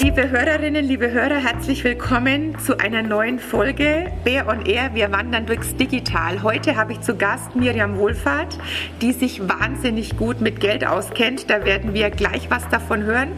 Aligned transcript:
Liebe 0.00 0.30
Hörerinnen, 0.30 0.84
liebe 0.84 1.10
Hörer, 1.10 1.38
herzlich 1.38 1.82
willkommen 1.82 2.56
zu 2.60 2.78
einer 2.78 3.02
neuen 3.02 3.40
Folge 3.40 4.12
Bär 4.22 4.46
on 4.46 4.64
Air. 4.64 4.90
Wir 4.94 5.10
wandern 5.10 5.44
durchs 5.44 5.74
Digital. 5.74 6.44
Heute 6.44 6.76
habe 6.76 6.92
ich 6.92 7.00
zu 7.00 7.16
Gast 7.16 7.56
Miriam 7.56 7.96
Wohlfahrt, 7.96 8.58
die 9.00 9.10
sich 9.10 9.48
wahnsinnig 9.48 10.16
gut 10.16 10.40
mit 10.40 10.60
Geld 10.60 10.86
auskennt. 10.86 11.50
Da 11.50 11.64
werden 11.64 11.94
wir 11.94 12.10
gleich 12.10 12.48
was 12.48 12.68
davon 12.68 13.02
hören. 13.02 13.32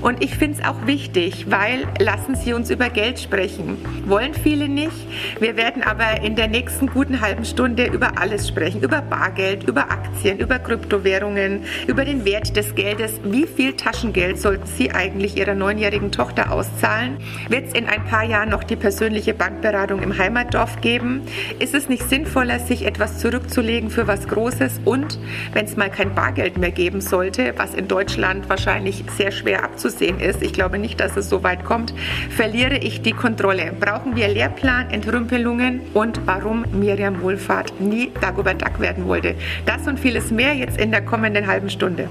Und 0.00 0.24
ich 0.24 0.36
finde 0.36 0.58
es 0.58 0.66
auch 0.66 0.86
wichtig, 0.86 1.50
weil 1.50 1.86
lassen 1.98 2.34
Sie 2.34 2.54
uns 2.54 2.70
über 2.70 2.88
Geld 2.88 3.20
sprechen. 3.20 3.76
Wollen 4.06 4.32
viele 4.32 4.68
nicht. 4.68 4.96
Wir 5.38 5.58
werden 5.58 5.82
aber 5.82 6.22
in 6.22 6.34
der 6.34 6.48
nächsten 6.48 6.86
guten 6.86 7.20
halben 7.20 7.44
Stunde 7.44 7.84
über 7.86 8.18
alles 8.18 8.48
sprechen. 8.48 8.82
Über 8.82 9.02
Bargeld, 9.02 9.64
über 9.64 9.90
Aktien, 9.90 10.38
über 10.38 10.60
Kryptowährungen, 10.60 11.64
über 11.86 12.06
den 12.06 12.24
Wert 12.24 12.56
des 12.56 12.74
Geldes. 12.74 13.20
Wie 13.22 13.46
viel 13.46 13.74
Taschengeld 13.74 14.40
sollten 14.40 14.66
Sie 14.66 14.92
eigentlich 14.92 15.36
Ihrer 15.36 15.54
neunjährigen 15.54 16.05
zweijährigen 16.06 16.12
Tochter 16.12 16.52
auszahlen? 16.52 17.18
Wird 17.48 17.68
es 17.68 17.72
in 17.74 17.86
ein 17.86 18.04
paar 18.04 18.24
Jahren 18.24 18.50
noch 18.50 18.64
die 18.64 18.76
persönliche 18.76 19.34
Bankberatung 19.34 20.02
im 20.02 20.16
Heimatdorf 20.16 20.80
geben? 20.80 21.22
Ist 21.58 21.74
es 21.74 21.88
nicht 21.88 22.08
sinnvoller, 22.08 22.58
sich 22.58 22.86
etwas 22.86 23.18
zurückzulegen 23.18 23.90
für 23.90 24.06
was 24.06 24.28
Großes? 24.28 24.80
Und 24.84 25.18
wenn 25.52 25.64
es 25.64 25.76
mal 25.76 25.90
kein 25.90 26.14
Bargeld 26.14 26.58
mehr 26.58 26.70
geben 26.70 27.00
sollte, 27.00 27.54
was 27.56 27.74
in 27.74 27.88
Deutschland 27.88 28.48
wahrscheinlich 28.48 29.04
sehr 29.16 29.30
schwer 29.30 29.64
abzusehen 29.64 30.20
ist, 30.20 30.42
ich 30.42 30.52
glaube 30.52 30.78
nicht, 30.78 31.00
dass 31.00 31.16
es 31.16 31.28
so 31.28 31.42
weit 31.42 31.64
kommt, 31.64 31.94
verliere 32.30 32.76
ich 32.78 33.02
die 33.02 33.12
Kontrolle. 33.12 33.72
Brauchen 33.78 34.16
wir 34.16 34.28
Lehrplan, 34.28 34.90
Entrümpelungen 34.90 35.80
und 35.94 36.20
warum 36.26 36.64
Miriam 36.72 37.22
Wohlfahrt 37.22 37.80
nie 37.80 38.12
Dagobert 38.20 38.62
Duck 38.62 38.80
werden 38.80 39.06
wollte? 39.06 39.34
Das 39.64 39.86
und 39.86 39.98
vieles 39.98 40.30
mehr 40.30 40.54
jetzt 40.54 40.78
in 40.78 40.90
der 40.90 41.02
kommenden 41.02 41.46
halben 41.46 41.70
Stunde. 41.70 42.08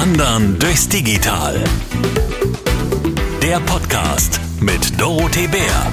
Wandern 0.00 0.58
durchs 0.58 0.88
Digital. 0.88 1.62
Der 3.42 3.60
Podcast 3.60 4.40
mit 4.58 4.98
Dorothee 4.98 5.46
Bär. 5.46 5.92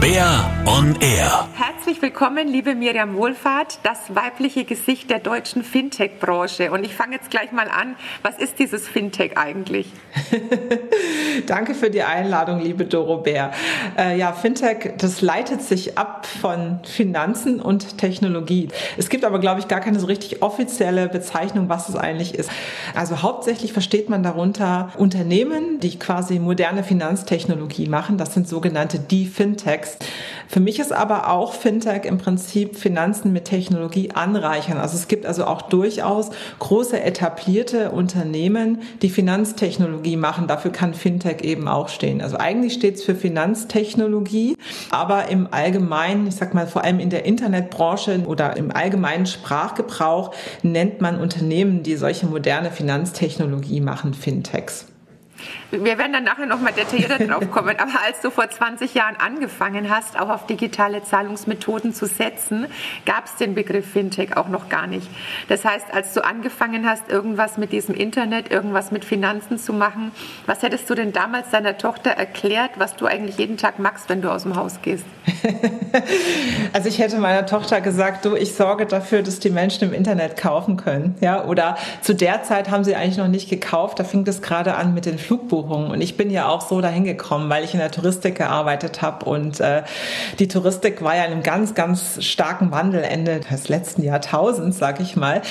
Bär 0.00 0.64
on 0.66 0.94
Air. 1.00 1.48
Herzlich 1.54 2.02
willkommen, 2.02 2.46
liebe 2.46 2.74
Miriam 2.74 3.14
Wohlfahrt, 3.14 3.78
das 3.84 4.14
weibliche 4.14 4.64
Gesicht 4.64 5.08
der 5.08 5.18
deutschen 5.18 5.64
Fintech-Branche. 5.64 6.70
Und 6.72 6.84
ich 6.84 6.94
fange 6.94 7.16
jetzt 7.16 7.30
gleich 7.30 7.52
mal 7.52 7.68
an. 7.68 7.96
Was 8.20 8.36
ist 8.38 8.58
dieses 8.58 8.86
Fintech 8.86 9.38
eigentlich? 9.38 9.90
Danke 11.46 11.74
für 11.74 11.90
die 11.90 12.02
Einladung, 12.02 12.60
liebe 12.60 12.84
Doro 12.84 13.18
Bär. 13.18 13.52
Äh, 13.96 14.18
ja, 14.18 14.32
Fintech, 14.32 14.94
das 14.98 15.20
leitet 15.22 15.62
sich 15.62 15.96
ab 15.98 16.26
von 16.26 16.80
Finanzen 16.84 17.60
und 17.60 17.98
Technologie. 17.98 18.68
Es 18.96 19.08
gibt 19.08 19.24
aber, 19.24 19.38
glaube 19.38 19.60
ich, 19.60 19.68
gar 19.68 19.80
keine 19.80 19.98
so 20.00 20.06
richtig 20.06 20.42
offizielle 20.42 21.08
Bezeichnung, 21.08 21.68
was 21.68 21.88
es 21.88 21.96
eigentlich 21.96 22.34
ist. 22.34 22.50
Also 22.94 23.22
hauptsächlich 23.22 23.72
versteht 23.72 24.08
man 24.08 24.22
darunter 24.22 24.90
Unternehmen, 24.96 25.80
die 25.80 25.98
quasi 25.98 26.38
moderne 26.38 26.82
Finanztechnologie 26.82 27.88
machen. 27.88 28.18
Das 28.18 28.34
sind 28.34 28.48
sogenannte 28.48 28.98
D-Fintechs. 28.98 29.98
Für 30.48 30.60
mich 30.60 30.78
ist 30.78 30.92
aber 30.92 31.30
auch 31.30 31.52
Fintech 31.54 31.74
Fintech 31.74 32.04
im 32.04 32.18
Prinzip 32.18 32.76
Finanzen 32.76 33.32
mit 33.32 33.46
Technologie 33.46 34.10
anreichern. 34.12 34.78
Also 34.78 34.96
es 34.96 35.08
gibt 35.08 35.26
also 35.26 35.44
auch 35.44 35.62
durchaus 35.62 36.30
große 36.60 37.00
etablierte 37.02 37.90
Unternehmen, 37.90 38.82
die 39.02 39.10
Finanztechnologie 39.10 40.16
machen. 40.16 40.46
Dafür 40.46 40.70
kann 40.70 40.94
Fintech 40.94 41.23
eben 41.24 41.68
auch 41.68 41.88
stehen. 41.88 42.20
Also 42.20 42.36
eigentlich 42.36 42.74
steht 42.74 42.96
es 42.96 43.04
für 43.04 43.14
Finanztechnologie, 43.14 44.56
aber 44.90 45.28
im 45.28 45.48
Allgemeinen, 45.50 46.26
ich 46.26 46.36
sag 46.36 46.54
mal 46.54 46.66
vor 46.66 46.84
allem 46.84 47.00
in 47.00 47.10
der 47.10 47.24
Internetbranche 47.24 48.22
oder 48.26 48.56
im 48.56 48.70
allgemeinen 48.70 49.26
Sprachgebrauch 49.26 50.34
nennt 50.62 51.00
man 51.00 51.20
Unternehmen, 51.20 51.82
die 51.82 51.96
solche 51.96 52.26
moderne 52.26 52.70
Finanztechnologie 52.70 53.80
machen, 53.80 54.14
Fintechs. 54.14 54.86
Wir 55.82 55.98
werden 55.98 56.12
dann 56.12 56.24
nachher 56.24 56.46
nochmal 56.46 56.72
detaillierter 56.72 57.18
drauf 57.26 57.50
kommen. 57.50 57.76
Aber 57.78 57.92
als 58.06 58.20
du 58.20 58.30
vor 58.30 58.48
20 58.48 58.94
Jahren 58.94 59.16
angefangen 59.16 59.90
hast, 59.90 60.18
auch 60.18 60.28
auf 60.28 60.46
digitale 60.46 61.02
Zahlungsmethoden 61.02 61.92
zu 61.92 62.06
setzen, 62.06 62.66
gab 63.06 63.26
es 63.26 63.36
den 63.36 63.54
Begriff 63.54 63.90
Fintech 63.90 64.36
auch 64.36 64.48
noch 64.48 64.68
gar 64.68 64.86
nicht. 64.86 65.08
Das 65.48 65.64
heißt, 65.64 65.86
als 65.92 66.12
du 66.14 66.24
angefangen 66.24 66.88
hast, 66.88 67.08
irgendwas 67.08 67.58
mit 67.58 67.72
diesem 67.72 67.94
Internet, 67.94 68.50
irgendwas 68.50 68.92
mit 68.92 69.04
Finanzen 69.04 69.58
zu 69.58 69.72
machen, 69.72 70.12
was 70.46 70.62
hättest 70.62 70.88
du 70.88 70.94
denn 70.94 71.12
damals 71.12 71.50
deiner 71.50 71.76
Tochter 71.76 72.10
erklärt, 72.10 72.72
was 72.76 72.96
du 72.96 73.06
eigentlich 73.06 73.38
jeden 73.38 73.56
Tag 73.56 73.78
machst, 73.78 74.08
wenn 74.08 74.22
du 74.22 74.30
aus 74.30 74.44
dem 74.44 74.56
Haus 74.56 74.80
gehst? 74.82 75.04
also 76.72 76.88
ich 76.88 76.98
hätte 76.98 77.18
meiner 77.18 77.46
Tochter 77.46 77.80
gesagt, 77.80 78.24
du, 78.24 78.36
ich 78.36 78.54
sorge 78.54 78.86
dafür, 78.86 79.22
dass 79.22 79.40
die 79.40 79.50
Menschen 79.50 79.88
im 79.88 79.94
Internet 79.94 80.36
kaufen 80.36 80.76
können. 80.76 81.16
Ja, 81.20 81.44
oder 81.44 81.76
zu 82.00 82.14
der 82.14 82.42
Zeit 82.42 82.70
haben 82.70 82.84
sie 82.84 82.94
eigentlich 82.94 83.18
noch 83.18 83.28
nicht 83.28 83.48
gekauft. 83.48 83.98
Da 83.98 84.04
fing 84.04 84.24
das 84.24 84.42
gerade 84.42 84.74
an 84.74 84.94
mit 84.94 85.06
den 85.06 85.18
Flugbuchungen 85.18 85.63
Flugbuchungen. 85.64 85.90
Und 85.90 86.00
ich 86.00 86.16
bin 86.16 86.30
ja 86.30 86.48
auch 86.48 86.60
so 86.60 86.80
dahin 86.80 87.04
gekommen, 87.04 87.50
weil 87.50 87.64
ich 87.64 87.74
in 87.74 87.80
der 87.80 87.90
Touristik 87.90 88.36
gearbeitet 88.36 89.02
habe. 89.02 89.24
Und 89.24 89.60
äh, 89.60 89.82
die 90.38 90.48
Touristik 90.48 91.02
war 91.02 91.16
ja 91.16 91.24
in 91.24 91.32
einem 91.32 91.42
ganz, 91.42 91.74
ganz 91.74 92.22
starken 92.24 92.70
Wandel 92.70 93.02
Ende 93.02 93.40
des 93.40 93.68
letzten 93.68 94.02
Jahrtausends, 94.02 94.78
sag 94.78 95.00
ich 95.00 95.16
mal. 95.16 95.42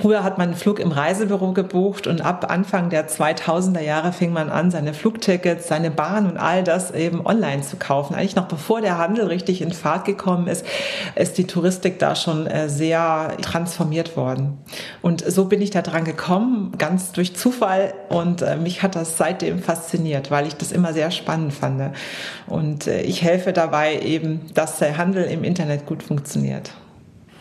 Früher 0.00 0.22
hat 0.22 0.38
man 0.38 0.48
einen 0.48 0.56
Flug 0.56 0.78
im 0.78 0.92
Reisebüro 0.92 1.52
gebucht 1.52 2.06
und 2.06 2.20
ab 2.20 2.50
Anfang 2.50 2.90
der 2.90 3.08
2000er 3.08 3.80
Jahre 3.80 4.12
fing 4.12 4.32
man 4.32 4.50
an, 4.50 4.70
seine 4.70 4.94
Flugtickets, 4.94 5.68
seine 5.68 5.90
Bahn 5.90 6.26
und 6.26 6.36
all 6.36 6.62
das 6.62 6.90
eben 6.92 7.24
online 7.24 7.62
zu 7.62 7.76
kaufen. 7.76 8.14
Eigentlich 8.14 8.36
noch 8.36 8.48
bevor 8.48 8.80
der 8.80 8.98
Handel 8.98 9.26
richtig 9.26 9.62
in 9.62 9.72
Fahrt 9.72 10.04
gekommen 10.04 10.46
ist, 10.46 10.64
ist 11.14 11.38
die 11.38 11.46
Touristik 11.46 11.98
da 11.98 12.14
schon 12.14 12.46
äh, 12.46 12.68
sehr 12.68 13.36
transformiert 13.42 14.16
worden. 14.16 14.58
Und 15.02 15.24
so 15.26 15.46
bin 15.46 15.60
ich 15.60 15.70
da 15.70 15.82
dran 15.82 16.04
gekommen, 16.04 16.72
ganz 16.78 17.12
durch 17.12 17.36
Zufall. 17.36 17.94
Und 18.08 18.42
äh, 18.42 18.56
mich 18.56 18.82
hat 18.82 18.94
das 18.94 19.16
seitdem 19.16 19.55
fasziniert, 19.58 20.30
weil 20.30 20.46
ich 20.46 20.54
das 20.54 20.72
immer 20.72 20.92
sehr 20.92 21.10
spannend 21.10 21.52
fand. 21.52 21.94
Und 22.46 22.86
äh, 22.86 23.02
ich 23.02 23.22
helfe 23.22 23.52
dabei 23.52 24.00
eben, 24.00 24.42
dass 24.54 24.78
der 24.78 24.96
Handel 24.96 25.24
im 25.24 25.44
Internet 25.44 25.86
gut 25.86 26.02
funktioniert. 26.02 26.72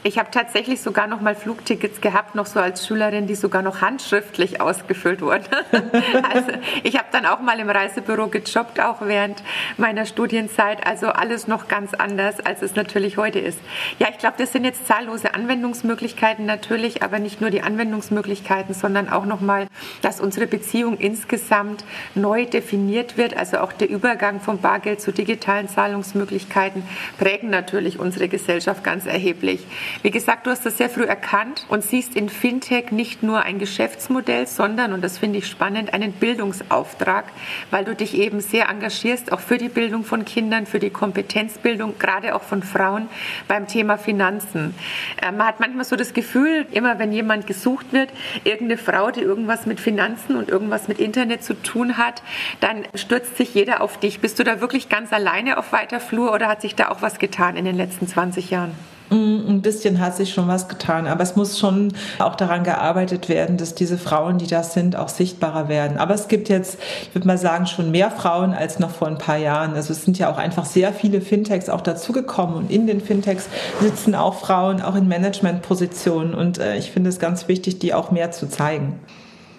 Ich 0.07 0.19
habe 0.19 0.29
tatsächlich 0.29 0.81
sogar 0.83 1.07
noch 1.07 1.19
mal 1.19 1.33
Flugtickets 1.33 1.99
gehabt, 1.99 2.35
noch 2.35 2.45
so 2.45 2.59
als 2.59 2.85
Schülerin, 2.85 3.25
die 3.25 3.33
sogar 3.33 3.63
noch 3.63 3.81
handschriftlich 3.81 4.61
ausgefüllt 4.61 5.19
wurden. 5.19 5.45
also 6.31 6.51
ich 6.83 6.95
habe 6.95 7.07
dann 7.11 7.25
auch 7.25 7.39
mal 7.39 7.59
im 7.59 7.71
Reisebüro 7.71 8.27
gejobbt, 8.27 8.79
auch 8.79 8.97
während 9.01 9.41
meiner 9.77 10.05
Studienzeit. 10.05 10.85
Also 10.85 11.07
alles 11.07 11.47
noch 11.47 11.67
ganz 11.67 11.95
anders, 11.95 12.39
als 12.39 12.61
es 12.61 12.75
natürlich 12.75 13.17
heute 13.17 13.39
ist. 13.39 13.57
Ja, 13.97 14.09
ich 14.11 14.19
glaube, 14.19 14.35
das 14.38 14.51
sind 14.51 14.63
jetzt 14.63 14.85
zahllose 14.85 15.33
Anwendungsmöglichkeiten 15.33 16.45
natürlich, 16.45 17.01
aber 17.01 17.17
nicht 17.17 17.41
nur 17.41 17.49
die 17.49 17.63
Anwendungsmöglichkeiten, 17.63 18.75
sondern 18.75 19.09
auch 19.09 19.25
noch 19.25 19.41
mal, 19.41 19.66
dass 20.03 20.22
unsere 20.22 20.45
Beziehung 20.45 20.99
insgesamt 20.99 21.83
neu 22.13 22.45
definiert 22.45 23.17
wird. 23.17 23.35
Also 23.35 23.57
auch 23.57 23.73
der 23.73 23.89
Übergang 23.89 24.39
vom 24.39 24.59
Bargeld 24.59 25.01
zu 25.01 25.11
digitalen 25.11 25.67
Zahlungsmöglichkeiten 25.67 26.83
prägen 27.17 27.49
natürlich 27.49 27.97
unsere 27.97 28.27
Gesellschaft 28.27 28.83
ganz 28.83 29.07
erheblich. 29.07 29.66
Wie 30.01 30.11
gesagt, 30.11 30.45
du 30.45 30.51
hast 30.51 30.66
das 30.66 30.78
sehr 30.78 30.89
früh 30.89 31.03
erkannt 31.03 31.66
und 31.69 31.83
siehst 31.83 32.16
in 32.16 32.29
Fintech 32.29 32.91
nicht 32.91 33.23
nur 33.23 33.41
ein 33.41 33.59
Geschäftsmodell, 33.59 34.47
sondern, 34.47 34.94
und 34.94 35.03
das 35.03 35.17
finde 35.17 35.39
ich 35.39 35.47
spannend, 35.47 35.94
einen 35.94 36.11
Bildungsauftrag, 36.11 37.25
weil 37.72 37.85
du 37.85 37.95
dich 37.95 38.16
eben 38.16 38.41
sehr 38.41 38.69
engagierst, 38.69 39.31
auch 39.31 39.39
für 39.39 39.57
die 39.57 39.69
Bildung 39.69 40.03
von 40.03 40.25
Kindern, 40.25 40.66
für 40.66 40.79
die 40.79 40.89
Kompetenzbildung, 40.89 41.97
gerade 41.97 42.35
auch 42.35 42.44
von 42.44 42.63
Frauen 42.63 43.07
beim 43.47 43.67
Thema 43.67 43.97
Finanzen. 43.97 44.75
Äh, 45.22 45.31
man 45.31 45.47
hat 45.47 45.59
manchmal 45.59 45.85
so 45.85 45.95
das 45.95 46.13
Gefühl, 46.13 46.66
immer 46.72 47.00
wenn 47.00 47.11
jemand 47.11 47.47
gesucht 47.47 47.94
wird, 47.94 48.09
irgendeine 48.44 48.78
Frau, 48.78 49.11
die 49.11 49.22
irgendwas 49.22 49.66
mit 49.66 49.79
Finanzen 49.79 50.35
und 50.35 50.50
irgendwas 50.50 50.88
mit 50.88 51.00
Internet 51.00 51.44
zu 51.44 51.53
tun 51.61 51.97
hat, 51.97 52.22
dann 52.59 52.84
stürzt 52.95 53.38
sich 53.38 53.53
jeder 53.53 53.81
auf 53.81 54.00
dich. 54.00 54.19
Bist 54.19 54.39
du 54.39 54.44
da 54.44 54.61
wirklich 54.61 54.89
ganz 54.89 55.13
alleine 55.13 55.57
auf 55.57 55.72
weiter 55.72 56.00
Flur 56.00 56.34
oder 56.34 56.47
hat 56.47 56.61
sich 56.61 56.75
da 56.75 56.89
auch 56.89 57.01
was 57.01 57.19
getan 57.19 57.55
in 57.55 57.66
den 57.66 57.75
letzten 57.75 58.07
20 58.07 58.50
Jahren? 58.50 58.94
Mm, 59.09 59.47
ein 59.47 59.61
bisschen 59.61 59.99
hat 59.99 60.16
sich 60.16 60.33
schon 60.33 60.47
was 60.47 60.67
getan, 60.67 61.07
aber 61.07 61.21
es 61.21 61.35
muss 61.35 61.59
schon 61.59 61.93
auch 62.17 62.35
daran 62.35 62.63
gearbeitet 62.63 63.29
werden, 63.29 63.57
dass 63.57 63.75
diese 63.75 63.97
Frauen, 63.97 64.39
die 64.39 64.47
das 64.47 64.73
sind, 64.73 64.95
auch 64.95 65.09
sichtbarer 65.09 65.67
werden. 65.67 65.97
Aber 65.97 66.16
es 66.16 66.27
gibt 66.27 66.49
jetzt, 66.49 66.79
ich 67.03 67.13
würde 67.13 67.28
mal 67.28 67.37
sagen, 67.37 67.67
schon 67.67 67.91
mehr 67.91 68.09
Frauen 68.09 68.53
als 68.53 68.79
noch 68.79 68.90
vor 68.90 69.07
ein 69.07 69.17
paar 69.17 69.37
Jahren. 69.37 69.75
Also 69.75 69.93
es 69.93 70.03
sind 70.03 70.17
ja 70.17 70.31
auch 70.31 70.37
einfach 70.37 70.66
sehr 70.66 70.91
viele 70.91 71.22
Fintechs 71.22 71.69
auch 71.69 71.81
dazugekommen 71.81 72.55
und 72.55 72.72
in 72.72 72.87
den 72.87 72.99
Fintechs 72.99 73.47
sitzen 73.79 74.16
auch 74.16 74.35
Frauen, 74.35 74.81
auch 74.81 74.96
in 74.96 75.07
Managementpositionen 75.07 76.34
und 76.34 76.57
äh, 76.57 76.78
ich 76.78 76.91
finde 76.91 77.09
es 77.09 77.19
ganz 77.19 77.47
wichtig, 77.47 77.79
die 77.79 77.93
auch 77.93 78.11
mehr 78.11 78.31
zu 78.31 78.49
zeigen. 78.49 78.99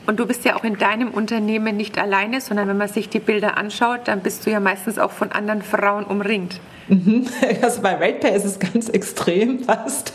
Und 0.06 0.20
du 0.20 0.26
bist 0.26 0.44
ja 0.44 0.56
auch 0.56 0.64
in 0.64 0.78
deinem 0.78 1.10
Unternehmen 1.10 1.76
nicht 1.76 1.98
alleine, 1.98 2.40
sondern 2.40 2.68
wenn 2.68 2.76
man 2.76 2.88
sich 2.88 3.08
die 3.08 3.18
Bilder 3.18 3.56
anschaut, 3.56 4.02
dann 4.04 4.20
bist 4.20 4.46
du 4.46 4.50
ja 4.50 4.60
meistens 4.60 4.98
auch 4.98 5.10
von 5.10 5.32
anderen 5.32 5.62
Frauen 5.62 6.04
umringt. 6.04 6.60
Mhm. 6.88 7.26
Also 7.62 7.80
bei 7.80 7.94
RatePay 7.94 8.36
ist 8.36 8.44
es 8.44 8.58
ganz 8.58 8.88
extrem 8.88 9.60
fast. 9.60 10.12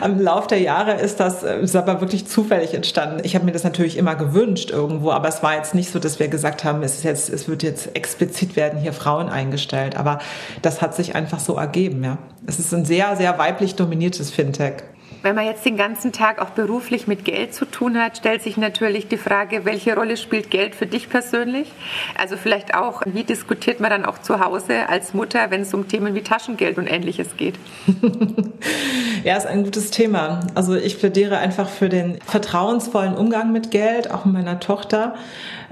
Am 0.00 0.20
Lauf 0.20 0.46
der 0.46 0.60
Jahre 0.60 0.94
ist 0.94 1.20
das 1.20 1.42
äh, 1.44 1.60
ist 1.60 1.76
aber 1.76 2.00
wirklich 2.00 2.26
zufällig 2.26 2.74
entstanden. 2.74 3.20
Ich 3.22 3.34
habe 3.34 3.44
mir 3.44 3.52
das 3.52 3.64
natürlich 3.64 3.96
immer 3.96 4.16
gewünscht 4.16 4.70
irgendwo, 4.70 5.12
aber 5.12 5.28
es 5.28 5.42
war 5.42 5.56
jetzt 5.56 5.74
nicht 5.74 5.90
so, 5.90 5.98
dass 5.98 6.18
wir 6.18 6.28
gesagt 6.28 6.64
haben, 6.64 6.82
es, 6.82 6.96
ist 6.96 7.04
jetzt, 7.04 7.28
es 7.28 7.48
wird 7.48 7.62
jetzt 7.62 7.94
explizit 7.94 8.56
werden 8.56 8.80
hier 8.80 8.92
Frauen 8.92 9.28
eingestellt. 9.28 9.96
Aber 9.96 10.18
das 10.62 10.82
hat 10.82 10.94
sich 10.94 11.14
einfach 11.14 11.38
so 11.38 11.54
ergeben. 11.56 12.02
Ja. 12.02 12.18
Es 12.46 12.58
ist 12.58 12.72
ein 12.74 12.84
sehr, 12.84 13.14
sehr 13.16 13.38
weiblich 13.38 13.76
dominiertes 13.76 14.30
Fintech. 14.30 14.82
Wenn 15.22 15.34
man 15.34 15.44
jetzt 15.44 15.64
den 15.66 15.76
ganzen 15.76 16.12
Tag 16.12 16.40
auch 16.40 16.50
beruflich 16.50 17.06
mit 17.06 17.24
Geld 17.24 17.54
zu 17.54 17.66
tun 17.66 17.98
hat, 17.98 18.16
stellt 18.16 18.42
sich 18.42 18.56
natürlich 18.56 19.08
die 19.08 19.18
Frage, 19.18 19.64
welche 19.64 19.94
Rolle 19.94 20.16
spielt 20.16 20.50
Geld 20.50 20.74
für 20.74 20.86
dich 20.86 21.10
persönlich? 21.10 21.70
Also 22.18 22.36
vielleicht 22.36 22.74
auch, 22.74 23.02
wie 23.04 23.24
diskutiert 23.24 23.80
man 23.80 23.90
dann 23.90 24.04
auch 24.06 24.18
zu 24.18 24.40
Hause 24.40 24.88
als 24.88 25.12
Mutter, 25.12 25.50
wenn 25.50 25.60
es 25.62 25.74
um 25.74 25.88
Themen 25.88 26.14
wie 26.14 26.22
Taschengeld 26.22 26.78
und 26.78 26.86
ähnliches 26.86 27.36
geht? 27.36 27.56
ja, 29.24 29.36
ist 29.36 29.46
ein 29.46 29.64
gutes 29.64 29.90
Thema. 29.90 30.40
Also 30.54 30.74
ich 30.74 30.98
plädiere 30.98 31.38
einfach 31.38 31.68
für 31.68 31.90
den 31.90 32.18
vertrauensvollen 32.24 33.14
Umgang 33.14 33.52
mit 33.52 33.70
Geld, 33.70 34.10
auch 34.10 34.24
mit 34.24 34.34
meiner 34.34 34.58
Tochter 34.58 35.14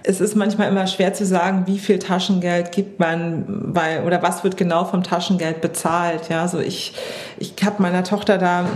es 0.04 0.20
ist 0.20 0.36
manchmal 0.36 0.68
immer 0.68 0.86
schwer 0.86 1.12
zu 1.12 1.26
sagen, 1.26 1.64
wie 1.66 1.78
viel 1.78 1.98
Taschengeld 1.98 2.72
gibt 2.72 3.00
man 3.00 3.72
bei 3.72 4.04
oder 4.04 4.22
was 4.22 4.44
wird 4.44 4.56
genau 4.56 4.84
vom 4.84 5.02
Taschengeld 5.02 5.60
bezahlt. 5.60 6.28
Ja, 6.28 6.46
so 6.46 6.60
ich, 6.60 6.94
ich 7.38 7.54
habe 7.64 7.82
meiner 7.82 8.04
Tochter 8.04 8.38
da, 8.38 8.66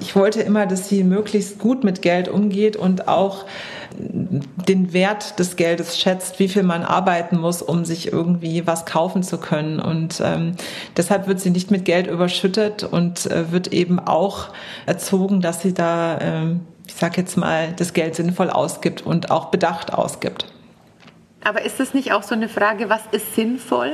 ich 0.00 0.16
wollte 0.16 0.42
immer, 0.42 0.66
dass 0.66 0.88
sie 0.88 1.04
möglichst 1.04 1.58
gut 1.58 1.84
mit 1.84 2.02
Geld 2.02 2.28
umgeht 2.28 2.76
und 2.76 3.06
auch 3.08 3.44
den 3.96 4.92
Wert 4.92 5.38
des 5.38 5.54
Geldes 5.54 5.98
schätzt, 5.98 6.40
wie 6.40 6.48
viel 6.48 6.64
man 6.64 6.82
arbeiten 6.82 7.38
muss, 7.38 7.62
um 7.62 7.84
sich 7.84 8.12
irgendwie 8.12 8.66
was 8.66 8.86
kaufen 8.86 9.22
zu 9.22 9.38
können. 9.38 9.78
Und 9.78 10.20
ähm, 10.24 10.56
deshalb 10.96 11.28
wird 11.28 11.38
sie 11.38 11.50
nicht 11.50 11.70
mit 11.70 11.84
Geld 11.84 12.08
überschüttet 12.08 12.82
und 12.82 13.26
äh, 13.26 13.52
wird 13.52 13.72
eben 13.72 14.00
auch 14.00 14.48
erzogen, 14.86 15.40
dass 15.40 15.62
sie 15.62 15.72
da, 15.72 16.18
ähm, 16.20 16.60
ich 16.88 16.94
sag 16.94 17.16
jetzt 17.16 17.36
mal, 17.36 17.72
das 17.76 17.92
Geld 17.92 18.16
sinnvoll 18.16 18.50
ausgibt 18.50 19.02
und 19.02 19.30
auch 19.30 19.46
bedacht 19.46 19.94
ausgibt. 19.94 20.53
Aber 21.44 21.62
ist 21.62 21.78
das 21.78 21.92
nicht 21.92 22.12
auch 22.12 22.22
so 22.22 22.34
eine 22.34 22.48
Frage, 22.48 22.88
was 22.88 23.02
ist 23.12 23.34
sinnvoll? 23.34 23.92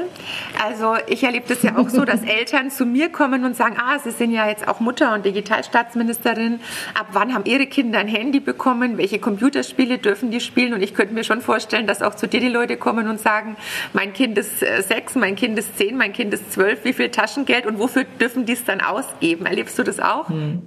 Also 0.64 0.94
ich 1.08 1.24
erlebe 1.24 1.46
das 1.48 1.62
ja 1.62 1.76
auch 1.76 1.88
so, 1.88 2.04
dass 2.04 2.22
Eltern 2.24 2.70
zu 2.70 2.86
mir 2.86 3.10
kommen 3.10 3.44
und 3.44 3.56
sagen, 3.56 3.76
ah, 3.76 3.98
Sie 3.98 4.12
sind 4.12 4.30
ja 4.30 4.48
jetzt 4.48 4.68
auch 4.68 4.78
Mutter 4.78 5.14
und 5.14 5.24
Digitalstaatsministerin. 5.24 6.60
Ab 6.98 7.08
wann 7.12 7.34
haben 7.34 7.44
Ihre 7.46 7.66
Kinder 7.66 7.98
ein 7.98 8.06
Handy 8.06 8.38
bekommen? 8.38 8.98
Welche 8.98 9.18
Computerspiele 9.18 9.98
dürfen 9.98 10.30
die 10.30 10.40
spielen? 10.40 10.74
Und 10.74 10.82
ich 10.82 10.94
könnte 10.94 11.12
mir 11.12 11.24
schon 11.24 11.40
vorstellen, 11.40 11.88
dass 11.88 12.02
auch 12.02 12.14
zu 12.14 12.28
dir 12.28 12.38
die 12.38 12.48
Leute 12.48 12.76
kommen 12.76 13.08
und 13.08 13.18
sagen, 13.18 13.56
mein 13.94 14.12
Kind 14.12 14.38
ist 14.38 14.62
äh, 14.62 14.82
sechs, 14.82 15.16
mein 15.16 15.34
Kind 15.34 15.58
ist 15.58 15.76
zehn, 15.76 15.96
mein 15.96 16.12
Kind 16.12 16.32
ist 16.32 16.52
zwölf. 16.52 16.84
Wie 16.84 16.92
viel 16.92 17.10
Taschengeld 17.10 17.66
und 17.66 17.80
wofür 17.80 18.04
dürfen 18.20 18.46
die 18.46 18.52
es 18.52 18.64
dann 18.64 18.80
ausgeben? 18.80 19.46
Erlebst 19.46 19.76
du 19.76 19.82
das 19.82 19.98
auch? 19.98 20.28
Hm. 20.28 20.62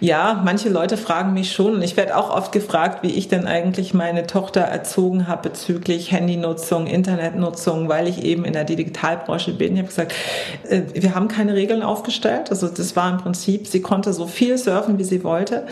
Ja, 0.00 0.42
manche 0.44 0.68
Leute 0.68 0.96
fragen 0.96 1.32
mich 1.32 1.52
schon. 1.52 1.74
Und 1.74 1.82
ich 1.82 1.96
werde 1.96 2.16
auch 2.16 2.30
oft 2.30 2.50
gefragt, 2.50 3.04
wie 3.04 3.12
ich 3.12 3.28
denn 3.28 3.46
eigentlich 3.46 3.94
meine 3.94 4.26
Tochter 4.26 4.62
erzogen 4.62 5.28
habe 5.28 5.50
bezüglich 5.50 6.10
Handy 6.10 6.23
Handynutzung, 6.24 6.86
Internetnutzung, 6.86 7.88
weil 7.88 8.08
ich 8.08 8.24
eben 8.24 8.44
in 8.44 8.54
der 8.54 8.64
Digitalbranche 8.64 9.52
bin. 9.52 9.74
Ich 9.74 9.78
habe 9.78 9.88
gesagt, 9.88 10.14
äh, 10.68 10.82
wir 10.94 11.14
haben 11.14 11.28
keine 11.28 11.54
Regeln 11.54 11.82
aufgestellt. 11.82 12.50
Also 12.50 12.68
das 12.68 12.96
war 12.96 13.10
im 13.10 13.18
Prinzip, 13.18 13.66
sie 13.66 13.82
konnte 13.82 14.12
so 14.12 14.26
viel 14.26 14.56
surfen, 14.56 14.98
wie 14.98 15.04
sie 15.04 15.22
wollte. 15.22 15.66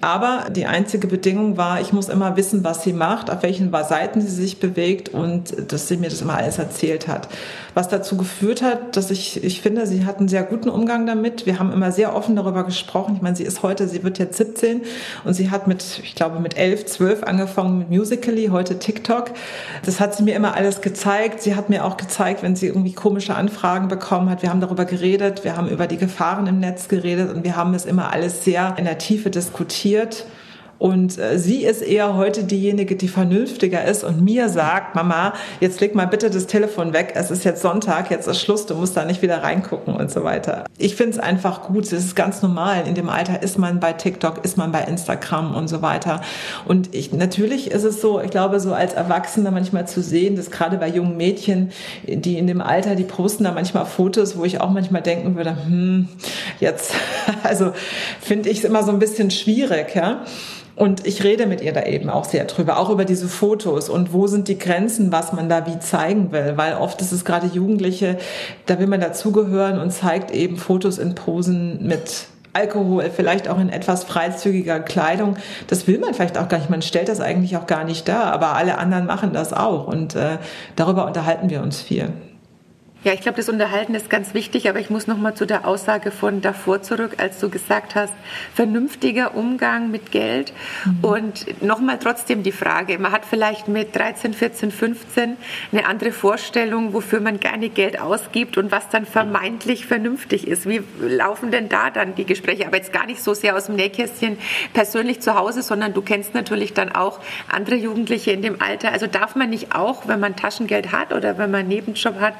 Aber 0.00 0.46
die 0.50 0.64
einzige 0.64 1.06
Bedingung 1.06 1.58
war, 1.58 1.80
ich 1.80 1.92
muss 1.92 2.08
immer 2.08 2.36
wissen, 2.36 2.64
was 2.64 2.82
sie 2.82 2.94
macht, 2.94 3.30
auf 3.30 3.42
welchen 3.42 3.70
Seiten 3.70 4.22
sie 4.22 4.28
sich 4.28 4.58
bewegt 4.58 5.10
und 5.10 5.70
dass 5.72 5.88
sie 5.88 5.98
mir 5.98 6.08
das 6.08 6.22
immer 6.22 6.36
alles 6.36 6.58
erzählt 6.58 7.06
hat. 7.06 7.28
Was 7.74 7.88
dazu 7.88 8.16
geführt 8.16 8.62
hat, 8.62 8.96
dass 8.96 9.10
ich, 9.10 9.44
ich 9.44 9.60
finde, 9.60 9.86
sie 9.86 10.06
hat 10.06 10.18
einen 10.18 10.28
sehr 10.28 10.42
guten 10.42 10.70
Umgang 10.70 11.06
damit. 11.06 11.44
Wir 11.44 11.58
haben 11.58 11.70
immer 11.70 11.92
sehr 11.92 12.16
offen 12.16 12.34
darüber 12.34 12.64
gesprochen. 12.64 13.16
Ich 13.16 13.22
meine, 13.22 13.36
sie 13.36 13.44
ist 13.44 13.62
heute, 13.62 13.86
sie 13.88 14.02
wird 14.02 14.18
jetzt 14.18 14.38
17 14.38 14.82
und 15.24 15.34
sie 15.34 15.50
hat 15.50 15.66
mit, 15.66 16.00
ich 16.02 16.14
glaube, 16.14 16.40
mit 16.40 16.56
11, 16.56 16.86
12 16.86 17.22
angefangen 17.24 17.78
mit 17.78 17.90
Musically, 17.90 18.46
heute 18.46 18.78
TikTok. 18.78 19.32
Das 19.84 20.00
hat 20.00 20.14
sie 20.14 20.22
mir 20.22 20.34
immer 20.34 20.54
alles 20.54 20.80
gezeigt. 20.80 21.42
Sie 21.42 21.54
hat 21.54 21.68
mir 21.68 21.84
auch 21.84 21.98
gezeigt, 21.98 22.42
wenn 22.42 22.56
sie 22.56 22.68
irgendwie 22.68 22.94
komische 22.94 23.34
Anfragen 23.34 23.88
bekommen 23.88 24.30
hat. 24.30 24.42
Wir 24.42 24.48
haben 24.48 24.62
darüber 24.62 24.86
geredet, 24.86 25.44
wir 25.44 25.58
haben 25.58 25.68
über 25.68 25.86
die 25.86 25.98
Gefahren 25.98 26.46
im 26.46 26.58
Netz 26.58 26.88
geredet 26.88 27.30
und 27.34 27.44
wir 27.44 27.54
haben 27.54 27.74
es 27.74 27.84
immer 27.84 28.12
alles 28.12 28.44
sehr 28.44 28.74
in 28.78 28.86
der 28.86 28.96
Tiefe 28.96 29.28
diskutiert 29.28 29.89
reflektiert 29.90 30.24
und 30.80 31.18
äh, 31.18 31.38
sie 31.38 31.64
ist 31.64 31.82
eher 31.82 32.16
heute 32.16 32.42
diejenige, 32.42 32.96
die 32.96 33.08
vernünftiger 33.08 33.84
ist 33.84 34.02
und 34.02 34.24
mir 34.24 34.48
sagt, 34.48 34.94
Mama, 34.94 35.34
jetzt 35.60 35.78
leg 35.82 35.94
mal 35.94 36.06
bitte 36.06 36.30
das 36.30 36.46
Telefon 36.46 36.94
weg, 36.94 37.12
es 37.14 37.30
ist 37.30 37.44
jetzt 37.44 37.60
Sonntag, 37.60 38.10
jetzt 38.10 38.26
ist 38.26 38.40
Schluss, 38.40 38.64
du 38.64 38.74
musst 38.74 38.96
da 38.96 39.04
nicht 39.04 39.20
wieder 39.20 39.42
reingucken 39.42 39.94
und 39.94 40.10
so 40.10 40.24
weiter. 40.24 40.64
Ich 40.78 40.96
finde 40.96 41.12
es 41.12 41.18
einfach 41.18 41.64
gut, 41.64 41.84
es 41.84 41.92
ist 41.92 42.16
ganz 42.16 42.40
normal. 42.40 42.84
In 42.88 42.94
dem 42.94 43.10
Alter 43.10 43.42
ist 43.42 43.58
man 43.58 43.78
bei 43.78 43.92
TikTok, 43.92 44.42
ist 44.42 44.56
man 44.56 44.72
bei 44.72 44.80
Instagram 44.84 45.54
und 45.54 45.68
so 45.68 45.82
weiter. 45.82 46.22
Und 46.64 46.94
ich, 46.94 47.12
natürlich 47.12 47.70
ist 47.70 47.84
es 47.84 48.00
so, 48.00 48.18
ich 48.18 48.30
glaube, 48.30 48.58
so 48.58 48.72
als 48.72 48.94
Erwachsener 48.94 49.50
manchmal 49.50 49.86
zu 49.86 50.00
sehen, 50.00 50.34
dass 50.34 50.50
gerade 50.50 50.78
bei 50.78 50.88
jungen 50.88 51.18
Mädchen, 51.18 51.72
die 52.04 52.38
in 52.38 52.46
dem 52.46 52.62
Alter, 52.62 52.94
die 52.94 53.04
posten 53.04 53.44
da 53.44 53.52
manchmal 53.52 53.84
Fotos, 53.84 54.38
wo 54.38 54.46
ich 54.46 54.62
auch 54.62 54.70
manchmal 54.70 55.02
denken 55.02 55.36
würde, 55.36 55.54
hm, 55.62 56.08
jetzt, 56.58 56.94
also 57.42 57.72
finde 58.18 58.48
ich 58.48 58.58
es 58.58 58.64
immer 58.64 58.82
so 58.82 58.92
ein 58.92 58.98
bisschen 58.98 59.30
schwierig, 59.30 59.94
ja. 59.94 60.22
Und 60.80 61.06
ich 61.06 61.22
rede 61.24 61.44
mit 61.44 61.60
ihr 61.60 61.74
da 61.74 61.82
eben 61.82 62.08
auch 62.08 62.24
sehr 62.24 62.46
drüber, 62.46 62.78
auch 62.78 62.88
über 62.88 63.04
diese 63.04 63.28
Fotos 63.28 63.90
und 63.90 64.14
wo 64.14 64.26
sind 64.28 64.48
die 64.48 64.58
Grenzen, 64.58 65.12
was 65.12 65.30
man 65.34 65.50
da 65.50 65.66
wie 65.66 65.78
zeigen 65.78 66.32
will. 66.32 66.54
Weil 66.56 66.74
oft 66.76 67.02
ist 67.02 67.12
es 67.12 67.26
gerade 67.26 67.46
Jugendliche, 67.48 68.16
da 68.64 68.78
will 68.78 68.86
man 68.86 68.98
dazugehören 68.98 69.78
und 69.78 69.90
zeigt 69.90 70.30
eben 70.30 70.56
Fotos 70.56 70.96
in 70.96 71.14
Posen 71.14 71.86
mit 71.86 72.28
Alkohol, 72.54 73.10
vielleicht 73.14 73.46
auch 73.46 73.58
in 73.58 73.68
etwas 73.68 74.04
freizügiger 74.04 74.80
Kleidung. 74.80 75.36
Das 75.66 75.86
will 75.86 75.98
man 75.98 76.14
vielleicht 76.14 76.38
auch 76.38 76.48
gar 76.48 76.56
nicht. 76.56 76.70
Man 76.70 76.80
stellt 76.80 77.10
das 77.10 77.20
eigentlich 77.20 77.58
auch 77.58 77.66
gar 77.66 77.84
nicht 77.84 78.08
dar, 78.08 78.32
aber 78.32 78.56
alle 78.56 78.78
anderen 78.78 79.04
machen 79.04 79.34
das 79.34 79.52
auch. 79.52 79.86
Und 79.86 80.16
äh, 80.16 80.38
darüber 80.76 81.04
unterhalten 81.04 81.50
wir 81.50 81.60
uns 81.60 81.82
viel. 81.82 82.08
Ja, 83.02 83.14
ich 83.14 83.22
glaube, 83.22 83.38
das 83.38 83.48
Unterhalten 83.48 83.94
ist 83.94 84.10
ganz 84.10 84.34
wichtig, 84.34 84.68
aber 84.68 84.78
ich 84.78 84.90
muss 84.90 85.06
noch 85.06 85.16
mal 85.16 85.34
zu 85.34 85.46
der 85.46 85.66
Aussage 85.66 86.10
von 86.10 86.42
davor 86.42 86.82
zurück, 86.82 87.14
als 87.16 87.38
du 87.38 87.48
gesagt 87.48 87.94
hast, 87.94 88.12
vernünftiger 88.54 89.34
Umgang 89.34 89.90
mit 89.90 90.12
Geld 90.12 90.52
mhm. 90.84 90.98
und 91.02 91.62
noch 91.62 91.80
mal 91.80 91.98
trotzdem 91.98 92.42
die 92.42 92.52
Frage, 92.52 92.98
man 92.98 93.12
hat 93.12 93.24
vielleicht 93.24 93.68
mit 93.68 93.96
13, 93.96 94.34
14, 94.34 94.70
15 94.70 95.38
eine 95.72 95.86
andere 95.86 96.12
Vorstellung, 96.12 96.92
wofür 96.92 97.20
man 97.20 97.40
gerne 97.40 97.70
Geld 97.70 97.98
ausgibt 97.98 98.58
und 98.58 98.70
was 98.70 98.90
dann 98.90 99.06
vermeintlich 99.06 99.86
vernünftig 99.86 100.46
ist. 100.46 100.68
Wie 100.68 100.82
laufen 101.00 101.50
denn 101.50 101.70
da 101.70 101.88
dann 101.88 102.14
die 102.16 102.26
Gespräche? 102.26 102.66
Aber 102.66 102.76
jetzt 102.76 102.92
gar 102.92 103.06
nicht 103.06 103.22
so 103.22 103.32
sehr 103.32 103.56
aus 103.56 103.64
dem 103.64 103.76
Nähkästchen 103.76 104.36
persönlich 104.74 105.20
zu 105.20 105.36
Hause, 105.36 105.62
sondern 105.62 105.94
du 105.94 106.02
kennst 106.02 106.34
natürlich 106.34 106.74
dann 106.74 106.92
auch 106.92 107.20
andere 107.48 107.76
Jugendliche 107.76 108.32
in 108.32 108.42
dem 108.42 108.60
Alter. 108.60 108.92
Also 108.92 109.06
darf 109.06 109.36
man 109.36 109.48
nicht 109.48 109.74
auch, 109.74 110.06
wenn 110.06 110.20
man 110.20 110.36
Taschengeld 110.36 110.92
hat 110.92 111.14
oder 111.14 111.38
wenn 111.38 111.50
man 111.50 111.60
einen 111.60 111.70
Nebenjob 111.70 112.20
hat, 112.20 112.34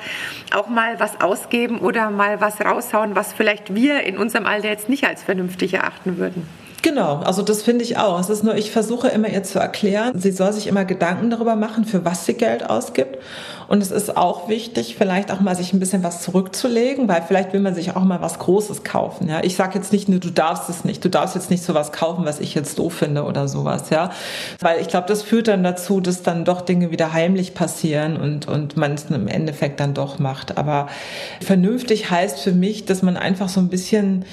auch 0.54 0.68
mal 0.68 0.98
was 1.00 1.20
ausgeben 1.20 1.78
oder 1.80 2.10
mal 2.10 2.40
was 2.40 2.60
raushauen, 2.60 3.14
was 3.14 3.32
vielleicht 3.32 3.74
wir 3.74 4.02
in 4.02 4.18
unserem 4.18 4.46
Alter 4.46 4.68
jetzt 4.68 4.88
nicht 4.88 5.04
als 5.04 5.22
vernünftig 5.22 5.74
erachten 5.74 6.18
würden. 6.18 6.46
Genau, 6.82 7.16
also 7.16 7.42
das 7.42 7.62
finde 7.62 7.84
ich 7.84 7.98
auch. 7.98 8.18
Es 8.18 8.30
ist 8.30 8.42
nur, 8.42 8.54
ich 8.54 8.70
versuche 8.70 9.08
immer 9.08 9.28
ihr 9.28 9.42
zu 9.42 9.58
erklären, 9.58 10.18
sie 10.18 10.32
soll 10.32 10.52
sich 10.52 10.66
immer 10.66 10.84
Gedanken 10.84 11.28
darüber 11.28 11.54
machen, 11.54 11.84
für 11.84 12.04
was 12.04 12.24
sie 12.24 12.34
Geld 12.34 12.68
ausgibt. 12.68 13.18
Und 13.68 13.82
es 13.82 13.90
ist 13.90 14.16
auch 14.16 14.48
wichtig, 14.48 14.96
vielleicht 14.98 15.30
auch 15.30 15.40
mal 15.40 15.54
sich 15.54 15.72
ein 15.72 15.78
bisschen 15.78 16.02
was 16.02 16.22
zurückzulegen, 16.22 17.06
weil 17.06 17.22
vielleicht 17.22 17.52
will 17.52 17.60
man 17.60 17.74
sich 17.74 17.94
auch 17.94 18.02
mal 18.02 18.20
was 18.20 18.38
Großes 18.38 18.82
kaufen. 18.82 19.28
Ja, 19.28 19.44
ich 19.44 19.56
sage 19.56 19.78
jetzt 19.78 19.92
nicht 19.92 20.08
nur, 20.08 20.18
du 20.20 20.30
darfst 20.30 20.68
es 20.68 20.84
nicht, 20.84 21.04
du 21.04 21.08
darfst 21.08 21.34
jetzt 21.34 21.50
nicht 21.50 21.62
sowas 21.62 21.92
kaufen, 21.92 22.24
was 22.24 22.40
ich 22.40 22.54
jetzt 22.54 22.78
doof 22.78 22.94
finde 22.94 23.24
oder 23.24 23.46
sowas. 23.46 23.90
Ja, 23.90 24.10
weil 24.58 24.80
ich 24.80 24.88
glaube, 24.88 25.06
das 25.06 25.22
führt 25.22 25.48
dann 25.48 25.62
dazu, 25.62 26.00
dass 26.00 26.22
dann 26.22 26.44
doch 26.44 26.62
Dinge 26.62 26.90
wieder 26.90 27.12
heimlich 27.12 27.54
passieren 27.54 28.16
und 28.16 28.48
und 28.48 28.76
man 28.76 28.94
es 28.94 29.04
im 29.04 29.28
Endeffekt 29.28 29.78
dann 29.80 29.94
doch 29.94 30.18
macht. 30.18 30.58
Aber 30.58 30.88
vernünftig 31.40 32.10
heißt 32.10 32.40
für 32.40 32.52
mich, 32.52 32.86
dass 32.86 33.02
man 33.02 33.16
einfach 33.16 33.48
so 33.48 33.60
ein 33.60 33.68
bisschen 33.68 34.24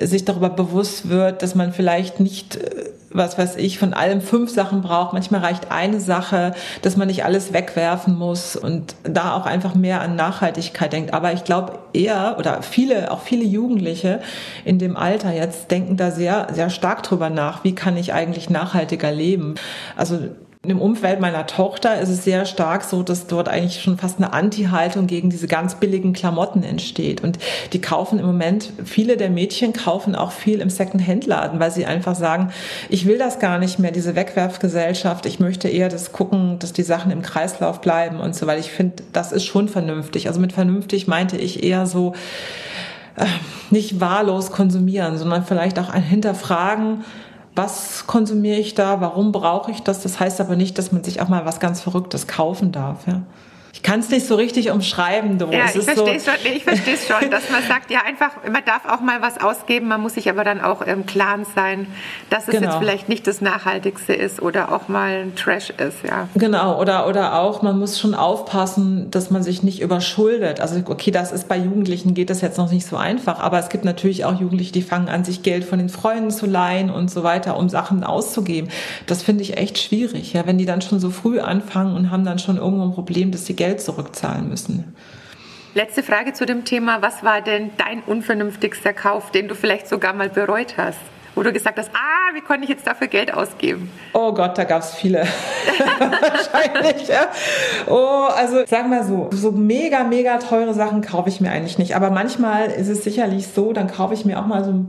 sich 0.00 0.24
darüber 0.24 0.50
bewusst 0.50 1.08
wird, 1.08 1.42
dass 1.42 1.54
man 1.54 1.72
vielleicht 1.72 2.20
nicht, 2.20 2.56
äh, 2.56 2.90
was 3.10 3.38
weiß 3.38 3.56
ich, 3.56 3.78
von 3.78 3.94
allem 3.94 4.20
fünf 4.20 4.50
Sachen 4.50 4.82
braucht. 4.82 5.12
Manchmal 5.12 5.40
reicht 5.40 5.70
eine 5.70 6.00
Sache, 6.00 6.52
dass 6.82 6.96
man 6.96 7.06
nicht 7.06 7.24
alles 7.24 7.52
wegwerfen 7.52 8.16
muss 8.16 8.56
und 8.56 8.96
da 9.04 9.36
auch 9.36 9.46
einfach 9.46 9.76
mehr 9.76 10.00
an 10.00 10.16
Nachhaltigkeit 10.16 10.92
denkt. 10.92 11.14
Aber 11.14 11.32
ich 11.32 11.44
glaube 11.44 11.78
eher 11.92 12.36
oder 12.38 12.62
viele, 12.62 13.12
auch 13.12 13.20
viele 13.20 13.44
Jugendliche 13.44 14.20
in 14.64 14.80
dem 14.80 14.96
Alter 14.96 15.32
jetzt 15.32 15.70
denken 15.70 15.96
da 15.96 16.10
sehr, 16.10 16.48
sehr 16.52 16.70
stark 16.70 17.04
drüber 17.04 17.30
nach. 17.30 17.62
Wie 17.62 17.74
kann 17.74 17.96
ich 17.96 18.12
eigentlich 18.12 18.50
nachhaltiger 18.50 19.12
leben? 19.12 19.54
Also 19.96 20.18
im 20.70 20.80
Umfeld 20.80 21.20
meiner 21.20 21.46
Tochter 21.46 22.00
ist 22.00 22.08
es 22.08 22.24
sehr 22.24 22.46
stark 22.46 22.84
so, 22.84 23.02
dass 23.02 23.26
dort 23.26 23.48
eigentlich 23.48 23.82
schon 23.82 23.98
fast 23.98 24.18
eine 24.18 24.32
Anti-Haltung 24.32 25.06
gegen 25.06 25.30
diese 25.30 25.46
ganz 25.46 25.76
billigen 25.76 26.12
Klamotten 26.12 26.62
entsteht. 26.62 27.22
Und 27.22 27.38
die 27.72 27.80
kaufen 27.80 28.18
im 28.18 28.26
Moment, 28.26 28.72
viele 28.84 29.16
der 29.16 29.30
Mädchen 29.30 29.72
kaufen 29.72 30.14
auch 30.14 30.32
viel 30.32 30.60
im 30.60 30.70
Second-Hand-Laden, 30.70 31.60
weil 31.60 31.70
sie 31.70 31.86
einfach 31.86 32.14
sagen, 32.14 32.52
ich 32.88 33.06
will 33.06 33.18
das 33.18 33.38
gar 33.38 33.58
nicht 33.58 33.78
mehr, 33.78 33.90
diese 33.90 34.16
Wegwerfgesellschaft. 34.16 35.26
Ich 35.26 35.40
möchte 35.40 35.68
eher 35.68 35.88
das 35.88 36.12
gucken, 36.12 36.58
dass 36.58 36.72
die 36.72 36.82
Sachen 36.82 37.10
im 37.10 37.22
Kreislauf 37.22 37.80
bleiben 37.80 38.20
und 38.20 38.34
so, 38.34 38.46
weil 38.46 38.58
ich 38.58 38.70
finde, 38.70 39.02
das 39.12 39.32
ist 39.32 39.44
schon 39.44 39.68
vernünftig. 39.68 40.28
Also 40.28 40.40
mit 40.40 40.52
vernünftig 40.52 41.06
meinte 41.06 41.36
ich 41.36 41.62
eher 41.62 41.86
so, 41.86 42.14
äh, 43.16 43.26
nicht 43.70 44.00
wahllos 44.00 44.50
konsumieren, 44.50 45.18
sondern 45.18 45.44
vielleicht 45.44 45.78
auch 45.78 45.88
ein 45.88 46.02
Hinterfragen, 46.02 47.04
was 47.54 48.06
konsumiere 48.06 48.58
ich 48.58 48.74
da, 48.74 49.00
warum 49.00 49.32
brauche 49.32 49.70
ich 49.70 49.82
das. 49.82 50.02
Das 50.02 50.18
heißt 50.18 50.40
aber 50.40 50.56
nicht, 50.56 50.78
dass 50.78 50.92
man 50.92 51.04
sich 51.04 51.20
auch 51.20 51.28
mal 51.28 51.44
was 51.44 51.60
ganz 51.60 51.80
Verrücktes 51.80 52.26
kaufen 52.26 52.72
darf. 52.72 53.06
Ja. 53.06 53.22
Kann 53.84 54.00
es 54.00 54.08
nicht 54.08 54.26
so 54.26 54.34
richtig 54.34 54.70
umschreiben. 54.70 55.38
Du. 55.38 55.50
Ja, 55.50 55.66
es 55.66 55.76
ich 55.76 55.84
verstehe 55.84 56.18
so, 56.18 56.30
schon, 56.30 56.52
ich 56.52 56.64
verstehe 56.64 56.94
es 56.94 57.06
schon, 57.06 57.30
dass 57.30 57.50
man 57.50 57.62
sagt, 57.68 57.90
ja 57.90 58.00
einfach, 58.04 58.30
man 58.50 58.64
darf 58.64 58.86
auch 58.86 59.00
mal 59.00 59.20
was 59.20 59.40
ausgeben, 59.40 59.88
man 59.88 60.00
muss 60.00 60.14
sich 60.14 60.28
aber 60.30 60.42
dann 60.42 60.62
auch 60.62 60.80
im 60.80 61.04
Klaren 61.04 61.44
sein, 61.54 61.86
dass 62.30 62.48
es 62.48 62.50
genau. 62.50 62.70
jetzt 62.70 62.78
vielleicht 62.78 63.08
nicht 63.10 63.26
das 63.26 63.42
Nachhaltigste 63.42 64.14
ist 64.14 64.40
oder 64.40 64.72
auch 64.72 64.88
mal 64.88 65.24
ein 65.24 65.36
Trash 65.36 65.68
ist, 65.70 66.02
ja. 66.02 66.28
Genau, 66.34 66.80
oder, 66.80 67.06
oder 67.06 67.38
auch, 67.38 67.60
man 67.60 67.78
muss 67.78 68.00
schon 68.00 68.14
aufpassen, 68.14 69.10
dass 69.10 69.30
man 69.30 69.42
sich 69.42 69.62
nicht 69.62 69.82
überschuldet. 69.82 70.60
Also 70.60 70.80
okay, 70.86 71.10
das 71.10 71.30
ist 71.30 71.46
bei 71.46 71.58
Jugendlichen 71.58 72.14
geht 72.14 72.30
das 72.30 72.40
jetzt 72.40 72.56
noch 72.56 72.72
nicht 72.72 72.86
so 72.86 72.96
einfach, 72.96 73.38
aber 73.38 73.58
es 73.58 73.68
gibt 73.68 73.84
natürlich 73.84 74.24
auch 74.24 74.40
Jugendliche, 74.40 74.72
die 74.72 74.82
fangen 74.82 75.10
an, 75.10 75.24
sich 75.24 75.42
Geld 75.42 75.64
von 75.64 75.78
den 75.78 75.90
Freunden 75.90 76.30
zu 76.30 76.46
leihen 76.46 76.88
und 76.88 77.10
so 77.10 77.22
weiter, 77.22 77.58
um 77.58 77.68
Sachen 77.68 78.02
auszugeben. 78.02 78.70
Das 79.06 79.22
finde 79.22 79.42
ich 79.42 79.58
echt 79.58 79.76
schwierig, 79.76 80.32
ja, 80.32 80.46
wenn 80.46 80.56
die 80.56 80.64
dann 80.64 80.80
schon 80.80 81.00
so 81.00 81.10
früh 81.10 81.38
anfangen 81.38 81.94
und 81.94 82.10
haben 82.10 82.24
dann 82.24 82.38
schon 82.38 82.56
irgendwo 82.56 82.84
ein 82.84 82.94
Problem, 82.94 83.30
dass 83.30 83.44
sie 83.44 83.54
Geld 83.54 83.73
zurückzahlen 83.76 84.48
müssen. 84.48 84.94
Letzte 85.74 86.04
Frage 86.04 86.32
zu 86.32 86.46
dem 86.46 86.64
Thema. 86.64 87.02
Was 87.02 87.24
war 87.24 87.40
denn 87.40 87.70
dein 87.76 88.02
unvernünftigster 88.02 88.92
Kauf, 88.92 89.32
den 89.32 89.48
du 89.48 89.56
vielleicht 89.56 89.88
sogar 89.88 90.12
mal 90.12 90.28
bereut 90.28 90.76
hast? 90.76 91.00
Wo 91.34 91.42
du 91.42 91.52
gesagt 91.52 91.78
hast, 91.78 91.90
ah, 91.94 92.23
wie 92.34 92.40
konnte 92.40 92.64
ich 92.64 92.70
jetzt 92.70 92.86
dafür 92.86 93.06
Geld 93.06 93.32
ausgeben? 93.32 93.90
Oh 94.12 94.32
Gott, 94.32 94.58
da 94.58 94.64
gab 94.64 94.82
es 94.82 94.94
viele. 94.94 95.20
Wahrscheinlich, 95.98 97.08
ja. 97.08 97.28
Oh, 97.86 98.28
also 98.34 98.64
sag 98.66 98.88
mal 98.88 99.04
so, 99.04 99.30
so 99.32 99.52
mega, 99.52 100.04
mega 100.04 100.38
teure 100.38 100.74
Sachen 100.74 101.00
kaufe 101.00 101.28
ich 101.28 101.40
mir 101.40 101.50
eigentlich 101.50 101.78
nicht. 101.78 101.94
Aber 101.96 102.10
manchmal 102.10 102.70
ist 102.70 102.88
es 102.88 103.04
sicherlich 103.04 103.46
so, 103.48 103.72
dann 103.72 103.86
kaufe 103.86 104.14
ich 104.14 104.24
mir 104.24 104.38
auch 104.38 104.46
mal 104.46 104.64
so 104.64 104.84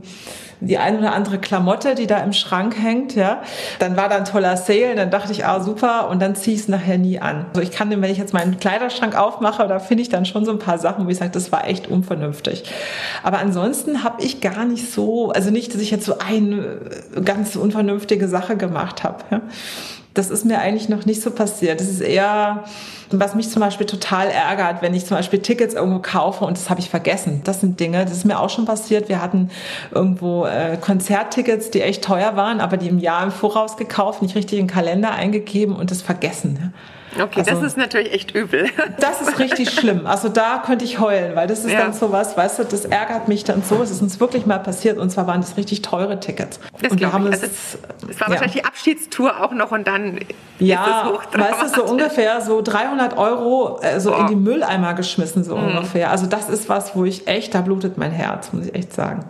die 0.60 0.78
ein 0.78 0.98
oder 0.98 1.12
andere 1.12 1.38
Klamotte, 1.38 1.94
die 1.94 2.06
da 2.06 2.18
im 2.18 2.32
Schrank 2.32 2.76
hängt, 2.80 3.14
ja. 3.14 3.42
Dann 3.78 3.96
war 3.96 4.08
da 4.08 4.16
ein 4.16 4.24
toller 4.24 4.56
Sale, 4.56 4.94
dann 4.94 5.10
dachte 5.10 5.32
ich, 5.32 5.44
ah, 5.44 5.60
super, 5.60 6.08
und 6.08 6.20
dann 6.20 6.34
ziehe 6.34 6.54
ich 6.54 6.62
es 6.62 6.68
nachher 6.68 6.98
nie 6.98 7.18
an. 7.18 7.46
Also 7.50 7.60
ich 7.60 7.70
kann, 7.70 7.90
wenn 7.90 8.10
ich 8.10 8.18
jetzt 8.18 8.32
meinen 8.32 8.58
Kleiderschrank 8.58 9.16
aufmache, 9.18 9.66
da 9.68 9.78
finde 9.78 10.02
ich 10.02 10.08
dann 10.08 10.24
schon 10.24 10.44
so 10.44 10.52
ein 10.52 10.58
paar 10.58 10.78
Sachen, 10.78 11.06
wo 11.06 11.10
ich 11.10 11.18
sage, 11.18 11.30
das 11.30 11.52
war 11.52 11.66
echt 11.66 11.88
unvernünftig. 11.88 12.64
Aber 13.22 13.38
ansonsten 13.38 14.02
habe 14.02 14.22
ich 14.22 14.40
gar 14.40 14.64
nicht 14.64 14.90
so, 14.90 15.30
also 15.30 15.50
nicht, 15.50 15.74
dass 15.74 15.80
ich 15.80 15.90
jetzt 15.90 16.06
so 16.06 16.18
eine 16.18 16.80
ganz 17.36 17.56
unvernünftige 17.56 18.28
Sache 18.28 18.56
gemacht 18.56 19.04
habe. 19.04 19.42
Das 20.14 20.30
ist 20.30 20.46
mir 20.46 20.58
eigentlich 20.58 20.88
noch 20.88 21.04
nicht 21.04 21.20
so 21.20 21.30
passiert. 21.30 21.78
Das 21.78 21.88
ist 21.88 22.00
eher, 22.00 22.64
was 23.10 23.34
mich 23.34 23.50
zum 23.50 23.60
Beispiel 23.60 23.86
total 23.86 24.28
ärgert, 24.28 24.80
wenn 24.80 24.94
ich 24.94 25.04
zum 25.04 25.18
Beispiel 25.18 25.40
Tickets 25.40 25.74
irgendwo 25.74 25.98
kaufe 25.98 26.46
und 26.46 26.56
das 26.56 26.70
habe 26.70 26.80
ich 26.80 26.88
vergessen. 26.88 27.42
Das 27.44 27.60
sind 27.60 27.78
Dinge, 27.78 28.04
das 28.04 28.14
ist 28.14 28.24
mir 28.24 28.40
auch 28.40 28.48
schon 28.48 28.64
passiert. 28.64 29.10
Wir 29.10 29.20
hatten 29.20 29.50
irgendwo 29.90 30.46
äh, 30.46 30.78
Konzerttickets, 30.80 31.70
die 31.70 31.82
echt 31.82 32.02
teuer 32.02 32.34
waren, 32.36 32.60
aber 32.60 32.78
die 32.78 32.88
im 32.88 32.98
Jahr 32.98 33.24
im 33.24 33.30
Voraus 33.30 33.76
gekauft, 33.76 34.22
nicht 34.22 34.34
richtig 34.34 34.58
in 34.58 34.66
den 34.66 34.72
Kalender 34.72 35.10
eingegeben 35.10 35.76
und 35.76 35.90
das 35.90 36.00
vergessen. 36.00 36.72
Okay, 37.20 37.40
also, 37.40 37.50
das 37.52 37.62
ist 37.62 37.76
natürlich 37.76 38.12
echt 38.12 38.34
übel. 38.34 38.68
Das 39.00 39.20
ist 39.20 39.38
richtig 39.38 39.70
schlimm. 39.70 40.06
Also 40.06 40.28
da 40.28 40.62
könnte 40.64 40.84
ich 40.84 40.98
heulen, 40.98 41.36
weil 41.36 41.46
das 41.46 41.64
ist 41.64 41.72
ja. 41.72 41.80
dann 41.80 41.92
so 41.92 42.12
was, 42.12 42.36
weißt 42.36 42.58
du, 42.58 42.64
das 42.64 42.84
ärgert 42.84 43.28
mich 43.28 43.44
dann 43.44 43.62
so. 43.62 43.82
Es 43.82 43.90
ist 43.90 44.02
uns 44.02 44.20
wirklich 44.20 44.46
mal 44.46 44.58
passiert 44.58 44.98
und 44.98 45.10
zwar 45.10 45.26
waren 45.26 45.40
das 45.40 45.56
richtig 45.56 45.82
teure 45.82 46.18
Tickets. 46.20 46.60
Das 46.80 46.92
und 46.92 47.00
wir 47.00 47.12
haben 47.12 47.26
es, 47.26 47.42
also, 47.42 47.78
es 48.08 48.20
war 48.20 48.28
ja. 48.28 48.32
wahrscheinlich 48.32 48.52
die 48.52 48.64
Abschiedstour 48.64 49.42
auch 49.42 49.52
noch 49.52 49.72
und 49.72 49.86
dann 49.86 50.20
ja, 50.58 51.12
weißt 51.32 51.62
du, 51.62 51.80
so 51.80 51.84
ungefähr 51.84 52.40
so 52.40 52.62
300 52.62 53.16
Euro 53.18 53.80
äh, 53.82 54.00
so 54.00 54.14
oh. 54.14 54.20
in 54.20 54.26
die 54.28 54.36
Mülleimer 54.36 54.94
geschmissen, 54.94 55.44
so 55.44 55.56
mhm. 55.56 55.68
ungefähr. 55.68 56.10
Also 56.10 56.26
das 56.26 56.48
ist 56.48 56.68
was, 56.68 56.96
wo 56.96 57.04
ich 57.04 57.26
echt, 57.28 57.54
da 57.54 57.60
blutet 57.60 57.98
mein 57.98 58.12
Herz, 58.12 58.52
muss 58.52 58.66
ich 58.66 58.74
echt 58.74 58.94
sagen. 58.94 59.24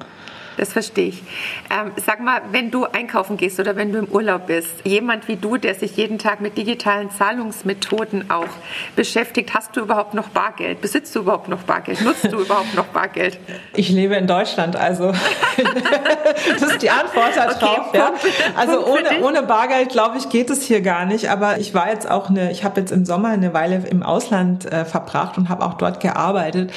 Das 0.57 0.73
verstehe 0.73 1.09
ich. 1.09 1.23
Ähm, 1.71 1.93
sag 2.05 2.21
mal, 2.21 2.41
wenn 2.51 2.71
du 2.71 2.85
einkaufen 2.85 3.37
gehst 3.37 3.61
oder 3.61 3.77
wenn 3.77 3.93
du 3.93 3.99
im 3.99 4.09
Urlaub 4.09 4.47
bist, 4.47 4.71
jemand 4.85 5.29
wie 5.29 5.37
du, 5.37 5.57
der 5.57 5.75
sich 5.75 5.97
jeden 5.97 6.19
Tag 6.19 6.41
mit 6.41 6.57
digitalen 6.57 7.11
Zahlungsmethoden 7.11 8.31
auch 8.31 8.49
beschäftigt, 8.95 9.55
hast 9.55 9.77
du 9.77 9.81
überhaupt 9.81 10.15
noch 10.15 10.29
Bargeld? 10.29 10.81
Besitzt 10.81 11.15
du 11.15 11.21
überhaupt 11.21 11.49
noch 11.49 11.63
Bargeld? 11.63 12.01
Nutzt 12.03 12.25
du 12.25 12.41
überhaupt 12.41 12.75
noch 12.75 12.87
Bargeld? 12.87 13.39
Ich 13.75 13.89
lebe 13.91 14.15
in 14.15 14.27
Deutschland, 14.27 14.77
also 14.77 15.13
das 16.59 16.63
ist 16.63 16.83
die 16.83 16.91
Antwort 16.91 17.37
darauf. 17.37 17.89
Okay, 17.89 17.99
ja. 17.99 18.13
Also 18.57 18.87
ohne, 18.87 19.21
ohne 19.23 19.43
Bargeld, 19.43 19.91
glaube 19.91 20.19
ich, 20.19 20.29
geht 20.29 20.51
es 20.51 20.63
hier 20.63 20.81
gar 20.81 21.05
nicht. 21.05 21.31
Aber 21.31 21.59
ich 21.59 21.75
war 21.75 21.91
jetzt 21.91 22.11
auch 22.11 22.31
eine, 22.31 22.51
ich 22.51 22.65
habe 22.65 22.81
jetzt 22.81 22.93
im 22.93 23.05
Sommer 23.05 23.29
eine 23.29 23.53
Weile 23.53 23.85
im 23.89 24.03
Ausland 24.03 24.71
äh, 24.71 24.85
verbracht 24.85 25.39
und 25.39 25.49
habe 25.49 25.65
auch 25.65 25.75
dort 25.75 26.01
gearbeitet 26.01 26.73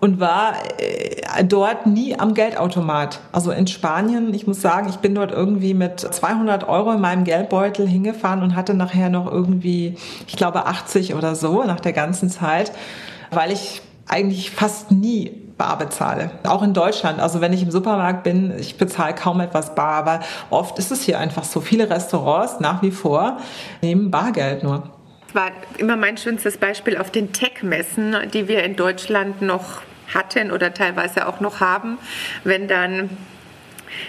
und 0.00 0.20
war 0.20 0.54
äh, 0.78 1.44
dort 1.44 1.86
nie 1.86 2.18
am 2.18 2.34
Geldautomat. 2.34 3.20
Also 3.32 3.50
in 3.50 3.66
Spanien, 3.66 4.32
ich 4.34 4.46
muss 4.46 4.60
sagen, 4.60 4.88
ich 4.88 4.96
bin 4.96 5.14
dort 5.14 5.32
irgendwie 5.32 5.74
mit 5.74 6.00
200 6.00 6.68
Euro 6.68 6.92
in 6.92 7.00
meinem 7.00 7.24
Geldbeutel 7.24 7.86
hingefahren 7.86 8.42
und 8.42 8.54
hatte 8.54 8.74
nachher 8.74 9.10
noch 9.10 9.30
irgendwie, 9.30 9.96
ich 10.26 10.36
glaube 10.36 10.66
80 10.66 11.14
oder 11.14 11.34
so 11.34 11.64
nach 11.64 11.80
der 11.80 11.92
ganzen 11.92 12.30
Zeit, 12.30 12.72
weil 13.30 13.52
ich 13.52 13.82
eigentlich 14.06 14.50
fast 14.50 14.90
nie 14.90 15.48
bar 15.58 15.76
bezahle. 15.76 16.30
Auch 16.44 16.62
in 16.62 16.72
Deutschland. 16.72 17.20
Also 17.20 17.40
wenn 17.40 17.52
ich 17.52 17.62
im 17.62 17.70
Supermarkt 17.70 18.22
bin, 18.22 18.54
ich 18.58 18.78
bezahle 18.78 19.14
kaum 19.14 19.40
etwas 19.40 19.74
bar, 19.74 19.94
aber 19.94 20.20
oft 20.50 20.78
ist 20.78 20.92
es 20.92 21.02
hier 21.02 21.18
einfach 21.18 21.44
so. 21.44 21.60
Viele 21.60 21.90
Restaurants 21.90 22.60
nach 22.60 22.80
wie 22.80 22.92
vor 22.92 23.38
nehmen 23.82 24.10
Bargeld 24.10 24.62
nur. 24.62 24.84
Das 25.26 25.34
war 25.34 25.50
immer 25.76 25.96
mein 25.96 26.16
schönstes 26.16 26.56
Beispiel 26.56 26.96
auf 26.96 27.10
den 27.10 27.32
Tech-Messen, 27.32 28.16
die 28.32 28.48
wir 28.48 28.62
in 28.62 28.76
Deutschland 28.76 29.42
noch 29.42 29.82
hatten 30.12 30.50
oder 30.50 30.74
teilweise 30.74 31.26
auch 31.26 31.40
noch 31.40 31.60
haben, 31.60 31.98
wenn 32.44 32.68
dann 32.68 33.10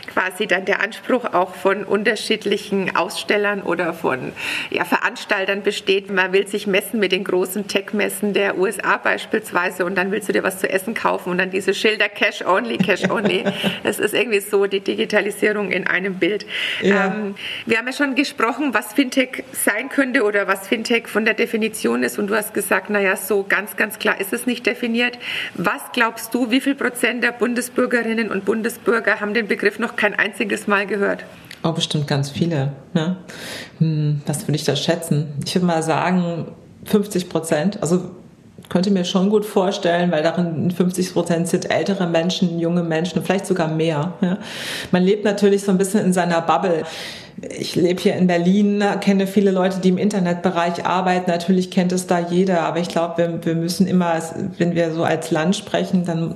quasi 0.07 0.47
dann 0.47 0.65
der 0.65 0.81
Anspruch 0.81 1.25
auch 1.25 1.55
von 1.55 1.83
unterschiedlichen 1.83 2.95
Ausstellern 2.95 3.61
oder 3.61 3.93
von 3.93 4.33
ja, 4.69 4.85
Veranstaltern 4.85 5.63
besteht. 5.63 6.11
Man 6.11 6.33
will 6.33 6.47
sich 6.47 6.67
messen 6.67 6.99
mit 6.99 7.11
den 7.11 7.23
großen 7.23 7.67
Tech-Messen 7.67 8.33
der 8.33 8.57
USA 8.57 8.97
beispielsweise 8.97 9.85
und 9.85 9.95
dann 9.95 10.11
willst 10.11 10.29
du 10.29 10.33
dir 10.33 10.43
was 10.43 10.59
zu 10.59 10.69
essen 10.69 10.93
kaufen 10.93 11.29
und 11.29 11.37
dann 11.37 11.51
diese 11.51 11.73
Schilder 11.73 12.09
Cash 12.09 12.41
Only, 12.45 12.77
Cash 12.77 13.09
Only. 13.09 13.43
Das 13.83 13.99
ist 13.99 14.13
irgendwie 14.13 14.39
so 14.39 14.65
die 14.65 14.81
Digitalisierung 14.81 15.71
in 15.71 15.87
einem 15.87 16.15
Bild. 16.15 16.45
Ja. 16.81 17.07
Ähm, 17.07 17.35
wir 17.65 17.77
haben 17.77 17.87
ja 17.87 17.93
schon 17.93 18.15
gesprochen, 18.15 18.73
was 18.73 18.93
Fintech 18.93 19.43
sein 19.51 19.89
könnte 19.89 20.23
oder 20.23 20.47
was 20.47 20.67
Fintech 20.67 21.07
von 21.07 21.25
der 21.25 21.33
Definition 21.33 22.03
ist 22.03 22.19
und 22.19 22.27
du 22.27 22.35
hast 22.35 22.53
gesagt, 22.53 22.89
naja, 22.89 23.15
so 23.15 23.43
ganz, 23.47 23.77
ganz 23.77 23.99
klar 23.99 24.19
ist 24.19 24.33
es 24.33 24.45
nicht 24.45 24.65
definiert. 24.65 25.17
Was 25.55 25.81
glaubst 25.93 26.33
du, 26.33 26.51
wie 26.51 26.61
viel 26.61 26.75
Prozent 26.75 27.23
der 27.23 27.31
Bundesbürgerinnen 27.31 28.29
und 28.29 28.45
Bundesbürger 28.45 29.19
haben 29.19 29.33
den 29.33 29.47
Begriff 29.47 29.78
noch 29.79 29.95
kein 29.95 30.13
einziges 30.13 30.67
Mal 30.67 30.85
gehört. 30.85 31.23
Oh, 31.63 31.71
bestimmt 31.71 32.07
ganz 32.07 32.29
viele. 32.29 32.71
Ne? 32.93 33.17
Hm, 33.79 34.21
was 34.25 34.43
würde 34.43 34.55
ich 34.55 34.63
da 34.63 34.75
schätzen? 34.75 35.33
Ich 35.45 35.55
würde 35.55 35.65
mal 35.65 35.83
sagen 35.83 36.47
50 36.85 37.29
Prozent. 37.29 37.81
Also 37.81 38.11
könnte 38.69 38.91
mir 38.91 39.03
schon 39.03 39.29
gut 39.29 39.45
vorstellen, 39.45 40.11
weil 40.11 40.23
darin 40.23 40.71
50 40.71 41.13
Prozent 41.13 41.47
sind 41.47 41.71
ältere 41.71 42.07
Menschen, 42.07 42.59
junge 42.59 42.83
Menschen, 42.83 43.23
vielleicht 43.23 43.47
sogar 43.47 43.67
mehr. 43.67 44.13
Ja? 44.21 44.37
Man 44.91 45.03
lebt 45.03 45.25
natürlich 45.25 45.63
so 45.63 45.71
ein 45.71 45.77
bisschen 45.77 46.05
in 46.05 46.13
seiner 46.13 46.41
Bubble. 46.41 46.83
Ich 47.57 47.75
lebe 47.75 48.01
hier 48.01 48.15
in 48.15 48.27
Berlin, 48.27 48.83
kenne 49.01 49.25
viele 49.25 49.51
Leute, 49.51 49.79
die 49.79 49.89
im 49.89 49.97
Internetbereich 49.97 50.85
arbeiten. 50.85 51.31
Natürlich 51.31 51.71
kennt 51.71 51.91
es 51.91 52.05
da 52.05 52.19
jeder, 52.19 52.61
aber 52.61 52.79
ich 52.79 52.89
glaube, 52.89 53.17
wir, 53.17 53.45
wir 53.45 53.55
müssen 53.55 53.87
immer, 53.87 54.21
wenn 54.57 54.75
wir 54.75 54.93
so 54.93 55.03
als 55.03 55.31
Land 55.31 55.55
sprechen, 55.55 56.05
dann 56.05 56.35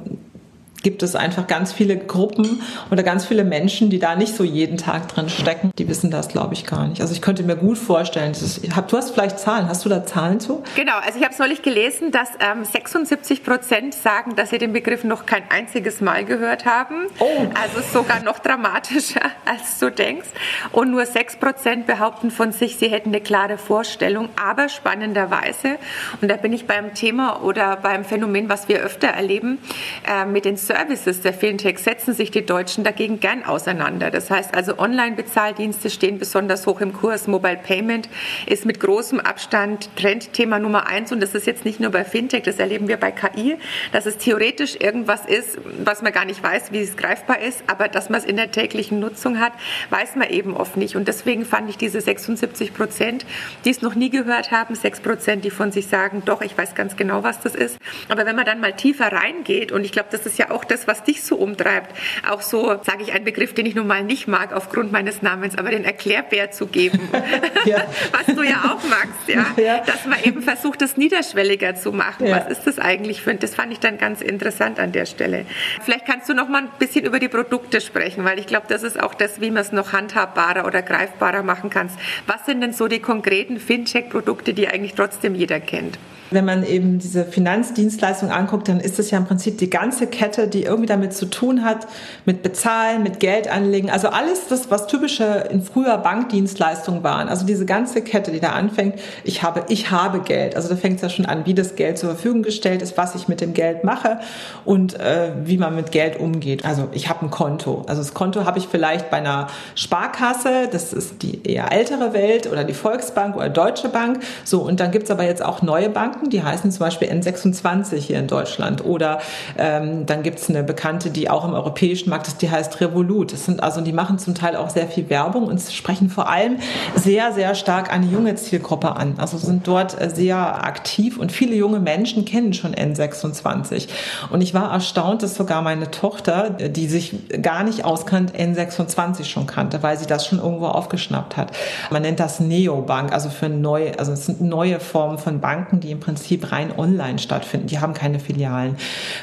gibt 0.83 1.01
es 1.01 1.15
einfach 1.15 1.47
ganz 1.47 1.73
viele 1.73 1.97
Gruppen 1.97 2.61
oder 2.91 3.01
ganz 3.01 3.25
viele 3.25 3.43
Menschen, 3.43 3.89
die 3.89 3.99
da 3.99 4.15
nicht 4.15 4.35
so 4.35 4.43
jeden 4.43 4.77
Tag 4.77 5.07
drin 5.07 5.29
stecken. 5.29 5.71
Die 5.77 5.87
wissen 5.87 6.11
das, 6.11 6.27
glaube 6.27 6.53
ich, 6.53 6.65
gar 6.65 6.87
nicht. 6.87 7.01
Also 7.01 7.13
ich 7.13 7.21
könnte 7.21 7.43
mir 7.43 7.55
gut 7.55 7.77
vorstellen, 7.77 8.31
ist, 8.31 8.61
du 8.63 8.97
hast 8.97 9.11
vielleicht 9.11 9.39
Zahlen. 9.39 9.67
Hast 9.67 9.85
du 9.85 9.89
da 9.89 10.05
Zahlen 10.05 10.39
zu? 10.39 10.61
Genau, 10.75 10.97
also 10.97 11.17
ich 11.17 11.23
habe 11.23 11.33
es 11.33 11.39
neulich 11.39 11.61
gelesen, 11.61 12.11
dass 12.11 12.29
ähm, 12.39 12.65
76 12.65 13.43
Prozent 13.43 13.93
sagen, 13.93 14.35
dass 14.35 14.49
sie 14.49 14.57
den 14.57 14.73
Begriff 14.73 15.03
noch 15.03 15.25
kein 15.25 15.43
einziges 15.49 16.01
Mal 16.01 16.25
gehört 16.25 16.65
haben. 16.65 17.07
Oh. 17.19 17.25
Also 17.61 17.81
sogar 17.93 18.21
noch 18.21 18.39
dramatischer, 18.39 19.21
als 19.45 19.79
du 19.79 19.89
denkst. 19.89 20.27
Und 20.73 20.91
nur 20.91 21.05
6 21.05 21.37
Prozent 21.37 21.87
behaupten 21.87 22.29
von 22.29 22.51
sich, 22.51 22.77
sie 22.77 22.89
hätten 22.89 23.09
eine 23.09 23.21
klare 23.21 23.57
Vorstellung. 23.57 24.29
Aber 24.35 24.67
spannenderweise, 24.67 25.77
und 26.21 26.29
da 26.29 26.35
bin 26.35 26.51
ich 26.51 26.67
beim 26.67 26.93
Thema 26.93 27.41
oder 27.41 27.77
beim 27.77 28.03
Phänomen, 28.03 28.49
was 28.49 28.67
wir 28.67 28.81
öfter 28.81 29.07
erleben, 29.07 29.59
äh, 30.05 30.25
mit 30.25 30.43
den 30.43 30.57
Services 30.73 31.21
der 31.21 31.33
Fintech 31.33 31.77
setzen 31.77 32.15
sich 32.15 32.31
die 32.31 32.43
Deutschen 32.43 32.83
dagegen 32.83 33.19
gern 33.19 33.43
auseinander. 33.43 34.09
Das 34.09 34.31
heißt 34.31 34.55
also, 34.55 34.79
Online-Bezahldienste 34.79 35.91
stehen 35.91 36.17
besonders 36.17 36.65
hoch 36.65 36.81
im 36.81 36.93
Kurs. 36.93 37.27
Mobile 37.27 37.59
Payment 37.63 38.09
ist 38.47 38.65
mit 38.65 38.79
großem 38.79 39.19
Abstand 39.19 39.95
Trendthema 39.95 40.57
Nummer 40.57 40.87
eins. 40.87 41.11
Und 41.11 41.21
das 41.21 41.35
ist 41.35 41.45
jetzt 41.45 41.63
nicht 41.63 41.79
nur 41.79 41.91
bei 41.91 42.03
Fintech, 42.03 42.41
das 42.41 42.57
erleben 42.57 42.87
wir 42.87 42.97
bei 42.97 43.11
KI, 43.11 43.57
dass 43.91 44.07
es 44.07 44.17
theoretisch 44.17 44.75
irgendwas 44.79 45.27
ist, 45.27 45.59
was 45.83 46.01
man 46.01 46.11
gar 46.11 46.25
nicht 46.25 46.41
weiß, 46.41 46.71
wie 46.71 46.81
es 46.81 46.97
greifbar 46.97 47.39
ist. 47.39 47.63
Aber 47.67 47.87
dass 47.87 48.09
man 48.09 48.21
es 48.21 48.25
in 48.25 48.37
der 48.37 48.51
täglichen 48.51 48.99
Nutzung 48.99 49.39
hat, 49.39 49.53
weiß 49.91 50.15
man 50.15 50.31
eben 50.31 50.57
oft 50.57 50.75
nicht. 50.75 50.95
Und 50.95 51.07
deswegen 51.07 51.45
fand 51.45 51.69
ich 51.69 51.77
diese 51.77 52.01
76 52.01 52.73
Prozent, 52.73 53.27
die 53.63 53.69
es 53.69 53.83
noch 53.83 53.93
nie 53.93 54.09
gehört 54.09 54.49
haben, 54.49 54.73
6 54.73 55.01
Prozent, 55.01 55.45
die 55.45 55.51
von 55.51 55.71
sich 55.71 55.85
sagen, 55.85 56.23
doch, 56.25 56.41
ich 56.41 56.57
weiß 56.57 56.73
ganz 56.73 56.95
genau, 56.95 57.21
was 57.21 57.39
das 57.41 57.53
ist. 57.53 57.77
Aber 58.09 58.25
wenn 58.25 58.35
man 58.35 58.45
dann 58.45 58.59
mal 58.59 58.73
tiefer 58.73 59.11
reingeht, 59.11 59.71
und 59.71 59.85
ich 59.85 59.91
glaube, 59.91 60.09
das 60.09 60.25
ist 60.25 60.39
ja 60.39 60.49
auch 60.49 60.62
auch 60.63 60.67
das, 60.67 60.87
was 60.87 61.03
dich 61.03 61.23
so 61.23 61.35
umtreibt, 61.35 61.95
auch 62.29 62.41
so, 62.41 62.79
sage 62.83 63.03
ich 63.03 63.13
einen 63.13 63.25
Begriff, 63.25 63.53
den 63.53 63.65
ich 63.65 63.75
nun 63.75 63.87
mal 63.87 64.03
nicht 64.03 64.27
mag 64.27 64.53
aufgrund 64.53 64.91
meines 64.91 65.21
Namens, 65.21 65.57
aber 65.57 65.71
den 65.71 65.83
Erklärbär 65.83 66.51
zu 66.51 66.67
geben, 66.67 67.09
ja. 67.65 67.83
was 68.11 68.35
du 68.35 68.43
ja 68.43 68.57
auch 68.73 68.87
magst, 68.89 69.27
ja? 69.27 69.45
ja? 69.61 69.79
dass 69.79 70.05
man 70.05 70.21
eben 70.23 70.41
versucht, 70.41 70.81
das 70.81 70.97
niederschwelliger 70.97 71.75
zu 71.75 71.91
machen. 71.91 72.27
Ja. 72.27 72.37
Was 72.37 72.57
ist 72.57 72.67
das 72.67 72.79
eigentlich 72.79 73.21
für? 73.21 73.33
Das 73.33 73.55
fand 73.55 73.73
ich 73.73 73.79
dann 73.79 73.97
ganz 73.97 74.21
interessant 74.21 74.79
an 74.79 74.91
der 74.91 75.05
Stelle. 75.05 75.45
Vielleicht 75.83 76.05
kannst 76.05 76.29
du 76.29 76.33
noch 76.33 76.47
mal 76.47 76.63
ein 76.63 76.69
bisschen 76.79 77.05
über 77.05 77.19
die 77.19 77.27
Produkte 77.27 77.81
sprechen, 77.81 78.23
weil 78.25 78.39
ich 78.39 78.47
glaube, 78.47 78.67
das 78.69 78.83
ist 78.83 79.01
auch 79.01 79.13
das, 79.13 79.41
wie 79.41 79.51
man 79.51 79.63
es 79.63 79.71
noch 79.71 79.91
handhabbarer 79.91 80.65
oder 80.65 80.81
greifbarer 80.81 81.43
machen 81.43 81.69
kann. 81.69 81.89
Was 82.27 82.45
sind 82.45 82.61
denn 82.61 82.73
so 82.73 82.87
die 82.87 82.99
konkreten 82.99 83.59
Fintech-Produkte, 83.59 84.53
die 84.53 84.67
eigentlich 84.67 84.93
trotzdem 84.93 85.35
jeder 85.35 85.59
kennt? 85.59 85.97
Wenn 86.33 86.45
man 86.45 86.65
eben 86.65 86.99
diese 86.99 87.25
Finanzdienstleistung 87.25 88.31
anguckt, 88.31 88.67
dann 88.67 88.79
ist 88.79 88.99
es 88.99 89.11
ja 89.11 89.17
im 89.17 89.25
Prinzip 89.25 89.57
die 89.57 89.69
ganze 89.69 90.07
Kette, 90.07 90.47
die 90.47 90.63
irgendwie 90.63 90.87
damit 90.87 91.13
zu 91.13 91.25
tun 91.25 91.63
hat, 91.63 91.87
mit 92.25 92.43
Bezahlen, 92.43 93.03
mit 93.03 93.19
Geld 93.19 93.47
anlegen. 93.47 93.89
Also 93.89 94.09
alles 94.09 94.47
das, 94.49 94.69
was 94.71 94.87
typische 94.87 95.47
in 95.49 95.61
früher 95.61 95.97
Bankdienstleistungen 95.97 97.03
waren. 97.03 97.29
Also 97.29 97.45
diese 97.45 97.65
ganze 97.65 98.01
Kette, 98.01 98.31
die 98.31 98.39
da 98.39 98.49
anfängt, 98.49 98.99
ich 99.23 99.43
habe, 99.43 99.65
ich 99.69 99.91
habe 99.91 100.19
Geld. 100.19 100.55
Also 100.55 100.69
da 100.69 100.75
fängt 100.75 100.97
es 100.97 101.01
ja 101.01 101.09
schon 101.09 101.25
an, 101.25 101.45
wie 101.45 101.53
das 101.53 101.75
Geld 101.75 101.97
zur 101.97 102.09
Verfügung 102.09 102.43
gestellt 102.43 102.81
ist, 102.81 102.97
was 102.97 103.15
ich 103.15 103.27
mit 103.27 103.41
dem 103.41 103.53
Geld 103.53 103.83
mache 103.83 104.19
und 104.65 104.99
äh, 104.99 105.31
wie 105.43 105.57
man 105.57 105.75
mit 105.75 105.91
Geld 105.91 106.19
umgeht. 106.19 106.65
Also 106.65 106.89
ich 106.91 107.09
habe 107.09 107.25
ein 107.25 107.29
Konto. 107.29 107.83
Also 107.87 108.01
das 108.01 108.13
Konto 108.13 108.45
habe 108.45 108.59
ich 108.59 108.67
vielleicht 108.67 109.09
bei 109.09 109.17
einer 109.17 109.47
Sparkasse, 109.75 110.67
das 110.71 110.93
ist 110.93 111.21
die 111.23 111.43
eher 111.43 111.71
ältere 111.71 112.13
Welt 112.13 112.51
oder 112.51 112.63
die 112.63 112.73
Volksbank 112.73 113.35
oder 113.35 113.49
Deutsche 113.49 113.89
Bank. 113.89 114.21
So, 114.43 114.61
und 114.61 114.79
dann 114.79 114.91
gibt 114.91 115.05
es 115.05 115.11
aber 115.11 115.23
jetzt 115.23 115.43
auch 115.43 115.61
neue 115.61 115.89
Banken 115.89 116.22
Marken, 116.23 116.29
die 116.29 116.43
heißen 116.43 116.71
zum 116.71 116.79
Beispiel 116.79 117.09
N26 117.09 117.97
hier 117.97 118.19
in 118.19 118.27
Deutschland. 118.27 118.83
Oder 118.85 119.19
ähm, 119.57 120.05
dann 120.05 120.23
gibt 120.23 120.39
es 120.39 120.49
eine 120.49 120.63
bekannte, 120.63 121.09
die 121.09 121.29
auch 121.29 121.45
im 121.45 121.53
europäischen 121.53 122.09
Markt 122.09 122.27
ist, 122.27 122.41
die 122.41 122.49
heißt 122.49 122.79
Revolut. 122.81 123.33
Das 123.33 123.45
sind 123.45 123.61
also, 123.61 123.81
die 123.81 123.93
machen 123.93 124.19
zum 124.19 124.35
Teil 124.35 124.55
auch 124.55 124.69
sehr 124.69 124.87
viel 124.87 125.09
Werbung 125.09 125.45
und 125.45 125.61
sprechen 125.61 126.09
vor 126.09 126.29
allem 126.29 126.57
sehr, 126.95 127.31
sehr 127.33 127.55
stark 127.55 127.91
eine 127.91 128.05
junge 128.05 128.35
Zielgruppe 128.35 128.95
an. 128.95 129.15
Also 129.17 129.37
sind 129.37 129.67
dort 129.67 129.99
äh, 129.99 130.09
sehr 130.09 130.63
aktiv 130.63 131.17
und 131.17 131.31
viele 131.31 131.55
junge 131.55 131.79
Menschen 131.79 132.25
kennen 132.25 132.53
schon 132.53 132.73
N26. 132.73 133.87
Und 134.29 134.41
ich 134.41 134.53
war 134.53 134.71
erstaunt, 134.71 135.23
dass 135.23 135.35
sogar 135.35 135.61
meine 135.61 135.91
Tochter, 135.91 136.49
die 136.49 136.87
sich 136.87 137.15
gar 137.41 137.63
nicht 137.63 137.85
auskannt, 137.85 138.33
N26 138.35 139.25
schon 139.25 139.47
kannte, 139.47 139.83
weil 139.83 139.97
sie 139.97 140.05
das 140.05 140.25
schon 140.25 140.39
irgendwo 140.39 140.67
aufgeschnappt 140.67 141.37
hat. 141.37 141.51
Man 141.91 142.01
nennt 142.01 142.19
das 142.19 142.39
Neobank, 142.39 143.13
also 143.13 143.29
für 143.29 143.49
neue, 143.49 143.97
also 143.99 144.11
es 144.13 144.25
sind 144.25 144.41
neue 144.41 144.79
Formen 144.79 145.17
von 145.17 145.39
Banken, 145.39 145.79
die 145.79 145.91
im 145.91 145.99
Prinzip 145.99 146.12
Prinzip 146.13 146.51
rein 146.51 146.71
online 146.77 147.17
stattfinden. 147.17 147.67
Die 147.67 147.79
haben 147.79 147.93
keine 147.93 148.19
Filialen. 148.19 148.75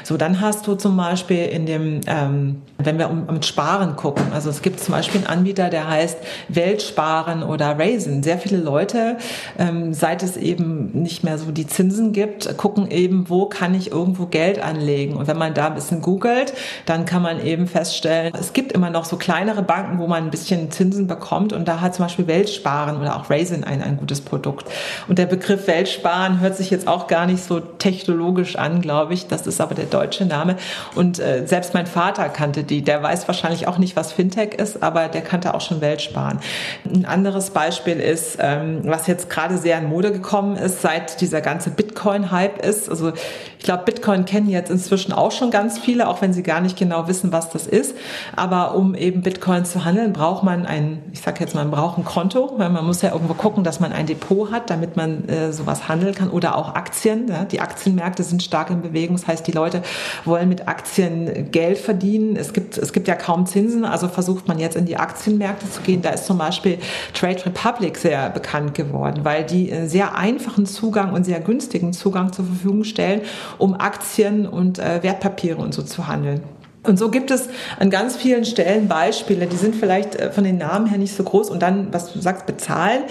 So, 0.03 0.17
dann 0.17 0.41
hast 0.41 0.67
du 0.67 0.75
zum 0.75 0.97
Beispiel 0.97 1.45
in 1.45 1.65
dem, 1.65 2.01
ähm, 2.05 2.61
wenn 2.77 2.97
wir 2.97 3.09
um, 3.09 3.41
Sparen 3.41 3.95
gucken, 3.95 4.25
also 4.33 4.49
es 4.49 4.61
gibt 4.61 4.81
zum 4.81 4.93
Beispiel 4.93 5.21
einen 5.21 5.27
Anbieter, 5.27 5.69
der 5.69 5.87
heißt 5.87 6.17
Weltsparen 6.49 7.43
oder 7.43 7.79
Raisin. 7.79 8.23
Sehr 8.23 8.37
viele 8.37 8.57
Leute, 8.57 9.17
ähm, 9.57 9.93
seit 9.93 10.21
es 10.21 10.35
eben 10.35 10.91
nicht 11.01 11.23
mehr 11.23 11.37
so 11.37 11.51
die 11.51 11.65
Zinsen 11.65 12.11
gibt, 12.11 12.57
gucken 12.57 12.91
eben, 12.91 13.29
wo 13.29 13.45
kann 13.45 13.73
ich 13.73 13.91
irgendwo 13.91 14.25
Geld 14.25 14.61
anlegen. 14.61 15.15
Und 15.15 15.27
wenn 15.27 15.37
man 15.37 15.53
da 15.53 15.67
ein 15.67 15.75
bisschen 15.75 16.01
googelt, 16.01 16.53
dann 16.85 17.05
kann 17.05 17.21
man 17.21 17.43
eben 17.43 17.67
feststellen, 17.67 18.33
es 18.37 18.51
gibt 18.51 18.73
immer 18.73 18.89
noch 18.89 19.05
so 19.05 19.15
kleinere 19.15 19.63
Banken, 19.63 19.97
wo 19.97 20.07
man 20.07 20.25
ein 20.25 20.29
bisschen 20.29 20.71
Zinsen 20.71 21.07
bekommt. 21.07 21.53
Und 21.53 21.69
da 21.69 21.79
hat 21.79 21.95
zum 21.95 22.03
Beispiel 22.05 22.27
Weltsparen 22.27 22.99
oder 22.99 23.15
auch 23.15 23.29
Raisin 23.29 23.63
ein, 23.63 23.81
ein 23.81 23.97
gutes 23.97 24.19
Produkt. 24.19 24.65
Und 25.07 25.17
der 25.17 25.25
Begriff 25.25 25.67
Weltsparen 25.67 26.41
hört 26.41 26.57
sich 26.57 26.70
jetzt 26.71 26.87
auch 26.87 27.07
gar 27.07 27.25
nicht 27.25 27.43
so 27.43 27.59
technologisch 27.59 28.55
an, 28.55 28.81
glaube 28.81 29.13
ich. 29.13 29.27
Das 29.27 29.47
ist 29.47 29.61
aber 29.61 29.75
der 29.75 29.85
deutsche 29.85 30.25
Name. 30.25 30.55
Und 30.95 31.19
äh, 31.19 31.45
selbst 31.45 31.73
mein 31.73 31.85
Vater 31.85 32.29
kannte 32.29 32.63
die. 32.63 32.81
Der 32.81 33.03
weiß 33.03 33.27
wahrscheinlich 33.27 33.67
auch 33.67 33.77
nicht, 33.77 33.95
was 33.95 34.11
Fintech 34.11 34.55
ist, 34.55 34.81
aber 34.81 35.07
der 35.07 35.21
kannte 35.21 35.53
auch 35.53 35.61
schon 35.61 35.81
Weltsparen. 35.81 36.39
Ein 36.85 37.05
anderes 37.05 37.51
Beispiel 37.51 37.99
ist, 37.99 38.37
ähm, 38.39 38.81
was 38.83 39.07
jetzt 39.07 39.29
gerade 39.29 39.57
sehr 39.57 39.77
in 39.77 39.89
Mode 39.89 40.11
gekommen 40.11 40.55
ist, 40.55 40.81
seit 40.81 41.21
dieser 41.21 41.41
ganze 41.41 41.69
Bitcoin-Hype 41.69 42.65
ist. 42.65 42.89
Also 42.89 43.13
ich 43.59 43.65
glaube, 43.65 43.83
Bitcoin 43.83 44.25
kennen 44.25 44.49
jetzt 44.49 44.71
inzwischen 44.71 45.13
auch 45.13 45.31
schon 45.31 45.51
ganz 45.51 45.77
viele, 45.77 46.07
auch 46.07 46.21
wenn 46.21 46.33
sie 46.33 46.43
gar 46.43 46.61
nicht 46.61 46.77
genau 46.77 47.07
wissen, 47.07 47.31
was 47.31 47.49
das 47.49 47.67
ist. 47.67 47.95
Aber 48.35 48.75
um 48.75 48.95
eben 48.95 49.21
Bitcoin 49.21 49.65
zu 49.65 49.85
handeln, 49.85 50.13
braucht 50.13 50.43
man 50.43 50.65
ein, 50.65 51.03
ich 51.13 51.21
sage 51.21 51.41
jetzt 51.41 51.55
man 51.55 51.71
braucht 51.71 51.97
ein 51.97 52.05
Konto, 52.05 52.53
weil 52.57 52.69
man 52.69 52.85
muss 52.85 53.01
ja 53.01 53.11
irgendwo 53.11 53.33
gucken, 53.33 53.63
dass 53.63 53.79
man 53.79 53.91
ein 53.91 54.05
Depot 54.05 54.51
hat, 54.51 54.69
damit 54.69 54.95
man 54.95 55.27
äh, 55.27 55.51
sowas 55.51 55.87
handeln 55.87 56.15
kann 56.15 56.29
oder 56.29 56.55
auch 56.55 56.60
Aktien. 56.69 57.27
Ja? 57.27 57.45
Die 57.45 57.59
Aktienmärkte 57.59 58.23
sind 58.23 58.43
stark 58.43 58.69
in 58.69 58.81
Bewegung. 58.81 59.15
Das 59.15 59.27
heißt, 59.27 59.45
die 59.45 59.51
Leute 59.51 59.81
wollen 60.25 60.49
mit 60.49 60.67
Aktien 60.67 61.51
Geld 61.51 61.77
verdienen. 61.77 62.35
Es 62.35 62.53
gibt, 62.53 62.77
es 62.77 62.93
gibt 62.93 63.07
ja 63.07 63.15
kaum 63.15 63.45
Zinsen, 63.45 63.85
also 63.85 64.07
versucht 64.07 64.47
man 64.47 64.59
jetzt 64.59 64.75
in 64.75 64.85
die 64.85 64.97
Aktienmärkte 64.97 65.69
zu 65.69 65.81
gehen. 65.81 66.01
Da 66.01 66.11
ist 66.11 66.25
zum 66.25 66.37
Beispiel 66.37 66.77
Trade 67.13 67.45
Republic 67.45 67.97
sehr 67.97 68.29
bekannt 68.29 68.73
geworden, 68.73 69.21
weil 69.23 69.43
die 69.43 69.73
sehr 69.85 70.15
einfachen 70.15 70.65
Zugang 70.65 71.13
und 71.13 71.25
sehr 71.25 71.39
günstigen 71.39 71.93
Zugang 71.93 72.33
zur 72.33 72.45
Verfügung 72.45 72.83
stellen, 72.83 73.21
um 73.57 73.73
Aktien 73.73 74.47
und 74.47 74.79
äh, 74.79 75.03
Wertpapiere 75.03 75.57
und 75.57 75.73
so 75.73 75.81
zu 75.81 76.07
handeln. 76.07 76.41
Und 76.83 76.97
so 76.97 77.11
gibt 77.11 77.29
es 77.29 77.47
an 77.79 77.91
ganz 77.91 78.15
vielen 78.15 78.43
Stellen 78.43 78.87
Beispiele, 78.87 79.45
die 79.45 79.55
sind 79.55 79.75
vielleicht 79.75 80.15
äh, 80.15 80.31
von 80.31 80.43
den 80.43 80.57
Namen 80.57 80.87
her 80.87 80.97
nicht 80.97 81.15
so 81.15 81.23
groß. 81.23 81.51
Und 81.51 81.61
dann, 81.61 81.93
was 81.93 82.11
du 82.11 82.19
sagst, 82.19 82.47
bezahlen. 82.47 83.03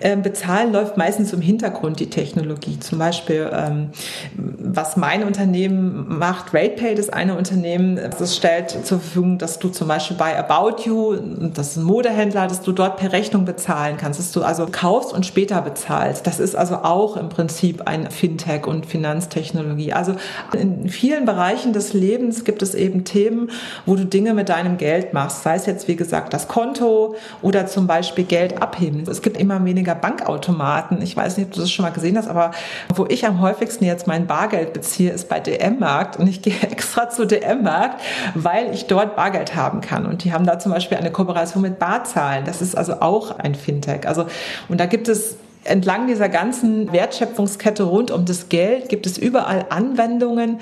Ähm, 0.00 0.22
bezahlen 0.22 0.72
läuft 0.72 0.96
meistens 0.96 1.34
im 1.34 1.42
Hintergrund 1.42 2.00
die 2.00 2.08
Technologie. 2.08 2.78
Zum 2.80 2.98
Beispiel, 2.98 3.50
ähm, 3.52 3.90
was 4.34 4.96
mein 4.96 5.24
Unternehmen 5.24 6.18
macht, 6.18 6.54
RatePay, 6.54 6.94
das 6.94 7.10
eine 7.10 7.36
Unternehmen, 7.36 7.96
das 7.96 8.34
stellt 8.34 8.70
zur 8.70 8.98
Verfügung, 8.98 9.36
dass 9.36 9.58
du 9.58 9.68
zum 9.68 9.88
Beispiel 9.88 10.16
bei 10.16 10.38
About 10.38 10.84
You, 10.84 11.16
das 11.52 11.72
ist 11.72 11.76
ein 11.76 11.84
Modehändler, 11.84 12.46
dass 12.46 12.62
du 12.62 12.72
dort 12.72 12.96
per 12.96 13.12
Rechnung 13.12 13.44
bezahlen 13.44 13.98
kannst, 13.98 14.18
dass 14.18 14.32
du 14.32 14.42
also 14.42 14.66
kaufst 14.72 15.12
und 15.12 15.26
später 15.26 15.60
bezahlst. 15.60 16.26
Das 16.26 16.40
ist 16.40 16.56
also 16.56 16.76
auch 16.76 17.18
im 17.18 17.28
Prinzip 17.28 17.82
ein 17.82 18.10
Fintech 18.10 18.66
und 18.66 18.86
Finanztechnologie. 18.86 19.92
Also 19.92 20.14
in 20.58 20.88
vielen 20.88 21.26
Bereichen 21.26 21.74
des 21.74 21.92
Lebens 21.92 22.44
gibt 22.44 22.62
es 22.62 22.74
eben 22.74 23.04
Themen, 23.04 23.17
Themen, 23.18 23.50
wo 23.84 23.96
du 23.96 24.04
Dinge 24.04 24.32
mit 24.32 24.48
deinem 24.48 24.78
Geld 24.78 25.12
machst. 25.12 25.42
Sei 25.42 25.56
es 25.56 25.66
jetzt, 25.66 25.88
wie 25.88 25.96
gesagt, 25.96 26.32
das 26.32 26.46
Konto 26.46 27.16
oder 27.42 27.66
zum 27.66 27.88
Beispiel 27.88 28.24
Geld 28.24 28.62
abheben. 28.62 29.04
Es 29.08 29.22
gibt 29.22 29.36
immer 29.36 29.64
weniger 29.64 29.96
Bankautomaten. 29.96 31.02
Ich 31.02 31.16
weiß 31.16 31.36
nicht, 31.36 31.46
ob 31.46 31.54
du 31.54 31.60
das 31.60 31.70
schon 31.70 31.84
mal 31.84 31.90
gesehen 31.90 32.16
hast, 32.16 32.28
aber 32.28 32.52
wo 32.94 33.06
ich 33.08 33.26
am 33.26 33.40
häufigsten 33.40 33.84
jetzt 33.84 34.06
mein 34.06 34.26
Bargeld 34.28 34.72
beziehe, 34.72 35.10
ist 35.10 35.28
bei 35.28 35.40
DM-Markt. 35.40 36.16
Und 36.16 36.28
ich 36.28 36.42
gehe 36.48 36.54
extra 36.60 37.10
zu 37.10 37.26
DM-Markt, 37.26 38.00
weil 38.34 38.72
ich 38.72 38.86
dort 38.86 39.16
Bargeld 39.16 39.56
haben 39.56 39.80
kann. 39.80 40.06
Und 40.06 40.22
die 40.22 40.32
haben 40.32 40.46
da 40.46 40.60
zum 40.60 40.70
Beispiel 40.70 40.98
eine 40.98 41.10
Kooperation 41.10 41.62
mit 41.62 41.80
Barzahlen. 41.80 42.44
Das 42.44 42.62
ist 42.62 42.76
also 42.76 43.00
auch 43.00 43.36
ein 43.38 43.56
Fintech. 43.56 44.06
Also, 44.06 44.26
und 44.68 44.78
da 44.78 44.86
gibt 44.86 45.08
es 45.08 45.36
entlang 45.68 46.06
dieser 46.06 46.28
ganzen 46.28 46.92
Wertschöpfungskette 46.92 47.84
rund 47.84 48.10
um 48.10 48.24
das 48.24 48.48
Geld 48.48 48.88
gibt 48.88 49.06
es 49.06 49.18
überall 49.18 49.66
Anwendungen, 49.70 50.60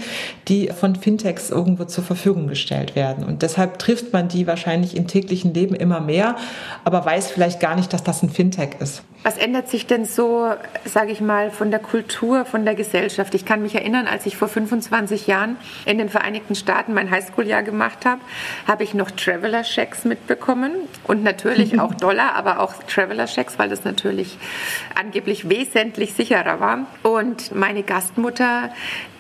die 0.49 0.69
von 0.69 0.97
Fintechs 0.97 1.51
irgendwo 1.51 1.85
zur 1.85 2.05
Verfügung 2.05 2.49
gestellt 2.49 2.97
werden. 2.97 3.25
Und 3.25 3.43
deshalb 3.43 3.79
trifft 3.79 4.13
man 4.13 4.29
die 4.29 4.47
wahrscheinlich 4.47 4.97
im 4.97 5.07
täglichen 5.07 5.55
Leben 5.55 5.75
immer 5.75 6.01
mehr, 6.01 6.37
aber 6.85 7.05
weiß 7.05 7.31
vielleicht 7.31 7.61
gar 7.61 7.77
nicht, 7.77 7.93
dass 7.93 8.03
das 8.03 8.23
ein 8.23 8.31
Fintech 8.31 8.71
ist. 8.81 9.03
Was 9.27 9.39
ändert 9.39 9.69
sich 9.69 9.89
denn 9.89 10.05
so, 10.05 10.55
sage 10.85 11.11
ich 11.11 11.21
mal, 11.21 11.51
von 11.51 11.73
der 11.73 11.81
Kultur, 11.81 12.45
von 12.45 12.65
der 12.65 12.77
Gesellschaft? 12.77 13.35
Ich 13.35 13.45
kann 13.45 13.61
mich 13.61 13.75
erinnern, 13.75 14.07
als 14.07 14.25
ich 14.25 14.37
vor 14.37 14.47
25 14.47 15.27
Jahren 15.27 15.57
in 15.85 15.99
den 15.99 16.09
Vereinigten 16.09 16.55
Staaten 16.55 16.95
mein 16.95 17.11
Highschool-Jahr 17.11 17.65
gemacht 17.65 18.07
habe, 18.07 18.21
habe 18.69 18.85
ich 18.85 18.95
noch 18.95 19.11
Traveler-Checks 19.11 20.05
mitbekommen 20.05 20.75
und 21.09 21.25
natürlich 21.25 21.81
auch 21.81 21.93
Dollar, 21.95 22.37
aber 22.37 22.61
auch 22.61 22.75
Traveler-Checks, 22.85 23.59
weil 23.59 23.69
das 23.69 23.83
natürlich 23.83 24.39
angeblich 24.95 25.49
wesentlich 25.49 26.15
sicherer 26.15 26.61
war. 26.61 26.87
Und 27.03 27.53
meine 27.53 27.83
Gastmutter, 27.83 28.71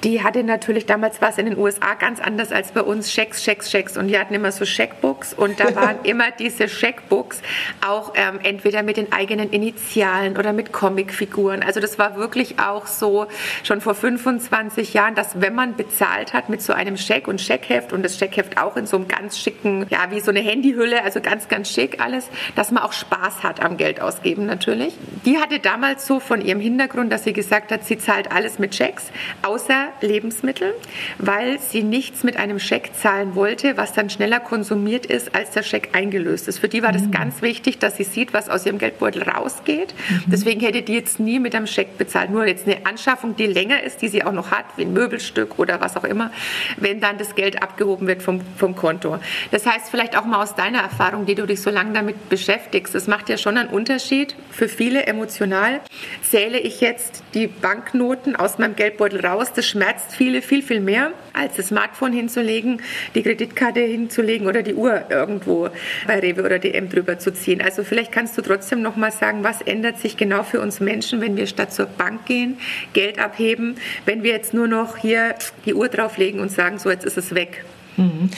die 0.05 0.23
hatte 0.23 0.45
natürlich, 0.45 0.87
damals 0.87 1.21
war 1.21 1.31
es 1.31 1.38
in 1.38 1.47
den 1.47 1.59
USA 1.59 1.95
ganz 1.95 2.21
anders 2.21 2.53
als 2.53 2.71
bei 2.71 2.83
uns, 2.83 3.12
Schecks, 3.12 3.42
Schecks, 3.42 3.73
Schecks. 3.73 3.97
Und 3.97 4.07
die 4.07 4.16
hatten 4.16 4.35
immer 4.35 4.53
so 4.53 4.64
Scheckbooks 4.64 5.35
und 5.35 5.59
da 5.59 5.75
waren 5.75 5.97
immer 6.05 6.31
diese 6.31 6.69
Scheckbooks 6.69 7.42
auch 7.85 8.12
ähm, 8.14 8.38
entweder 8.45 8.85
mit 8.85 8.99
den 8.99 9.12
eigenen 9.12 9.51
Initialen 9.51 9.96
oder 9.97 10.53
mit 10.53 10.73
Comicfiguren. 10.73 11.63
Also 11.63 11.81
das 11.81 11.99
war 11.99 12.17
wirklich 12.17 12.59
auch 12.59 12.87
so 12.87 13.27
schon 13.63 13.81
vor 13.81 13.95
25 13.95 14.93
Jahren, 14.93 15.15
dass 15.15 15.41
wenn 15.41 15.55
man 15.55 15.75
bezahlt 15.75 16.35
hat 16.35 16.49
mit 16.49 16.61
so 16.61 16.75
einem 16.75 16.97
Scheck 16.97 17.29
und 17.29 17.41
Scheckheft 17.41 17.93
und 17.93 18.03
das 18.03 18.19
Scheckheft 18.19 18.59
auch 18.61 18.77
in 18.77 18.87
so 18.87 18.97
einem 18.97 19.09
ganz 19.09 19.39
schicken, 19.39 19.87
ja, 19.89 20.11
wie 20.11 20.21
so 20.21 20.31
eine 20.31 20.41
Handyhülle, 20.41 21.03
also 21.03 21.21
ganz, 21.21 21.49
ganz 21.49 21.71
schick 21.71 22.01
alles, 22.01 22.29
dass 22.55 22.71
man 22.71 22.83
auch 22.83 22.93
Spaß 22.93 23.43
hat 23.43 23.63
am 23.63 23.77
Geld 23.79 24.01
ausgeben 24.01 24.45
natürlich. 24.45 24.95
Die 25.25 25.39
hatte 25.39 25.61
damals 25.61 26.07
so 26.07 26.21
von 26.21 26.43
ihrem 26.43 26.61
Hintergrund, 26.61 27.11
dass 27.11 27.25
sie 27.25 27.33
gesagt 27.33 27.73
hat, 27.73 27.85
sie 27.85 27.97
zahlt 27.97 28.31
alles 28.33 28.59
mit 28.59 28.75
Schecks, 28.75 29.11
außer 29.43 29.89
Lebensmittel, 30.03 30.75
weil 31.19 31.59
sie 31.59 31.83
nichts 31.83 32.23
mit 32.23 32.37
einem 32.37 32.59
Scheck 32.59 32.91
zahlen 33.01 33.35
wollte, 33.35 33.77
was 33.77 33.93
dann 33.95 34.11
schneller 34.11 34.41
konsumiert 34.41 35.07
ist, 35.07 35.35
als 35.35 35.53
der 35.53 35.63
Scheck 35.63 35.91
eingelöst 35.95 36.49
ist. 36.49 36.59
Für 36.59 36.69
die 36.69 36.83
war 36.83 36.93
das 36.93 37.03
mhm. 37.03 37.13
ganz 37.13 37.41
wichtig, 37.41 37.79
dass 37.79 37.97
sie 37.97 38.05
sieht, 38.05 38.35
was 38.35 38.51
aus 38.51 38.67
ihrem 38.67 38.79
Geldbeutel 38.79 39.23
rausgeht 39.23 39.86
gerechnet. 39.87 40.27
Mhm. 40.27 40.31
Deswegen 40.31 40.61
hätte 40.61 40.83
die 40.83 40.94
jetzt 40.94 41.20
nie 41.20 41.38
mit 41.38 41.55
einem 41.55 41.66
Scheck 41.66 41.99
bezahlt. 41.99 42.31
Nur 42.31 42.46
jetzt 42.46 42.66
eine 42.66 42.85
Anschaffung, 42.87 43.37
die 43.37 43.46
länger 43.46 43.83
ist, 43.83 44.03
die 44.03 44.09
sie 44.09 44.25
auch 44.25 44.33
noch 44.33 44.51
hat, 44.51 44.64
wie 44.77 44.83
ein 44.83 44.92
Möbelstück 44.92 45.59
oder 45.59 45.81
was 45.81 45.96
auch 45.96 46.05
immer, 46.05 46.31
wenn 46.77 47.01
dann 47.01 47.18
das 47.18 47.35
Geld 47.35 47.62
abgehoben 47.62 48.07
wird 48.07 48.22
vom, 48.22 48.40
vom 48.57 48.77
Konto. 48.77 49.18
Das 49.51 49.66
heißt, 49.66 49.90
vielleicht 49.90 50.16
auch 50.16 50.25
mal 50.25 50.42
aus 50.42 50.55
deiner 50.55 50.81
Erfahrung, 50.81 51.27
die 51.27 51.35
du 51.35 51.46
dich 51.46 51.61
so 51.61 51.70
lange 51.70 51.92
damit 51.92 52.29
beschäftigst, 52.29 52.94
das 52.94 53.07
macht 53.07 53.29
ja 53.29 53.38
schon 53.38 53.57
einen 53.57 53.68
Unterschied 53.68 54.35
für 54.51 54.68
viele 54.68 55.07
emotional. 55.07 55.81
Zähle 56.22 56.59
ich 56.59 56.81
jetzt 56.81 57.22
die 57.35 57.46
Banknoten 57.46 58.37
aus 58.37 58.59
meinem 58.59 58.77
Geldbeutel 58.77 59.25
raus, 59.25 59.53
das 59.55 59.66
schmerzt 59.66 60.14
viele 60.14 60.42
viel, 60.42 60.62
viel 60.62 60.81
mehr, 60.81 61.12
als 61.33 61.57
das 61.57 61.68
Smartphone 61.68 62.12
hinzulegen, 62.12 62.81
die 63.14 63.22
Kreditkarte 63.22 63.81
hinzulegen 63.81 64.46
oder 64.46 64.62
die 64.62 64.75
Uhr 64.75 65.05
irgendwo 65.11 65.68
bei 66.07 66.18
Rewe 66.18 66.44
oder 66.44 66.59
DM 66.59 66.88
drüber 66.88 67.18
zu 67.18 67.33
ziehen. 67.33 67.61
Also 67.61 67.85
vielleicht 67.85 68.12
kannst 68.12 68.37
du 68.38 68.42
trotzdem 68.42 68.83
noch 68.83 68.96
mal 68.96 69.12
sagen, 69.12 69.44
was 69.44 69.61
ändert 69.66 69.98
sich 69.98 70.16
genau 70.16 70.42
für 70.42 70.61
uns 70.61 70.81
Menschen, 70.81 71.20
wenn 71.20 71.37
wir 71.37 71.46
statt 71.46 71.72
zur 71.72 71.87
Bank 71.87 72.26
gehen, 72.26 72.59
Geld 72.92 73.18
abheben, 73.18 73.76
wenn 74.05 74.22
wir 74.22 74.33
jetzt 74.33 74.55
nur 74.55 74.68
noch 74.68 74.96
hier 74.96 75.35
die 75.64 75.74
Uhr 75.74 75.88
drauflegen 75.88 76.40
und 76.40 76.50
sagen, 76.50 76.79
so 76.79 76.90
jetzt 76.90 77.05
ist 77.05 77.18
es 77.18 77.35
weg. 77.35 77.64
Mhm. 77.96 78.31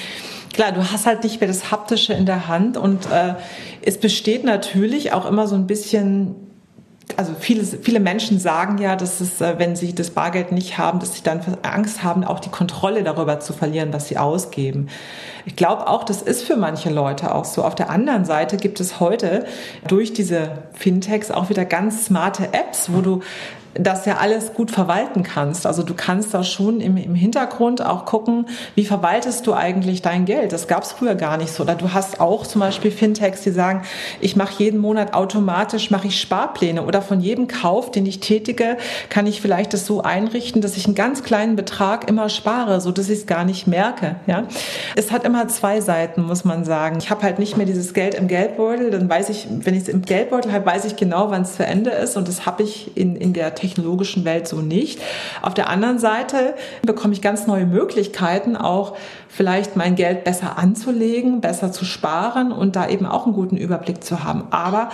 Klar, 0.52 0.72
du 0.72 0.90
hast 0.90 1.06
halt 1.06 1.22
nicht 1.22 1.40
mehr 1.40 1.48
das 1.48 1.70
Haptische 1.70 2.14
in 2.14 2.26
der 2.26 2.48
Hand 2.48 2.76
und 2.76 3.06
äh, 3.06 3.34
es 3.82 3.98
besteht 3.98 4.44
natürlich 4.44 5.12
auch 5.12 5.26
immer 5.26 5.46
so 5.46 5.54
ein 5.54 5.66
bisschen 5.66 6.34
also 7.16 7.34
viele, 7.38 7.64
viele 7.64 8.00
Menschen 8.00 8.38
sagen 8.38 8.78
ja, 8.78 8.96
dass 8.96 9.20
es, 9.20 9.40
äh, 9.40 9.58
wenn 9.58 9.76
sie 9.76 9.94
das 9.94 10.10
Bargeld 10.10 10.52
nicht 10.52 10.78
haben, 10.78 11.00
dass 11.00 11.14
sie 11.14 11.22
dann 11.22 11.40
Angst 11.62 12.02
haben, 12.02 12.24
auch 12.24 12.40
die 12.40 12.50
Kontrolle 12.50 13.02
darüber 13.02 13.40
zu 13.40 13.52
verlieren, 13.52 13.92
was 13.92 14.08
sie 14.08 14.18
ausgeben. 14.18 14.88
Ich 15.48 15.56
glaube 15.56 15.88
auch, 15.88 16.04
das 16.04 16.20
ist 16.20 16.42
für 16.42 16.56
manche 16.56 16.90
Leute 16.90 17.34
auch 17.34 17.46
so. 17.46 17.64
Auf 17.64 17.74
der 17.74 17.88
anderen 17.88 18.26
Seite 18.26 18.58
gibt 18.58 18.80
es 18.80 19.00
heute 19.00 19.46
durch 19.86 20.12
diese 20.12 20.50
Fintechs 20.74 21.30
auch 21.30 21.48
wieder 21.48 21.64
ganz 21.64 22.04
smarte 22.04 22.52
Apps, 22.52 22.92
wo 22.92 23.00
du 23.00 23.22
das 23.74 24.06
ja 24.06 24.16
alles 24.16 24.54
gut 24.54 24.70
verwalten 24.70 25.22
kannst. 25.22 25.66
Also 25.66 25.82
du 25.82 25.94
kannst 25.94 26.34
da 26.34 26.42
schon 26.42 26.80
im, 26.80 26.96
im 26.96 27.14
Hintergrund 27.14 27.84
auch 27.84 28.04
gucken, 28.04 28.46
wie 28.74 28.84
verwaltest 28.84 29.46
du 29.46 29.54
eigentlich 29.54 30.02
dein 30.02 30.24
Geld. 30.24 30.52
Das 30.52 30.66
gab 30.66 30.82
es 30.82 30.92
früher 30.92 31.14
gar 31.14 31.36
nicht 31.36 31.52
so. 31.52 31.62
Oder 31.62 31.74
du 31.74 31.92
hast 31.92 32.20
auch 32.20 32.46
zum 32.46 32.60
Beispiel 32.60 32.90
Fintechs, 32.90 33.42
die 33.42 33.50
sagen, 33.50 33.82
ich 34.20 34.36
mache 34.36 34.54
jeden 34.62 34.80
Monat 34.80 35.14
automatisch, 35.14 35.90
mache 35.90 36.08
ich 36.08 36.20
Sparpläne 36.20 36.82
oder 36.82 37.02
von 37.02 37.20
jedem 37.20 37.46
Kauf, 37.46 37.90
den 37.90 38.06
ich 38.06 38.20
tätige, 38.20 38.76
kann 39.10 39.26
ich 39.26 39.40
vielleicht 39.40 39.74
das 39.74 39.86
so 39.86 40.02
einrichten, 40.02 40.60
dass 40.60 40.76
ich 40.76 40.86
einen 40.86 40.94
ganz 40.94 41.22
kleinen 41.22 41.54
Betrag 41.54 42.08
immer 42.08 42.28
spare, 42.28 42.80
so 42.80 42.90
dass 42.90 43.08
ich 43.08 43.20
es 43.20 43.26
gar 43.26 43.44
nicht 43.44 43.66
merke. 43.66 44.16
Ja, 44.26 44.44
es 44.96 45.12
hat 45.12 45.24
immer 45.24 45.37
zwei 45.46 45.80
Seiten, 45.80 46.22
muss 46.22 46.44
man 46.44 46.64
sagen. 46.64 46.98
Ich 46.98 47.10
habe 47.10 47.22
halt 47.22 47.38
nicht 47.38 47.56
mehr 47.56 47.66
dieses 47.66 47.94
Geld 47.94 48.14
im 48.16 48.26
Geldbeutel, 48.26 48.90
dann 48.90 49.08
weiß 49.08 49.28
ich, 49.28 49.46
wenn 49.50 49.74
ich 49.74 49.82
es 49.82 49.88
im 49.88 50.02
Geldbeutel 50.02 50.52
habe, 50.52 50.66
weiß 50.66 50.84
ich 50.86 50.96
genau, 50.96 51.30
wann 51.30 51.42
es 51.42 51.54
zu 51.54 51.64
Ende 51.64 51.90
ist 51.90 52.16
und 52.16 52.26
das 52.26 52.46
habe 52.46 52.64
ich 52.64 52.96
in, 52.96 53.14
in 53.14 53.32
der 53.32 53.54
technologischen 53.54 54.24
Welt 54.24 54.48
so 54.48 54.56
nicht. 54.56 55.00
Auf 55.42 55.54
der 55.54 55.68
anderen 55.68 56.00
Seite 56.00 56.54
bekomme 56.82 57.14
ich 57.14 57.22
ganz 57.22 57.46
neue 57.46 57.66
Möglichkeiten, 57.66 58.56
auch 58.56 58.96
vielleicht 59.28 59.76
mein 59.76 59.94
Geld 59.94 60.24
besser 60.24 60.58
anzulegen, 60.58 61.40
besser 61.40 61.70
zu 61.70 61.84
sparen 61.84 62.50
und 62.50 62.74
da 62.74 62.88
eben 62.88 63.06
auch 63.06 63.26
einen 63.26 63.34
guten 63.34 63.56
Überblick 63.56 64.02
zu 64.02 64.24
haben. 64.24 64.44
Aber 64.50 64.88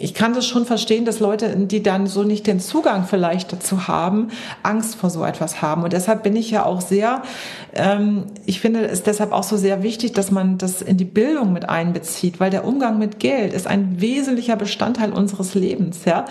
ich 0.00 0.14
kann 0.14 0.32
das 0.32 0.46
schon 0.46 0.64
verstehen, 0.64 1.04
dass 1.04 1.20
Leute, 1.20 1.54
die 1.54 1.82
dann 1.82 2.06
so 2.06 2.22
nicht 2.22 2.46
den 2.46 2.58
Zugang 2.58 3.04
vielleicht 3.04 3.52
dazu 3.52 3.86
haben, 3.86 4.28
Angst 4.62 4.96
vor 4.96 5.10
so 5.10 5.22
etwas 5.24 5.60
haben. 5.60 5.84
Und 5.84 5.92
deshalb 5.92 6.22
bin 6.22 6.34
ich 6.36 6.50
ja 6.50 6.64
auch 6.64 6.80
sehr, 6.80 7.22
ähm, 7.74 8.24
ich 8.46 8.60
finde 8.60 8.86
es 8.86 9.02
deshalb 9.02 9.32
auch 9.32 9.42
so 9.42 9.58
sehr 9.58 9.82
wichtig, 9.82 10.14
dass 10.14 10.30
man 10.30 10.56
das 10.56 10.80
in 10.80 10.96
die 10.96 11.04
Bildung 11.04 11.52
mit 11.52 11.68
einbezieht, 11.68 12.40
weil 12.40 12.50
der 12.50 12.64
Umgang 12.64 12.98
mit 12.98 13.20
Geld 13.20 13.52
ist 13.52 13.66
ein 13.66 14.00
wesentlicher 14.00 14.56
Bestandteil 14.56 15.12
unseres 15.12 15.54
Lebens. 15.54 16.06
Ja, 16.06 16.24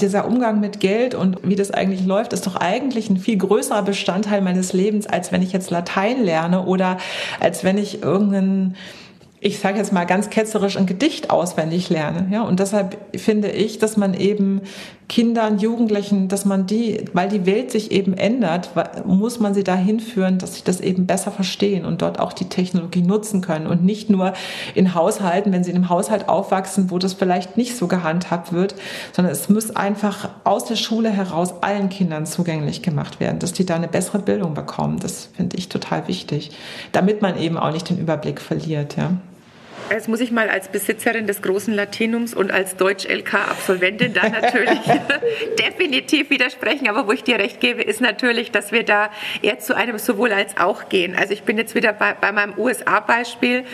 dieser 0.00 0.28
Umgang 0.28 0.60
mit 0.60 0.78
Geld 0.78 1.16
und 1.16 1.38
wie 1.42 1.56
das 1.56 1.72
eigentlich 1.72 2.06
läuft, 2.06 2.32
ist 2.32 2.46
doch 2.46 2.54
eigentlich 2.54 3.10
ein 3.10 3.16
viel 3.16 3.38
größerer 3.38 3.82
Bestandteil 3.82 4.40
meines 4.40 4.72
Lebens, 4.72 5.08
als 5.08 5.32
wenn 5.32 5.42
ich 5.42 5.52
jetzt 5.52 5.70
Latein 5.70 6.22
lerne 6.22 6.64
oder 6.64 6.98
als 7.40 7.64
wenn 7.64 7.76
ich 7.76 8.04
irgendeinen 8.04 8.76
ich 9.46 9.60
sage 9.60 9.78
jetzt 9.78 9.92
mal 9.92 10.06
ganz 10.06 10.28
ketzerisch, 10.28 10.76
ein 10.76 10.86
Gedicht 10.86 11.30
auswendig 11.30 11.88
lerne. 11.88 12.28
Ja, 12.32 12.42
und 12.42 12.58
deshalb 12.58 12.96
finde 13.16 13.48
ich, 13.48 13.78
dass 13.78 13.96
man 13.96 14.12
eben 14.12 14.62
Kindern, 15.08 15.60
Jugendlichen, 15.60 16.26
dass 16.26 16.44
man 16.44 16.66
die, 16.66 17.04
weil 17.12 17.28
die 17.28 17.46
Welt 17.46 17.70
sich 17.70 17.92
eben 17.92 18.14
ändert, 18.14 18.70
muss 19.06 19.38
man 19.38 19.54
sie 19.54 19.62
dahin 19.62 20.00
führen, 20.00 20.38
dass 20.38 20.56
sie 20.56 20.64
das 20.64 20.80
eben 20.80 21.06
besser 21.06 21.30
verstehen 21.30 21.84
und 21.84 22.02
dort 22.02 22.18
auch 22.18 22.32
die 22.32 22.48
Technologie 22.48 23.02
nutzen 23.02 23.40
können 23.40 23.68
und 23.68 23.84
nicht 23.84 24.10
nur 24.10 24.32
in 24.74 24.96
Haushalten, 24.96 25.52
wenn 25.52 25.62
sie 25.62 25.70
in 25.70 25.76
einem 25.76 25.90
Haushalt 25.90 26.28
aufwachsen, 26.28 26.90
wo 26.90 26.98
das 26.98 27.12
vielleicht 27.12 27.56
nicht 27.56 27.76
so 27.76 27.86
gehandhabt 27.86 28.52
wird, 28.52 28.74
sondern 29.12 29.32
es 29.32 29.48
muss 29.48 29.76
einfach 29.76 30.28
aus 30.42 30.64
der 30.64 30.76
Schule 30.76 31.10
heraus 31.10 31.62
allen 31.62 31.88
Kindern 31.88 32.26
zugänglich 32.26 32.82
gemacht 32.82 33.20
werden, 33.20 33.38
dass 33.38 33.52
die 33.52 33.64
da 33.64 33.76
eine 33.76 33.86
bessere 33.86 34.18
Bildung 34.18 34.54
bekommen. 34.54 34.98
Das 34.98 35.28
finde 35.36 35.56
ich 35.56 35.68
total 35.68 36.08
wichtig, 36.08 36.50
damit 36.90 37.22
man 37.22 37.38
eben 37.38 37.56
auch 37.56 37.72
nicht 37.72 37.88
den 37.88 37.98
Überblick 37.98 38.40
verliert, 38.40 38.96
ja. 38.96 39.12
Jetzt 39.88 40.08
muss 40.08 40.20
ich 40.20 40.32
mal 40.32 40.48
als 40.48 40.66
Besitzerin 40.68 41.28
des 41.28 41.42
großen 41.42 41.72
Latinums 41.72 42.34
und 42.34 42.50
als 42.50 42.76
Deutsch-LK-Absolventin 42.76 44.14
da 44.14 44.28
natürlich 44.28 44.80
definitiv 45.60 46.28
widersprechen. 46.28 46.88
Aber 46.88 47.06
wo 47.06 47.12
ich 47.12 47.22
dir 47.22 47.38
recht 47.38 47.60
gebe, 47.60 47.82
ist 47.82 48.00
natürlich, 48.00 48.50
dass 48.50 48.72
wir 48.72 48.82
da 48.82 49.10
eher 49.42 49.60
zu 49.60 49.76
einem 49.76 49.98
sowohl 49.98 50.32
als 50.32 50.56
auch 50.56 50.88
gehen. 50.88 51.14
Also 51.14 51.32
ich 51.32 51.44
bin 51.44 51.56
jetzt 51.56 51.76
wieder 51.76 51.92
bei, 51.92 52.14
bei 52.14 52.32
meinem 52.32 52.58
USA-Beispiel. 52.58 53.64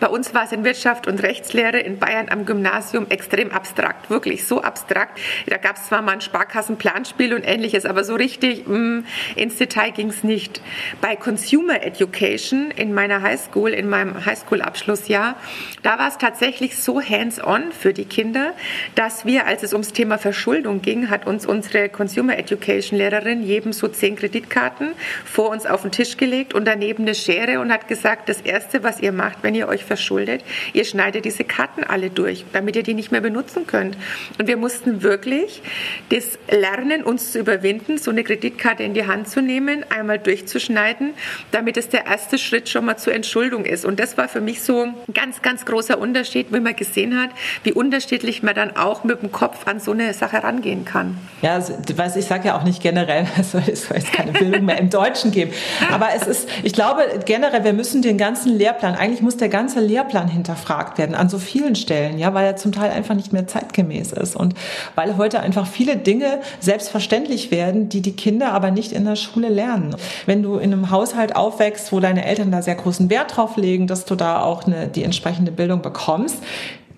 Bei 0.00 0.08
uns 0.08 0.34
war 0.34 0.44
es 0.44 0.52
in 0.52 0.64
Wirtschaft 0.64 1.06
und 1.06 1.22
Rechtslehre 1.22 1.78
in 1.78 2.00
Bayern 2.00 2.26
am 2.30 2.46
Gymnasium 2.46 3.06
extrem 3.08 3.52
abstrakt, 3.52 4.10
wirklich 4.10 4.46
so 4.46 4.62
abstrakt. 4.62 5.20
Da 5.46 5.56
gab 5.56 5.76
es 5.76 5.86
zwar 5.86 6.02
mal 6.02 6.12
ein 6.12 6.20
Sparkassenplanspiel 6.20 7.32
und 7.32 7.44
ähnliches, 7.44 7.84
aber 7.84 8.02
so 8.02 8.16
richtig 8.16 8.66
mh, 8.66 8.76
mm, 8.76 9.06
ins 9.36 9.56
Detail 9.56 9.92
ging 9.92 10.08
es 10.08 10.24
nicht. 10.24 10.60
Bei 11.00 11.14
Consumer 11.14 11.84
Education 11.84 12.72
in 12.72 12.92
meiner 12.92 13.22
Highschool, 13.22 13.70
in 13.70 13.88
meinem 13.88 14.26
Highschool-Abschlussjahr, 14.26 15.36
da 15.82 15.98
war 15.98 16.08
es 16.08 16.18
tatsächlich 16.18 16.76
so 16.76 17.00
hands-on 17.00 17.72
für 17.72 17.92
die 17.92 18.04
Kinder, 18.04 18.54
dass 18.94 19.24
wir, 19.24 19.46
als 19.46 19.62
es 19.62 19.72
ums 19.72 19.92
Thema 19.92 20.18
Verschuldung 20.18 20.82
ging, 20.82 21.10
hat 21.10 21.26
uns 21.26 21.46
unsere 21.46 21.88
Consumer 21.88 22.38
Education 22.38 22.98
Lehrerin 22.98 23.42
jedem 23.42 23.72
so 23.72 23.88
zehn 23.88 24.16
Kreditkarten 24.16 24.92
vor 25.24 25.50
uns 25.50 25.66
auf 25.66 25.82
den 25.82 25.92
Tisch 25.92 26.16
gelegt 26.16 26.54
und 26.54 26.66
daneben 26.66 27.04
eine 27.04 27.14
Schere 27.14 27.60
und 27.60 27.72
hat 27.72 27.88
gesagt, 27.88 28.28
das 28.28 28.40
Erste, 28.40 28.82
was 28.82 29.00
ihr 29.00 29.12
macht, 29.12 29.38
wenn 29.42 29.54
ihr 29.54 29.68
euch 29.68 29.84
verschuldet, 29.84 30.44
ihr 30.72 30.84
schneidet 30.84 31.24
diese 31.24 31.44
Karten 31.44 31.84
alle 31.84 32.10
durch, 32.10 32.44
damit 32.52 32.76
ihr 32.76 32.82
die 32.82 32.94
nicht 32.94 33.12
mehr 33.12 33.20
benutzen 33.20 33.66
könnt. 33.66 33.96
Und 34.38 34.48
wir 34.48 34.56
mussten 34.56 35.02
wirklich 35.02 35.62
das 36.10 36.38
lernen, 36.50 37.02
uns 37.02 37.32
zu 37.32 37.38
überwinden, 37.38 37.98
so 37.98 38.10
eine 38.10 38.24
Kreditkarte 38.24 38.82
in 38.82 38.94
die 38.94 39.06
Hand 39.06 39.28
zu 39.28 39.40
nehmen, 39.42 39.84
einmal 39.88 40.18
durchzuschneiden, 40.18 41.14
damit 41.50 41.76
es 41.76 41.88
der 41.88 42.06
erste 42.06 42.38
Schritt 42.38 42.68
schon 42.68 42.84
mal 42.84 42.96
zur 42.96 43.14
Entschuldung 43.14 43.64
ist. 43.64 43.84
Und 43.84 44.00
das 44.00 44.16
war 44.16 44.28
für 44.28 44.40
mich 44.40 44.62
so 44.62 44.82
ein 44.82 44.94
ganz, 45.14 45.42
ganz 45.50 45.64
großer 45.64 45.98
Unterschied, 45.98 46.52
wenn 46.52 46.62
man 46.62 46.76
gesehen 46.76 47.20
hat, 47.20 47.30
wie 47.64 47.72
unterschiedlich 47.72 48.44
man 48.44 48.54
dann 48.54 48.76
auch 48.76 49.02
mit 49.02 49.20
dem 49.20 49.32
Kopf 49.32 49.66
an 49.66 49.80
so 49.80 49.90
eine 49.90 50.14
Sache 50.14 50.44
rangehen 50.44 50.84
kann. 50.84 51.18
Ja, 51.42 51.54
also, 51.54 51.74
ich 52.16 52.26
sage 52.26 52.48
ja 52.48 52.56
auch 52.56 52.62
nicht 52.62 52.80
generell, 52.80 53.26
es 53.40 53.50
soll, 53.50 53.62
soll 53.74 53.96
jetzt 53.96 54.12
keine 54.12 54.30
Bildung 54.30 54.64
mehr 54.64 54.78
im 54.78 54.90
Deutschen 54.90 55.32
geben. 55.32 55.50
Aber 55.90 56.10
es 56.14 56.28
ist, 56.28 56.48
ich 56.62 56.72
glaube 56.72 57.02
generell, 57.24 57.64
wir 57.64 57.72
müssen 57.72 58.00
den 58.00 58.16
ganzen 58.16 58.56
Lehrplan, 58.56 58.94
eigentlich 58.94 59.22
muss 59.22 59.38
der 59.38 59.48
ganze 59.48 59.80
Lehrplan 59.80 60.28
hinterfragt 60.28 60.98
werden 60.98 61.16
an 61.16 61.28
so 61.28 61.38
vielen 61.38 61.74
Stellen, 61.74 62.20
ja, 62.20 62.32
weil 62.32 62.46
er 62.46 62.54
zum 62.54 62.70
Teil 62.70 62.92
einfach 62.92 63.16
nicht 63.16 63.32
mehr 63.32 63.48
zeitgemäß 63.48 64.12
ist 64.12 64.36
und 64.36 64.54
weil 64.94 65.16
heute 65.16 65.40
einfach 65.40 65.66
viele 65.66 65.96
Dinge 65.96 66.38
selbstverständlich 66.60 67.50
werden, 67.50 67.88
die 67.88 68.02
die 68.02 68.14
Kinder 68.14 68.52
aber 68.52 68.70
nicht 68.70 68.92
in 68.92 69.04
der 69.04 69.16
Schule 69.16 69.48
lernen. 69.48 69.96
Wenn 70.26 70.44
du 70.44 70.58
in 70.58 70.72
einem 70.72 70.92
Haushalt 70.92 71.34
aufwächst, 71.34 71.90
wo 71.90 71.98
deine 71.98 72.24
Eltern 72.24 72.52
da 72.52 72.62
sehr 72.62 72.76
großen 72.76 73.10
Wert 73.10 73.36
drauf 73.36 73.56
legen, 73.56 73.88
dass 73.88 74.04
du 74.04 74.14
da 74.14 74.40
auch 74.42 74.64
eine, 74.64 74.86
die 74.86 75.02
entsprechende 75.02 75.39
entsprechende 75.40 75.52
Bildung 75.52 75.82
bekommst, 75.82 76.38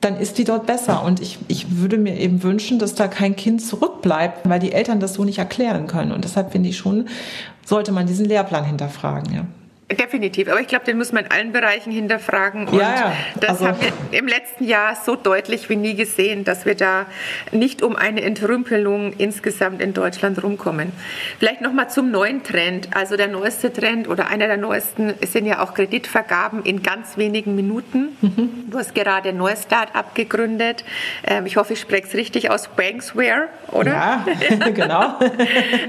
dann 0.01 0.17
ist 0.17 0.39
die 0.39 0.45
dort 0.45 0.67
besser. 0.67 1.05
Und 1.05 1.21
ich, 1.21 1.39
ich 1.49 1.77
würde 1.77 1.97
mir 1.97 2.19
eben 2.19 2.43
wünschen, 2.43 2.79
dass 2.79 2.95
da 2.95 3.07
kein 3.07 3.37
Kind 3.37 3.63
zurückbleibt, 3.63 4.49
weil 4.49 4.59
die 4.59 4.73
Eltern 4.73 4.99
das 4.99 5.15
so 5.15 5.25
nicht 5.25 5.39
erklären 5.39 5.87
können. 5.87 6.13
Und 6.13 6.25
deshalb 6.25 6.53
finde 6.53 6.69
ich 6.71 6.77
schon, 6.77 7.07
sollte 7.65 7.93
man 7.93 8.07
diesen 8.07 8.27
Lehrplan 8.27 8.65
hinterfragen. 8.65 9.33
Ja. 9.33 9.45
Definitiv, 9.97 10.49
aber 10.49 10.61
ich 10.61 10.69
glaube, 10.69 10.85
den 10.85 10.99
muss 10.99 11.13
man 11.13 11.25
in 11.25 11.31
allen 11.31 11.53
Bereichen 11.53 11.93
hinterfragen. 11.93 12.69
Und 12.69 12.79
ja, 12.79 12.95
ja. 12.95 13.13
das 13.39 13.51
also. 13.51 13.69
haben 13.69 13.79
wir 13.81 14.19
im 14.19 14.27
letzten 14.27 14.65
Jahr 14.65 14.97
so 14.97 15.17
deutlich 15.17 15.69
wie 15.69 15.77
nie 15.77 15.95
gesehen, 15.95 16.45
dass 16.45 16.65
wir 16.65 16.75
da 16.75 17.07
nicht 17.51 17.83
um 17.83 17.97
eine 17.97 18.23
Entrümpelung 18.23 19.13
insgesamt 19.19 19.81
in 19.81 19.95
Deutschland 19.95 20.43
rumkommen. 20.43 20.93
Vielleicht 21.39 21.61
nochmal 21.61 21.91
zum 21.91 22.11
neuen 22.11 22.43
Trend. 22.43 22.89
Also 22.95 23.17
der 23.17 23.29
neueste 23.29 23.73
Trend 23.73 24.09
oder 24.09 24.29
einer 24.29 24.47
der 24.47 24.57
neuesten 24.57 25.15
sind 25.25 25.47
ja 25.47 25.63
auch 25.63 25.75
Kreditvergaben 25.75 26.65
in 26.65 26.83
ganz 26.83 27.17
wenigen 27.17 27.55
Minuten. 27.55 28.17
Mhm. 28.21 28.71
Du 28.71 28.79
hast 28.79 28.95
gerade 28.95 29.31
ein 29.31 29.37
neues 29.37 29.63
Start-up 29.63 30.15
gegründet. 30.15 30.85
Ähm, 31.27 31.47
ich 31.47 31.57
hoffe, 31.57 31.75
ich 31.75 31.81
spreche 31.81 32.07
es 32.09 32.15
richtig 32.15 32.51
aus, 32.51 32.69
Banksware, 32.69 33.49
oder? 33.71 33.91
Ja, 33.91 34.25
genau. 34.75 35.19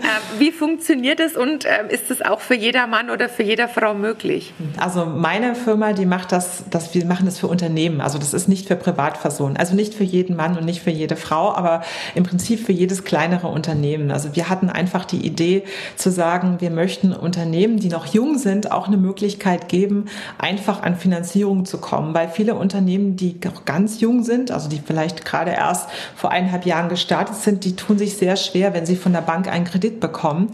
Ähm, 0.03 0.39
wie 0.39 0.51
funktioniert 0.51 1.19
es 1.19 1.37
und 1.37 1.65
ähm, 1.65 1.89
ist 1.89 2.11
es 2.11 2.21
auch 2.21 2.41
für 2.41 2.55
jeder 2.55 2.87
Mann 2.87 3.09
oder 3.09 3.29
für 3.29 3.43
jede 3.43 3.67
Frau 3.67 3.92
Frau 3.93 3.99
möglich? 3.99 4.53
Also 4.77 5.05
meine 5.05 5.55
Firma, 5.55 5.93
die 5.93 6.05
macht 6.05 6.31
das, 6.31 6.63
das, 6.69 6.93
wir 6.93 7.05
machen 7.05 7.25
das 7.25 7.39
für 7.39 7.47
Unternehmen. 7.47 8.01
Also 8.01 8.17
das 8.17 8.33
ist 8.33 8.47
nicht 8.47 8.67
für 8.67 8.75
Privatpersonen. 8.75 9.57
Also 9.57 9.75
nicht 9.75 9.93
für 9.93 10.03
jeden 10.03 10.35
Mann 10.35 10.57
und 10.57 10.65
nicht 10.65 10.81
für 10.81 10.89
jede 10.89 11.15
Frau, 11.15 11.53
aber 11.53 11.81
im 12.15 12.23
Prinzip 12.23 12.65
für 12.65 12.71
jedes 12.71 13.03
kleinere 13.03 13.47
Unternehmen. 13.47 14.11
Also 14.11 14.35
wir 14.35 14.49
hatten 14.49 14.69
einfach 14.69 15.05
die 15.05 15.25
Idee 15.25 15.63
zu 15.95 16.11
sagen, 16.11 16.57
wir 16.59 16.71
möchten 16.71 17.13
Unternehmen, 17.13 17.77
die 17.77 17.89
noch 17.89 18.07
jung 18.07 18.37
sind, 18.37 18.71
auch 18.71 18.87
eine 18.87 18.97
Möglichkeit 18.97 19.69
geben, 19.69 20.05
einfach 20.37 20.81
an 20.81 20.95
Finanzierung 20.95 21.65
zu 21.65 21.77
kommen. 21.77 22.13
Weil 22.13 22.29
viele 22.29 22.55
Unternehmen, 22.55 23.15
die 23.15 23.39
ganz 23.65 23.99
jung 23.99 24.23
sind, 24.23 24.51
also 24.51 24.69
die 24.69 24.81
vielleicht 24.85 25.25
gerade 25.25 25.51
erst 25.51 25.89
vor 26.15 26.31
eineinhalb 26.31 26.65
Jahren 26.65 26.89
gestartet 26.89 27.35
sind, 27.35 27.63
die 27.65 27.75
tun 27.75 27.97
sich 27.97 28.17
sehr 28.17 28.35
schwer, 28.35 28.73
wenn 28.73 28.85
sie 28.85 28.95
von 28.95 29.13
der 29.13 29.21
Bank 29.21 29.47
einen 29.47 29.65
Kredit 29.65 29.99
bekommen. 29.99 30.51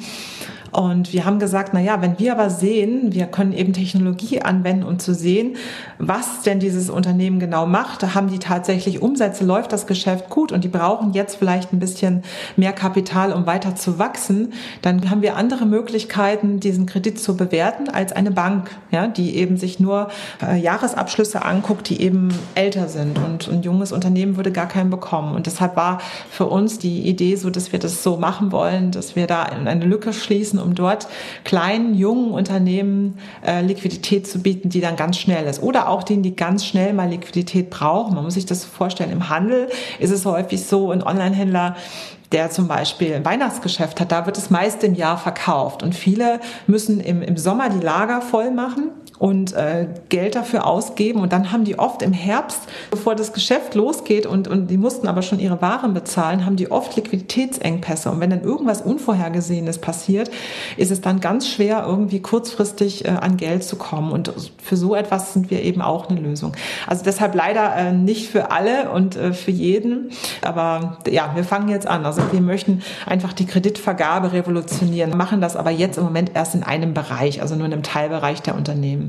Und 0.72 1.14
wir 1.14 1.26
haben 1.26 1.40
gesagt, 1.40 1.72
na 1.74 1.80
ja, 1.80 2.02
wenn 2.02 2.20
wir 2.20 2.34
aber 2.34 2.50
sehen, 2.50 3.14
wir 3.14 3.26
können 3.26 3.54
eben 3.54 3.74
Technologie 3.74 4.42
anwenden, 4.42 4.84
um 4.84 5.00
zu 5.00 5.14
sehen, 5.14 5.56
was 5.98 6.44
denn 6.44 6.60
dieses 6.60 6.90
Unternehmen 6.90 7.40
genau 7.40 7.66
macht, 7.66 8.16
haben 8.16 8.30
die 8.30 8.40
tatsächlich 8.40 9.02
Umsätze, 9.02 9.46
läuft 9.46 9.72
das 9.74 9.88
Geschäft 9.88 10.30
gut 10.30 10.52
und 10.52 10.64
die 10.64 10.68
brauchen 10.68 11.14
jetzt 11.14 11.36
vielleicht 11.36 11.74
ein 11.74 11.80
bisschen 11.80 12.24
mehr 12.56 12.74
Kapital, 12.74 13.34
um 13.34 13.46
weiter 13.46 13.76
zu 13.76 14.00
wachsen, 14.00 14.54
dann 14.82 15.10
haben 15.10 15.22
wir 15.22 15.36
andere 15.36 15.66
Möglichkeiten, 15.66 16.60
diesen 16.60 16.86
Kredit 16.86 17.20
zu 17.20 17.36
bewerten 17.36 17.90
als 17.90 18.12
eine 18.12 18.32
Bank, 18.32 18.72
ja, 18.92 19.08
die 19.08 19.36
eben 19.36 19.58
sich 19.58 19.80
nur 19.80 20.10
äh, 20.42 20.60
Jahresabschlüsse 20.60 21.44
anguckt, 21.44 21.90
die 21.90 22.02
eben 22.02 22.30
älter 22.56 22.88
sind 22.88 23.18
und 23.20 23.50
ein 23.50 23.64
junges 23.64 23.92
Unternehmen 23.92 24.38
würde 24.38 24.52
gar 24.52 24.68
keinen 24.68 24.90
bekommen. 24.90 25.36
Und 25.36 25.46
deshalb 25.46 25.76
war 25.76 26.00
für 26.30 26.46
uns 26.46 26.80
die 26.80 27.02
Idee 27.08 27.36
so, 27.36 27.50
dass 27.50 27.72
wir 27.72 27.80
das 27.80 28.04
so 28.04 28.18
machen 28.18 28.52
wollen, 28.52 28.92
dass 28.92 29.16
wir 29.16 29.28
da 29.28 29.44
eine 29.44 29.86
Lücke 29.86 30.14
schließen 30.14 30.59
nutzen, 30.60 30.68
um 30.68 30.76
dort 30.76 31.08
kleinen, 31.44 31.96
jungen 31.96 32.32
Unternehmen 32.32 33.18
äh, 33.46 33.62
Liquidität 33.62 34.28
zu 34.28 34.40
bieten, 34.40 34.70
die 34.70 34.82
dann 34.82 34.96
ganz 34.96 35.18
schnell 35.18 35.46
ist. 35.48 35.62
Oder 35.62 35.90
auch 35.90 36.04
denen, 36.04 36.24
die 36.24 36.36
ganz 36.36 36.66
schnell 36.66 36.94
mal 36.94 37.10
Liquidität 37.10 37.70
brauchen. 37.70 38.16
Man 38.16 38.24
muss 38.24 38.36
sich 38.36 38.46
das 38.46 38.66
vorstellen, 38.66 39.12
im 39.12 39.30
Handel 39.30 39.70
ist 40.00 40.12
es 40.12 40.26
häufig 40.26 40.66
so, 40.66 40.92
ein 40.92 41.04
Online-Händler 41.04 41.76
der 42.32 42.52
zum 42.52 42.68
Beispiel 42.68 43.16
ein 43.16 43.26
Weihnachtsgeschäft 43.26 44.00
hat, 44.00 44.12
da 44.12 44.28
wird 44.28 44.38
es 44.38 44.52
meist 44.52 44.84
im 44.84 44.94
Jahr 44.94 45.18
verkauft. 45.18 45.82
Und 45.82 45.96
viele 45.96 46.40
müssen 46.68 47.00
im, 47.00 47.24
im 47.24 47.38
Sommer 47.38 47.70
die 47.70 47.84
Lager 47.84 48.22
voll 48.22 48.52
machen 48.52 48.92
und 49.20 49.54
äh, 49.54 49.88
Geld 50.08 50.36
dafür 50.36 50.66
ausgeben. 50.66 51.20
Und 51.20 51.34
dann 51.34 51.52
haben 51.52 51.66
die 51.66 51.78
oft 51.78 52.02
im 52.02 52.14
Herbst, 52.14 52.62
bevor 52.90 53.16
das 53.16 53.34
Geschäft 53.34 53.76
losgeht 53.76 54.26
und, 54.26 54.48
und 54.48 54.68
die 54.68 54.78
mussten 54.78 55.08
aber 55.08 55.22
schon 55.22 55.40
ihre 55.40 55.62
Waren 55.62 55.94
bezahlen, 55.94 56.46
haben 56.46 56.56
die 56.56 56.72
oft 56.72 56.96
Liquiditätsengpässe. 56.96 58.10
Und 58.10 58.22
wenn 58.22 58.30
dann 58.30 58.44
irgendwas 58.44 58.82
Unvorhergesehenes 58.82 59.78
passiert, 59.80 60.32
ist 60.78 60.90
es 60.90 61.02
dann 61.02 61.20
ganz 61.20 61.50
schwer, 61.50 61.84
irgendwie 61.86 62.22
kurzfristig 62.22 63.06
äh, 63.06 63.10
an 63.10 63.36
Geld 63.36 63.64
zu 63.66 63.76
kommen. 63.76 64.12
Und 64.14 64.32
für 64.64 64.78
so 64.78 64.96
etwas 64.96 65.34
sind 65.34 65.52
wir 65.52 65.62
eben 65.64 65.82
auch 65.82 66.10
eine 66.10 66.20
Lösung. 66.22 66.54
Also 66.88 67.04
deshalb 67.04 67.36
leider 67.36 67.76
äh, 67.76 67.92
nicht 67.92 68.30
für 68.30 68.52
alle 68.52 68.90
und 68.92 69.18
äh, 69.18 69.34
für 69.34 69.52
jeden. 69.52 70.12
Aber 70.42 71.00
ja, 71.10 71.32
wir 71.36 71.44
fangen 71.44 71.68
jetzt 71.68 71.88
an. 71.88 72.06
Also 72.06 72.22
wir 72.32 72.42
möchten 72.42 72.82
einfach 73.06 73.34
die 73.34 73.46
Kreditvergabe 73.46 74.32
revolutionieren, 74.32 75.18
machen 75.18 75.42
das 75.42 75.58
aber 75.58 75.72
jetzt 75.72 75.98
im 75.98 76.06
Moment 76.06 76.32
erst 76.34 76.56
in 76.56 76.64
einem 76.64 76.94
Bereich, 76.94 77.42
also 77.42 77.56
nur 77.56 77.66
in 77.66 77.74
einem 77.74 77.84
Teilbereich 77.84 78.42
der 78.42 78.56
Unternehmen. 78.56 79.09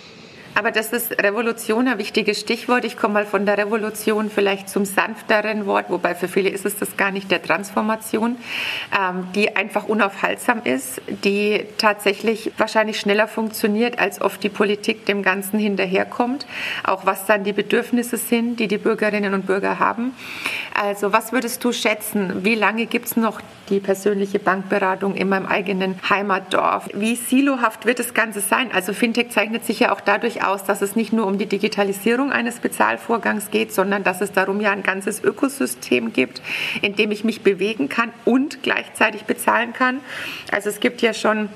Aber 0.53 0.71
das 0.71 0.91
ist 0.91 1.11
Revolution 1.21 1.87
ein 1.87 1.97
wichtiges 1.97 2.39
Stichwort. 2.39 2.83
Ich 2.83 2.97
komme 2.97 3.13
mal 3.15 3.25
von 3.25 3.45
der 3.45 3.57
Revolution 3.57 4.29
vielleicht 4.29 4.69
zum 4.69 4.85
sanfteren 4.85 5.65
Wort, 5.65 5.85
wobei 5.89 6.13
für 6.13 6.27
viele 6.27 6.49
ist 6.49 6.65
es 6.65 6.77
das 6.77 6.97
gar 6.97 7.11
nicht 7.11 7.31
der 7.31 7.41
Transformation, 7.41 8.35
ähm, 8.97 9.27
die 9.33 9.55
einfach 9.55 9.87
unaufhaltsam 9.87 10.61
ist, 10.63 11.01
die 11.23 11.65
tatsächlich 11.77 12.51
wahrscheinlich 12.57 12.99
schneller 12.99 13.27
funktioniert, 13.27 13.97
als 13.99 14.21
oft 14.21 14.43
die 14.43 14.49
Politik 14.49 15.05
dem 15.05 15.23
Ganzen 15.23 15.57
hinterherkommt. 15.57 16.45
Auch 16.83 17.05
was 17.05 17.25
dann 17.25 17.43
die 17.43 17.53
Bedürfnisse 17.53 18.17
sind, 18.17 18.59
die 18.59 18.67
die 18.67 18.77
Bürgerinnen 18.77 19.33
und 19.33 19.45
Bürger 19.45 19.79
haben. 19.79 20.13
Also 20.73 21.13
was 21.13 21.31
würdest 21.31 21.63
du 21.63 21.71
schätzen? 21.71 22.43
Wie 22.43 22.55
lange 22.55 22.85
gibt 22.87 23.05
es 23.05 23.15
noch 23.15 23.41
die 23.69 23.79
persönliche 23.79 24.39
Bankberatung 24.39 25.15
in 25.15 25.29
meinem 25.29 25.45
eigenen 25.45 25.95
Heimatdorf? 26.09 26.89
Wie 26.93 27.15
silohaft 27.15 27.85
wird 27.85 27.99
das 27.99 28.13
Ganze 28.13 28.41
sein? 28.41 28.69
Also 28.73 28.93
Fintech 28.93 29.29
zeichnet 29.29 29.65
sich 29.65 29.79
ja 29.79 29.91
auch 29.93 30.01
dadurch 30.01 30.40
aus, 30.41 30.63
dass 30.63 30.81
es 30.81 30.95
nicht 30.95 31.13
nur 31.13 31.25
um 31.27 31.37
die 31.37 31.45
Digitalisierung 31.45 32.31
eines 32.31 32.59
Bezahlvorgangs 32.59 33.51
geht, 33.51 33.73
sondern 33.73 34.03
dass 34.03 34.21
es 34.21 34.31
darum 34.31 34.61
ja 34.61 34.71
ein 34.71 34.83
ganzes 34.83 35.23
Ökosystem 35.23 36.13
gibt, 36.13 36.41
in 36.81 36.95
dem 36.95 37.11
ich 37.11 37.23
mich 37.23 37.41
bewegen 37.41 37.89
kann 37.89 38.11
und 38.25 38.63
gleichzeitig 38.63 39.23
bezahlen 39.23 39.73
kann. 39.73 40.01
Also 40.51 40.69
es 40.69 40.79
gibt 40.79 41.01
ja 41.01 41.13
schon 41.13 41.49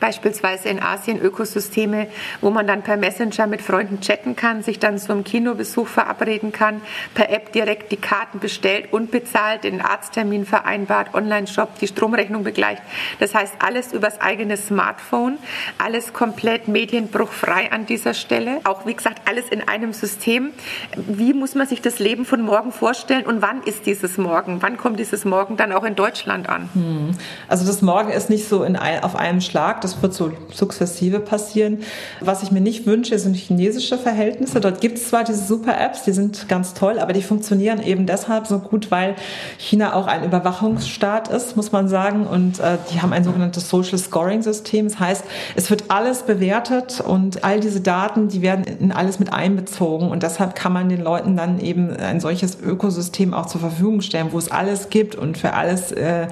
beispielsweise 0.00 0.68
in 0.68 0.82
Asien 0.82 1.20
Ökosysteme, 1.20 2.08
wo 2.40 2.50
man 2.50 2.66
dann 2.66 2.82
per 2.82 2.96
Messenger 2.96 3.46
mit 3.46 3.62
Freunden 3.62 4.00
chatten 4.00 4.34
kann, 4.34 4.62
sich 4.62 4.78
dann 4.78 4.98
zum 4.98 5.22
Kinobesuch 5.24 5.86
verabreden 5.86 6.52
kann, 6.52 6.80
per 7.14 7.30
App 7.30 7.52
direkt 7.52 7.92
die 7.92 7.96
Karten 7.96 8.40
bestellt 8.40 8.92
und 8.92 9.10
bezahlt, 9.10 9.64
den 9.64 9.80
Arzttermin 9.80 10.46
vereinbart, 10.46 11.14
Online-Shop, 11.14 11.78
die 11.78 11.86
Stromrechnung 11.86 12.42
begleicht. 12.42 12.82
Das 13.18 13.34
heißt, 13.34 13.54
alles 13.60 13.92
übers 13.92 14.20
eigene 14.20 14.56
Smartphone, 14.56 15.38
alles 15.78 16.12
komplett 16.12 16.68
medienbruchfrei 16.68 17.70
an 17.70 17.86
dieser 17.86 18.14
Stelle. 18.14 18.60
Auch 18.64 18.86
wie 18.86 18.94
gesagt, 18.94 19.28
alles 19.28 19.48
in 19.50 19.68
einem 19.68 19.92
System. 19.92 20.52
Wie 20.96 21.34
muss 21.34 21.54
man 21.54 21.66
sich 21.66 21.82
das 21.82 21.98
Leben 21.98 22.24
von 22.24 22.40
morgen 22.40 22.72
vorstellen 22.72 23.26
und 23.26 23.42
wann 23.42 23.62
ist 23.62 23.86
dieses 23.86 24.16
Morgen? 24.16 24.62
Wann 24.62 24.76
kommt 24.76 24.98
dieses 24.98 25.24
Morgen 25.24 25.56
dann 25.56 25.72
auch 25.72 25.84
in 25.84 25.94
Deutschland 25.94 26.48
an? 26.48 26.70
Hm. 26.74 27.10
Also 27.48 27.66
das 27.66 27.82
Morgen 27.82 28.10
ist 28.10 28.30
nicht 28.30 28.48
so 28.48 28.64
in 28.64 28.76
auf 28.76 29.16
einem 29.16 29.40
Schlag. 29.40 29.80
Das 29.82 29.89
das 29.90 30.02
wird 30.02 30.14
so 30.14 30.32
sukzessive 30.52 31.20
passieren. 31.20 31.78
Was 32.20 32.42
ich 32.42 32.50
mir 32.50 32.60
nicht 32.60 32.86
wünsche, 32.86 33.18
sind 33.18 33.36
chinesische 33.36 33.98
Verhältnisse. 33.98 34.60
Dort 34.60 34.80
gibt 34.80 34.98
es 34.98 35.08
zwar 35.08 35.24
diese 35.24 35.44
Super-Apps, 35.44 36.04
die 36.04 36.12
sind 36.12 36.48
ganz 36.48 36.74
toll, 36.74 36.98
aber 36.98 37.12
die 37.12 37.22
funktionieren 37.22 37.82
eben 37.82 38.06
deshalb 38.06 38.46
so 38.46 38.58
gut, 38.58 38.90
weil 38.90 39.16
China 39.58 39.94
auch 39.94 40.06
ein 40.06 40.24
Überwachungsstaat 40.24 41.28
ist, 41.28 41.56
muss 41.56 41.72
man 41.72 41.88
sagen. 41.88 42.26
Und 42.26 42.60
äh, 42.60 42.78
die 42.92 43.02
haben 43.02 43.12
ein 43.12 43.24
sogenanntes 43.24 43.68
Social 43.68 43.98
Scoring 43.98 44.42
System. 44.42 44.86
Das 44.88 44.98
heißt, 44.98 45.24
es 45.56 45.70
wird 45.70 45.84
alles 45.88 46.22
bewertet 46.22 47.00
und 47.00 47.44
all 47.44 47.60
diese 47.60 47.80
Daten, 47.80 48.28
die 48.28 48.42
werden 48.42 48.64
in 48.64 48.92
alles 48.92 49.18
mit 49.18 49.32
einbezogen. 49.32 50.10
Und 50.10 50.22
deshalb 50.22 50.54
kann 50.54 50.72
man 50.72 50.88
den 50.88 51.02
Leuten 51.02 51.36
dann 51.36 51.60
eben 51.60 51.90
ein 51.96 52.20
solches 52.20 52.58
Ökosystem 52.60 53.34
auch 53.34 53.46
zur 53.46 53.60
Verfügung 53.60 54.00
stellen, 54.00 54.28
wo 54.30 54.38
es 54.38 54.50
alles 54.50 54.90
gibt 54.90 55.14
und 55.14 55.38
für 55.38 55.54
alles 55.54 55.92
äh, 55.92 56.28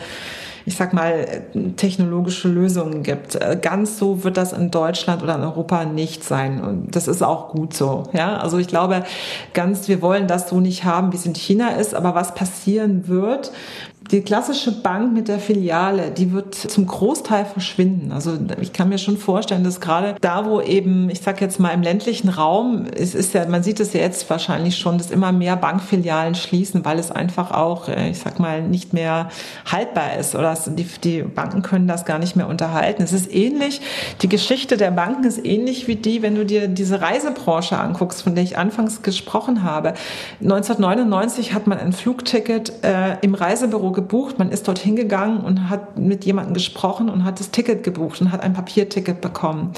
ich 0.69 0.77
sag 0.77 0.93
mal, 0.93 1.45
technologische 1.77 2.47
Lösungen 2.47 3.03
gibt. 3.03 3.37
Äh, 3.37 3.59
ganz 3.61 3.99
so 3.99 4.23
wird 4.23 4.37
das 4.37 4.53
in 4.53 4.71
Deutschland 4.71 5.23
oder 5.23 5.35
in 5.37 5.41
Europa 5.41 5.87
nicht 5.87 6.23
sein. 6.23 6.63
Und 6.63 6.95
das 6.95 7.09
ist 7.09 7.23
auch 7.23 7.49
gut 7.49 7.73
so. 7.73 8.03
Ja, 8.13 8.37
also 8.37 8.59
ich 8.59 8.69
glaube, 8.69 9.05
ganz, 9.55 9.89
wir 9.89 10.03
wollen 10.03 10.27
das 10.27 10.51
so 10.51 10.61
nicht 10.61 10.85
haben, 10.85 11.11
wie 11.13 11.17
es 11.17 11.25
in 11.25 11.35
China 11.35 11.71
ist. 11.71 11.95
Aber 11.95 12.15
was 12.15 12.35
passieren 12.35 13.09
wird, 13.09 13.51
die 14.11 14.23
klassische 14.23 14.73
Bank 14.73 15.13
mit 15.13 15.29
der 15.29 15.39
Filiale, 15.39 16.11
die 16.11 16.33
wird 16.33 16.55
zum 16.55 16.87
Großteil 16.87 17.45
verschwinden. 17.45 18.11
Also 18.11 18.39
ich 18.61 18.73
kann 18.73 18.89
mir 18.89 18.99
schon 18.99 19.19
vorstellen, 19.19 19.65
dass 19.65 19.81
gerade 19.81 20.17
da, 20.21 20.47
wo 20.47 20.63
eben, 20.63 21.11
ich 21.11 21.21
sag 21.21 21.41
jetzt 21.43 21.61
mal 21.61 21.71
im 21.71 21.83
ländlichen 21.83 22.31
Raum, 22.31 22.87
es 22.97 23.15
ist 23.15 23.35
ja, 23.35 23.47
man 23.47 23.63
sieht 23.63 23.81
es 23.81 23.93
ja 23.93 24.01
jetzt 24.01 24.29
wahrscheinlich 24.31 24.79
schon, 24.79 24.97
dass 24.97 25.11
immer 25.11 25.33
mehr 25.33 25.57
Bankfilialen 25.57 26.35
schließen, 26.35 26.85
weil 26.87 26.99
es 26.99 27.11
einfach 27.11 27.51
auch, 27.51 27.89
äh, 27.89 28.11
ich 28.11 28.19
sag 28.19 28.39
mal, 28.41 28.63
nicht 28.63 28.95
mehr 28.95 29.29
haltbar 29.71 30.17
ist 30.19 30.35
oder 30.35 30.57
die, 30.67 30.87
die 31.05 31.23
Banken 31.23 31.61
können 31.61 31.87
das 31.87 32.07
gar 32.07 32.19
nicht 32.19 32.35
mehr 32.35 32.49
unterhalten. 32.49 33.03
Es 33.03 33.13
ist 33.13 33.33
ähnlich, 33.33 33.83
die 34.23 34.29
Geschichte 34.29 34.79
der 34.79 34.91
Banken 34.91 35.25
ist 35.25 35.45
ähnlich 35.45 35.87
wie 35.87 35.97
die, 35.97 36.23
wenn 36.23 36.35
du 36.35 36.47
dir 36.47 36.69
diese 36.69 37.03
Reisebranche 37.03 37.79
anguckst, 37.79 38.23
von 38.23 38.35
der 38.35 38.45
ich 38.45 38.57
anfangs 38.57 39.03
gesprochen 39.03 39.63
habe. 39.63 39.93
1999 40.41 41.53
hat 41.53 41.67
man 41.67 41.79
ein 41.79 41.93
Flugticket 41.93 42.73
äh, 42.83 43.19
im 43.21 43.35
Reisebüro 43.35 43.98
gebucht. 43.99 44.39
Man 44.39 44.53
ist 44.53 44.69
dort 44.69 44.79
hingegangen 44.79 45.41
und 45.41 45.69
hat 45.69 45.99
mit 45.99 46.25
jemandem 46.25 46.55
gesprochen 46.55 47.09
und 47.09 47.25
hat 47.25 47.41
das 47.41 47.51
Ticket 47.51 47.83
gebucht 47.83 48.21
und 48.21 48.31
hat 48.31 48.43
ein 48.43 48.53
Papierticket 48.53 49.21
bekommen. 49.21 49.73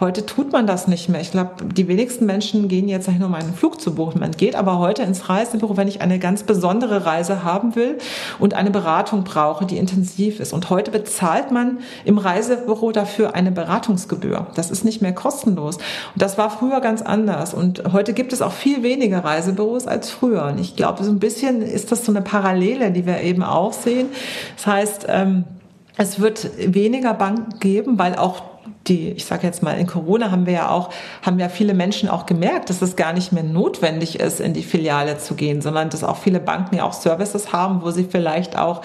Heute 0.00 0.24
tut 0.24 0.52
man 0.52 0.68
das 0.68 0.86
nicht 0.86 1.08
mehr. 1.08 1.20
Ich 1.20 1.32
glaube, 1.32 1.64
die 1.64 1.88
wenigsten 1.88 2.24
Menschen 2.24 2.68
gehen 2.68 2.88
jetzt 2.88 3.08
dahin, 3.08 3.24
um 3.24 3.34
einen 3.34 3.52
Flug 3.52 3.80
zu 3.80 3.96
buchen. 3.96 4.20
Man 4.20 4.30
geht 4.30 4.54
aber 4.54 4.78
heute 4.78 5.02
ins 5.02 5.28
Reisebüro, 5.28 5.76
wenn 5.76 5.88
ich 5.88 6.00
eine 6.00 6.20
ganz 6.20 6.44
besondere 6.44 7.04
Reise 7.04 7.42
haben 7.42 7.74
will 7.74 7.98
und 8.38 8.54
eine 8.54 8.70
Beratung 8.70 9.24
brauche, 9.24 9.66
die 9.66 9.76
intensiv 9.76 10.38
ist. 10.38 10.52
Und 10.52 10.70
heute 10.70 10.92
bezahlt 10.92 11.50
man 11.50 11.78
im 12.04 12.18
Reisebüro 12.18 12.92
dafür 12.92 13.34
eine 13.34 13.50
Beratungsgebühr. 13.50 14.46
Das 14.54 14.70
ist 14.70 14.84
nicht 14.84 15.02
mehr 15.02 15.12
kostenlos. 15.12 15.78
Und 15.78 16.22
das 16.22 16.38
war 16.38 16.50
früher 16.50 16.80
ganz 16.80 17.02
anders. 17.02 17.52
Und 17.52 17.82
heute 17.92 18.12
gibt 18.12 18.32
es 18.32 18.40
auch 18.40 18.52
viel 18.52 18.84
weniger 18.84 19.24
Reisebüros 19.24 19.88
als 19.88 20.10
früher. 20.10 20.44
Und 20.44 20.60
ich 20.60 20.76
glaube, 20.76 21.02
so 21.02 21.10
ein 21.10 21.18
bisschen 21.18 21.60
ist 21.60 21.90
das 21.90 22.04
so 22.04 22.12
eine 22.12 22.22
Parallele, 22.22 22.92
die 22.92 23.04
wir 23.04 23.20
eben 23.22 23.42
auch 23.42 23.72
sehen. 23.72 24.10
Das 24.56 24.66
heißt, 24.68 25.06
ähm, 25.08 25.42
es 25.96 26.20
wird 26.20 26.50
weniger 26.72 27.14
Banken 27.14 27.58
geben, 27.58 27.98
weil 27.98 28.14
auch 28.14 28.57
die, 28.88 29.10
ich 29.10 29.24
sage 29.24 29.46
jetzt 29.46 29.62
mal, 29.62 29.78
in 29.78 29.86
Corona 29.86 30.30
haben 30.30 30.46
wir 30.46 30.52
ja 30.54 30.70
auch, 30.70 30.90
haben 31.22 31.38
ja 31.38 31.48
viele 31.48 31.74
Menschen 31.74 32.08
auch 32.08 32.26
gemerkt, 32.26 32.70
dass 32.70 32.82
es 32.82 32.96
gar 32.96 33.12
nicht 33.12 33.32
mehr 33.32 33.42
notwendig 33.42 34.20
ist, 34.20 34.40
in 34.40 34.54
die 34.54 34.62
Filiale 34.62 35.18
zu 35.18 35.34
gehen, 35.34 35.60
sondern 35.60 35.90
dass 35.90 36.04
auch 36.04 36.16
viele 36.16 36.40
Banken 36.40 36.76
ja 36.76 36.84
auch 36.84 36.92
Services 36.92 37.52
haben, 37.52 37.82
wo 37.82 37.90
sie 37.90 38.04
vielleicht 38.04 38.58
auch 38.58 38.82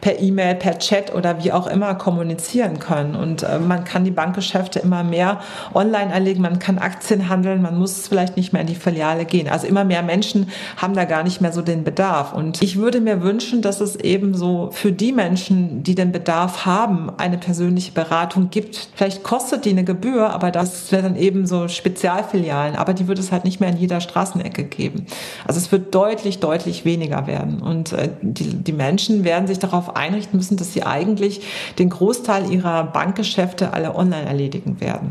per 0.00 0.20
E-Mail, 0.20 0.54
per 0.54 0.78
Chat 0.78 1.14
oder 1.14 1.42
wie 1.42 1.52
auch 1.52 1.66
immer 1.66 1.94
kommunizieren 1.94 2.78
können. 2.78 3.16
Und 3.16 3.42
äh, 3.42 3.58
man 3.58 3.84
kann 3.84 4.04
die 4.04 4.10
Bankgeschäfte 4.10 4.78
immer 4.78 5.02
mehr 5.04 5.40
online 5.74 6.12
erlegen, 6.12 6.42
man 6.42 6.58
kann 6.58 6.78
Aktien 6.78 7.28
handeln, 7.28 7.62
man 7.62 7.78
muss 7.78 8.08
vielleicht 8.08 8.36
nicht 8.36 8.52
mehr 8.52 8.62
in 8.62 8.68
die 8.68 8.74
Filiale 8.74 9.24
gehen. 9.24 9.48
Also 9.48 9.66
immer 9.66 9.84
mehr 9.84 10.02
Menschen 10.02 10.50
haben 10.76 10.94
da 10.94 11.04
gar 11.04 11.22
nicht 11.22 11.40
mehr 11.40 11.52
so 11.52 11.62
den 11.62 11.84
Bedarf. 11.84 12.32
Und 12.32 12.62
ich 12.62 12.76
würde 12.76 13.00
mir 13.00 13.22
wünschen, 13.22 13.62
dass 13.62 13.80
es 13.80 13.96
eben 13.96 14.34
so 14.34 14.70
für 14.72 14.92
die 14.92 15.12
Menschen, 15.12 15.82
die 15.82 15.94
den 15.94 16.12
Bedarf 16.12 16.66
haben, 16.66 17.10
eine 17.16 17.38
persönliche 17.38 17.92
Beratung 17.92 18.50
gibt. 18.50 18.88
Vielleicht 18.94 19.22
kostet 19.22 19.45
die 19.52 19.70
eine 19.70 19.84
Gebühr, 19.84 20.30
aber 20.30 20.50
das 20.50 20.90
wäre 20.92 21.02
dann 21.02 21.16
eben 21.16 21.46
so 21.46 21.68
Spezialfilialen. 21.68 22.76
Aber 22.76 22.94
die 22.94 23.08
wird 23.08 23.18
es 23.18 23.32
halt 23.32 23.44
nicht 23.44 23.60
mehr 23.60 23.68
in 23.68 23.76
jeder 23.76 24.00
Straßenecke 24.00 24.64
geben. 24.64 25.06
Also 25.46 25.58
es 25.58 25.70
wird 25.70 25.94
deutlich, 25.94 26.40
deutlich 26.40 26.84
weniger 26.84 27.26
werden. 27.26 27.62
Und 27.62 27.92
äh, 27.92 28.10
die, 28.22 28.54
die 28.54 28.72
Menschen 28.72 29.24
werden 29.24 29.46
sich 29.46 29.58
darauf 29.58 29.96
einrichten 29.96 30.36
müssen, 30.36 30.56
dass 30.56 30.72
sie 30.72 30.82
eigentlich 30.82 31.42
den 31.78 31.90
Großteil 31.90 32.50
ihrer 32.52 32.84
Bankgeschäfte 32.84 33.72
alle 33.72 33.94
online 33.94 34.26
erledigen 34.26 34.80
werden. 34.80 35.10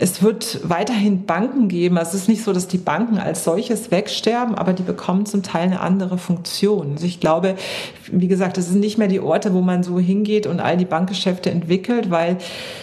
Es 0.00 0.22
wird 0.22 0.60
weiterhin 0.68 1.26
Banken 1.26 1.68
geben. 1.68 1.96
Es 1.96 2.14
ist 2.14 2.28
nicht 2.28 2.44
so, 2.44 2.52
dass 2.52 2.68
die 2.68 2.78
Banken 2.78 3.18
als 3.18 3.44
solches 3.44 3.90
wegsterben, 3.90 4.54
aber 4.54 4.72
die 4.72 4.82
bekommen 4.82 5.26
zum 5.26 5.42
Teil 5.42 5.64
eine 5.64 5.80
andere 5.80 6.18
Funktion. 6.18 6.92
Also 6.92 7.06
ich 7.06 7.20
glaube, 7.20 7.56
wie 8.10 8.28
gesagt, 8.28 8.58
es 8.58 8.68
sind 8.68 8.80
nicht 8.80 8.98
mehr 8.98 9.08
die 9.08 9.20
Orte, 9.20 9.54
wo 9.54 9.60
man 9.60 9.82
so 9.82 9.98
hingeht 9.98 10.46
und 10.46 10.60
all 10.60 10.76
die 10.76 10.84
Bankgeschäfte 10.84 11.50
entwickelt, 11.50 12.10
weil 12.10 12.38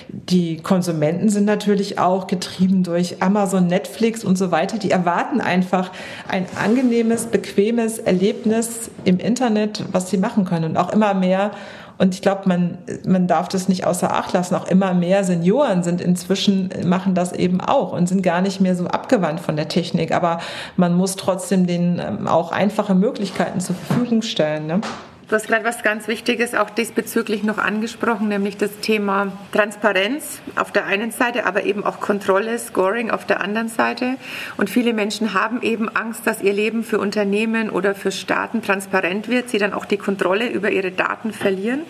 die 0.09 0.57
Konsumenten 0.57 1.29
sind 1.29 1.45
natürlich 1.45 1.99
auch 1.99 2.27
getrieben 2.27 2.83
durch 2.83 3.21
Amazon, 3.21 3.67
Netflix 3.67 4.23
und 4.23 4.37
so 4.37 4.51
weiter. 4.51 4.77
Die 4.77 4.91
erwarten 4.91 5.41
einfach 5.41 5.91
ein 6.27 6.45
angenehmes, 6.61 7.27
bequemes 7.27 7.99
Erlebnis 7.99 8.91
im 9.05 9.19
Internet, 9.19 9.83
was 9.91 10.09
sie 10.09 10.17
machen 10.17 10.45
können 10.45 10.71
und 10.71 10.77
auch 10.77 10.91
immer 10.91 11.13
mehr 11.13 11.51
und 11.97 12.13
ich 12.13 12.21
glaube, 12.21 12.41
man, 12.45 12.77
man 13.05 13.27
darf 13.27 13.47
das 13.47 13.69
nicht 13.69 13.85
außer 13.85 14.13
Acht 14.13 14.33
lassen. 14.33 14.55
Auch 14.55 14.67
immer 14.67 14.93
mehr 14.93 15.23
Senioren 15.23 15.83
sind 15.83 16.01
inzwischen, 16.01 16.69
machen 16.85 17.15
das 17.15 17.31
eben 17.31 17.61
auch 17.61 17.93
und 17.93 18.07
sind 18.07 18.21
gar 18.21 18.41
nicht 18.41 18.59
mehr 18.59 18.75
so 18.75 18.87
abgewandt 18.87 19.39
von 19.39 19.55
der 19.55 19.69
Technik. 19.69 20.13
Aber 20.13 20.39
man 20.75 20.93
muss 20.93 21.15
trotzdem 21.15 21.67
denen 21.67 21.99
ähm, 21.99 22.27
auch 22.27 22.51
einfache 22.51 22.95
Möglichkeiten 22.95 23.59
zur 23.61 23.75
Verfügung 23.75 24.21
stellen. 24.21 24.67
Ne? 24.67 24.81
Du 25.27 25.33
hast 25.33 25.47
gerade 25.47 25.65
was 25.65 25.81
ganz 25.81 26.07
Wichtiges 26.07 26.53
auch 26.53 26.69
diesbezüglich 26.69 27.41
noch 27.41 27.57
angesprochen, 27.57 28.27
nämlich 28.27 28.57
das 28.57 28.79
Thema 28.81 29.31
Transparenz 29.51 30.39
auf 30.55 30.71
der 30.71 30.85
einen 30.85 31.09
Seite, 31.09 31.47
aber 31.47 31.63
eben 31.63 31.83
auch 31.83 31.99
Kontrolle, 31.99 32.59
Scoring 32.59 33.09
auf 33.09 33.25
der 33.25 33.41
anderen 33.41 33.67
Seite. 33.67 34.17
Und 34.55 34.69
viele 34.69 34.93
Menschen 34.93 35.33
haben 35.33 35.63
eben 35.63 35.89
Angst, 35.89 36.27
dass 36.27 36.43
ihr 36.43 36.53
Leben 36.53 36.83
für 36.83 36.99
Unternehmen 36.99 37.71
oder 37.71 37.95
für 37.95 38.11
Staaten 38.11 38.61
transparent 38.61 39.27
wird, 39.27 39.49
sie 39.49 39.57
dann 39.57 39.73
auch 39.73 39.85
die 39.85 39.97
Kontrolle 39.97 40.47
über 40.47 40.69
ihre 40.69 40.91
Daten 40.91 41.33
verlieren. 41.33 41.81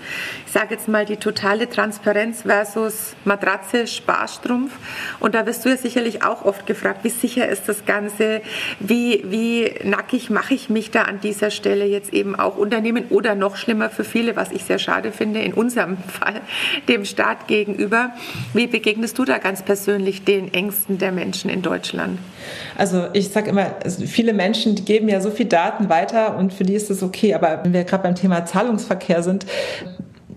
Ich 0.45 0.53
sage 0.53 0.75
jetzt 0.75 0.87
mal 0.87 1.03
die 1.03 1.17
totale 1.17 1.69
Transparenz 1.69 2.43
versus 2.43 3.17
Matratze, 3.25 3.85
Sparstrumpf. 3.85 4.71
Und 5.19 5.35
da 5.35 5.45
wirst 5.45 5.65
du 5.65 5.69
ja 5.69 5.75
sicherlich 5.75 6.23
auch 6.23 6.45
oft 6.45 6.65
gefragt, 6.65 6.99
wie 7.03 7.09
sicher 7.09 7.49
ist 7.49 7.67
das 7.67 7.85
Ganze, 7.85 8.41
wie, 8.79 9.25
wie 9.25 9.73
nackig 9.83 10.29
mache 10.29 10.53
ich 10.53 10.69
mich 10.69 10.91
da 10.91 11.01
an 11.01 11.19
dieser 11.19 11.51
Stelle 11.51 11.83
jetzt 11.83 12.13
eben 12.13 12.39
auch 12.39 12.55
Unternehmen 12.55 13.07
oder 13.09 13.24
oder 13.25 13.33
noch 13.33 13.55
schlimmer 13.55 13.89
für 13.89 14.03
viele, 14.03 14.35
was 14.35 14.51
ich 14.51 14.63
sehr 14.63 14.77
schade 14.77 15.11
finde, 15.11 15.41
in 15.41 15.53
unserem 15.53 15.97
Fall 16.07 16.41
dem 16.87 17.05
Staat 17.05 17.47
gegenüber. 17.47 18.11
Wie 18.53 18.67
begegnest 18.67 19.17
du 19.17 19.25
da 19.25 19.39
ganz 19.39 19.63
persönlich 19.63 20.23
den 20.23 20.53
Ängsten 20.53 20.99
der 20.99 21.11
Menschen 21.11 21.49
in 21.49 21.63
Deutschland? 21.63 22.19
Also 22.77 23.07
ich 23.13 23.29
sage 23.29 23.49
immer, 23.49 23.75
viele 24.05 24.33
Menschen 24.33 24.75
geben 24.85 25.09
ja 25.09 25.21
so 25.21 25.31
viel 25.31 25.47
Daten 25.47 25.89
weiter 25.89 26.37
und 26.37 26.53
für 26.53 26.63
die 26.63 26.75
ist 26.75 26.91
es 26.91 27.01
okay. 27.01 27.33
Aber 27.33 27.61
wenn 27.63 27.73
wir 27.73 27.83
gerade 27.83 28.03
beim 28.03 28.15
Thema 28.15 28.45
Zahlungsverkehr 28.45 29.23
sind, 29.23 29.47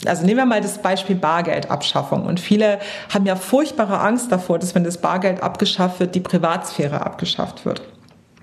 also 0.06 0.24
nehmen 0.24 0.38
wir 0.38 0.46
mal 0.46 0.60
das 0.60 0.78
Beispiel 0.78 1.16
Bargeldabschaffung. 1.16 2.24
Und 2.24 2.40
viele 2.40 2.78
haben 3.12 3.26
ja 3.26 3.36
furchtbare 3.36 3.98
Angst 4.00 4.32
davor, 4.32 4.58
dass 4.58 4.74
wenn 4.74 4.84
das 4.84 4.98
Bargeld 4.98 5.42
abgeschafft 5.42 6.00
wird, 6.00 6.14
die 6.14 6.20
Privatsphäre 6.20 7.04
abgeschafft 7.04 7.66
wird. 7.66 7.82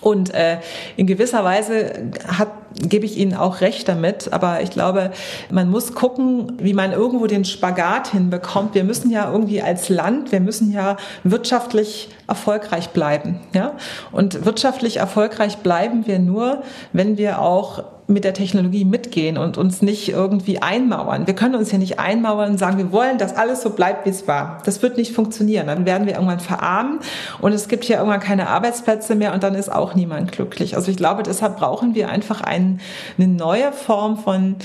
Und 0.06 0.36
äh, 0.36 0.60
in 0.98 1.08
gewisser 1.08 1.44
Weise 1.44 2.12
hat, 2.28 2.50
gebe 2.76 3.08
ich 3.08 3.18
Ihnen 3.18 3.34
auch 3.34 3.62
recht 3.62 3.88
damit, 3.88 4.32
aber 4.32 4.62
ich 4.62 4.70
glaube, 4.70 5.10
man 5.50 5.68
muss 5.68 5.96
gucken, 5.96 6.60
wie 6.60 6.74
man 6.74 6.91
irgendwo 6.91 7.26
den 7.26 7.44
Spagat 7.44 8.10
hinbekommt. 8.10 8.76
Wir 8.76 8.84
müssen 8.84 9.10
ja 9.10 9.32
irgendwie 9.32 9.63
als 9.63 9.89
Land, 9.89 10.32
wir 10.32 10.41
müssen 10.41 10.72
ja 10.72 10.98
wirtschaftlich 11.24 12.10
erfolgreich 12.28 12.89
bleiben. 12.89 13.39
Ja? 13.54 13.74
Und 14.12 14.46
wirtschaftlich 14.46 14.98
erfolgreich 14.98 15.58
bleiben 15.58 16.06
wir 16.06 16.20
nur, 16.20 16.62
wenn 16.94 17.18
wir 17.18 17.41
auch 17.41 17.84
mit 18.08 18.24
der 18.24 18.34
Technologie 18.34 18.86
mitgehen 18.86 19.38
und 19.38 19.58
uns 19.58 19.82
nicht 19.82 20.10
irgendwie 20.10 20.62
einmauern. 20.62 21.26
Wir 21.26 21.34
können 21.34 21.56
uns 21.56 21.72
ja 21.72 21.78
nicht 21.78 22.00
einmauern 22.00 22.52
und 22.52 22.58
sagen, 22.58 22.78
wir 22.78 22.91
wollen, 22.91 23.18
dass 23.18 23.36
alles 23.36 23.62
so 23.62 23.72
bleibt, 23.72 24.06
wie 24.06 24.12
es 24.12 24.28
war. 24.28 24.60
Das 24.65 24.82
wird 24.82 24.98
nicht 24.98 25.13
funktionieren. 25.13 25.68
Dann 25.68 25.86
werden 25.86 26.06
wir 26.06 26.13
irgendwann 26.13 26.39
verarmen 26.39 27.00
und 27.41 27.54
es 27.54 27.68
gibt 27.68 27.84
hier 27.84 27.98
irgendwann 27.98 28.20
keine 28.20 28.48
Arbeitsplätze 28.50 29.15
mehr 29.15 29.34
und 29.34 29.44
dann 29.44 29.56
ist 29.56 29.72
auch 29.72 29.96
niemand 29.96 30.32
glücklich. 30.32 30.76
Also 30.76 30.91
ich 30.91 30.98
glaube, 30.98 31.24
deshalb 31.24 31.58
brauchen 31.58 31.96
wir 31.96 32.10
einfach 32.10 32.41
ein, 32.41 32.80
eine 33.18 33.28
neue 33.28 33.72
Form 33.72 34.18
von 34.18 34.56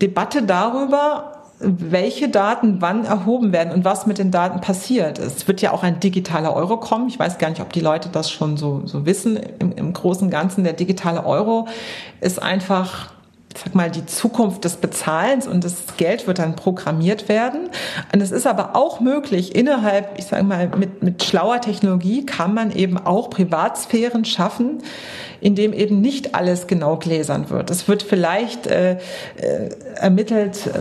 Debatte 0.00 0.42
darüber, 0.42 1.37
welche 1.60 2.28
Daten 2.28 2.80
wann 2.80 3.04
erhoben 3.04 3.52
werden 3.52 3.72
und 3.72 3.84
was 3.84 4.06
mit 4.06 4.18
den 4.18 4.30
Daten 4.30 4.60
passiert. 4.60 5.18
Es 5.18 5.48
wird 5.48 5.60
ja 5.60 5.72
auch 5.72 5.82
ein 5.82 6.00
digitaler 6.00 6.54
Euro 6.54 6.76
kommen. 6.78 7.08
Ich 7.08 7.18
weiß 7.18 7.38
gar 7.38 7.50
nicht, 7.50 7.60
ob 7.60 7.72
die 7.72 7.80
Leute 7.80 8.08
das 8.10 8.30
schon 8.30 8.56
so, 8.56 8.82
so 8.84 9.06
wissen. 9.06 9.38
Im, 9.58 9.72
Im 9.72 9.92
Großen 9.92 10.24
und 10.24 10.30
Ganzen, 10.30 10.64
der 10.64 10.72
digitale 10.72 11.26
Euro 11.26 11.66
ist 12.20 12.40
einfach 12.40 13.10
sag 13.56 13.74
mal, 13.74 13.90
die 13.90 14.06
Zukunft 14.06 14.64
des 14.64 14.76
Bezahlens 14.76 15.46
und 15.46 15.64
das 15.64 15.96
Geld 15.96 16.26
wird 16.26 16.38
dann 16.38 16.54
programmiert 16.54 17.28
werden. 17.28 17.70
Und 18.12 18.20
es 18.20 18.30
ist 18.30 18.46
aber 18.46 18.76
auch 18.76 19.00
möglich, 19.00 19.54
innerhalb, 19.54 20.18
ich 20.18 20.26
sage 20.26 20.44
mal, 20.44 20.68
mit, 20.76 21.02
mit 21.02 21.22
schlauer 21.22 21.60
Technologie 21.60 22.26
kann 22.26 22.54
man 22.54 22.70
eben 22.70 22.98
auch 22.98 23.30
Privatsphären 23.30 24.24
schaffen, 24.24 24.82
in 25.40 25.54
dem 25.54 25.72
eben 25.72 26.00
nicht 26.00 26.34
alles 26.34 26.66
genau 26.66 26.96
gläsern 26.96 27.48
wird. 27.50 27.70
Es 27.70 27.86
wird 27.88 28.02
vielleicht 28.02 28.66
äh, 28.66 28.92
äh, 28.92 28.98
ermittelt, 29.94 30.66
äh, 30.66 30.80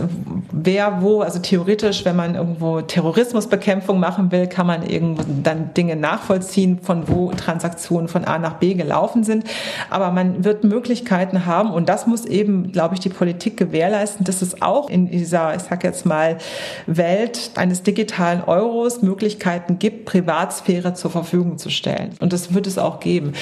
wer 0.51 1.01
wo, 1.01 1.21
also 1.21 1.39
theoretisch, 1.39 2.06
wenn 2.06 2.15
man 2.15 2.36
irgendwo 2.36 2.82
Terrorismusbekämpfung 2.82 3.99
machen 3.99 4.32
will, 4.32 4.47
kann 4.47 4.65
man 4.65 4.84
irgendwo 4.84 5.23
dann 5.43 5.73
Dinge 5.75 5.95
nachvollziehen, 5.95 6.80
von 6.82 7.08
wo 7.08 7.32
Transaktionen 7.32 8.08
von 8.08 8.25
A 8.25 8.39
nach 8.39 8.56
B 8.56 8.73
gelaufen 8.73 9.23
sind. 9.23 9.43
Aber 9.89 10.12
man 10.12 10.43
wird 10.43 10.63
Möglichkeiten 10.63 11.45
haben 11.45 11.71
und 11.71 11.88
das 11.88 12.08
muss 12.08 12.25
eben, 12.25 12.57
glaube 12.72 12.96
ich, 12.96 13.00
die 13.00 13.10
Politik 13.10 13.58
gewährleisten, 13.58 14.26
dass 14.26 14.41
es 14.41 14.62
auch 14.62 14.89
in 14.89 15.10
dieser, 15.10 15.56
ich 15.56 15.63
sag 15.63 15.84
jetzt 15.84 16.06
mal, 16.06 16.38
Welt 16.86 17.52
eines 17.56 17.84
digitalen 17.84 18.43
Euros 18.43 19.02
Möglichkeiten 19.02 19.80
gibt, 19.80 20.06
Privatsphäre 20.06 20.93
zur 20.93 21.12
Verfügung 21.12 21.58
zu 21.58 21.70
stellen. 21.70 22.12
Und 22.20 22.34
das 22.34 22.54
wird 22.54 22.67
es 22.67 22.78
auch 22.78 23.00
geben. 23.00 23.34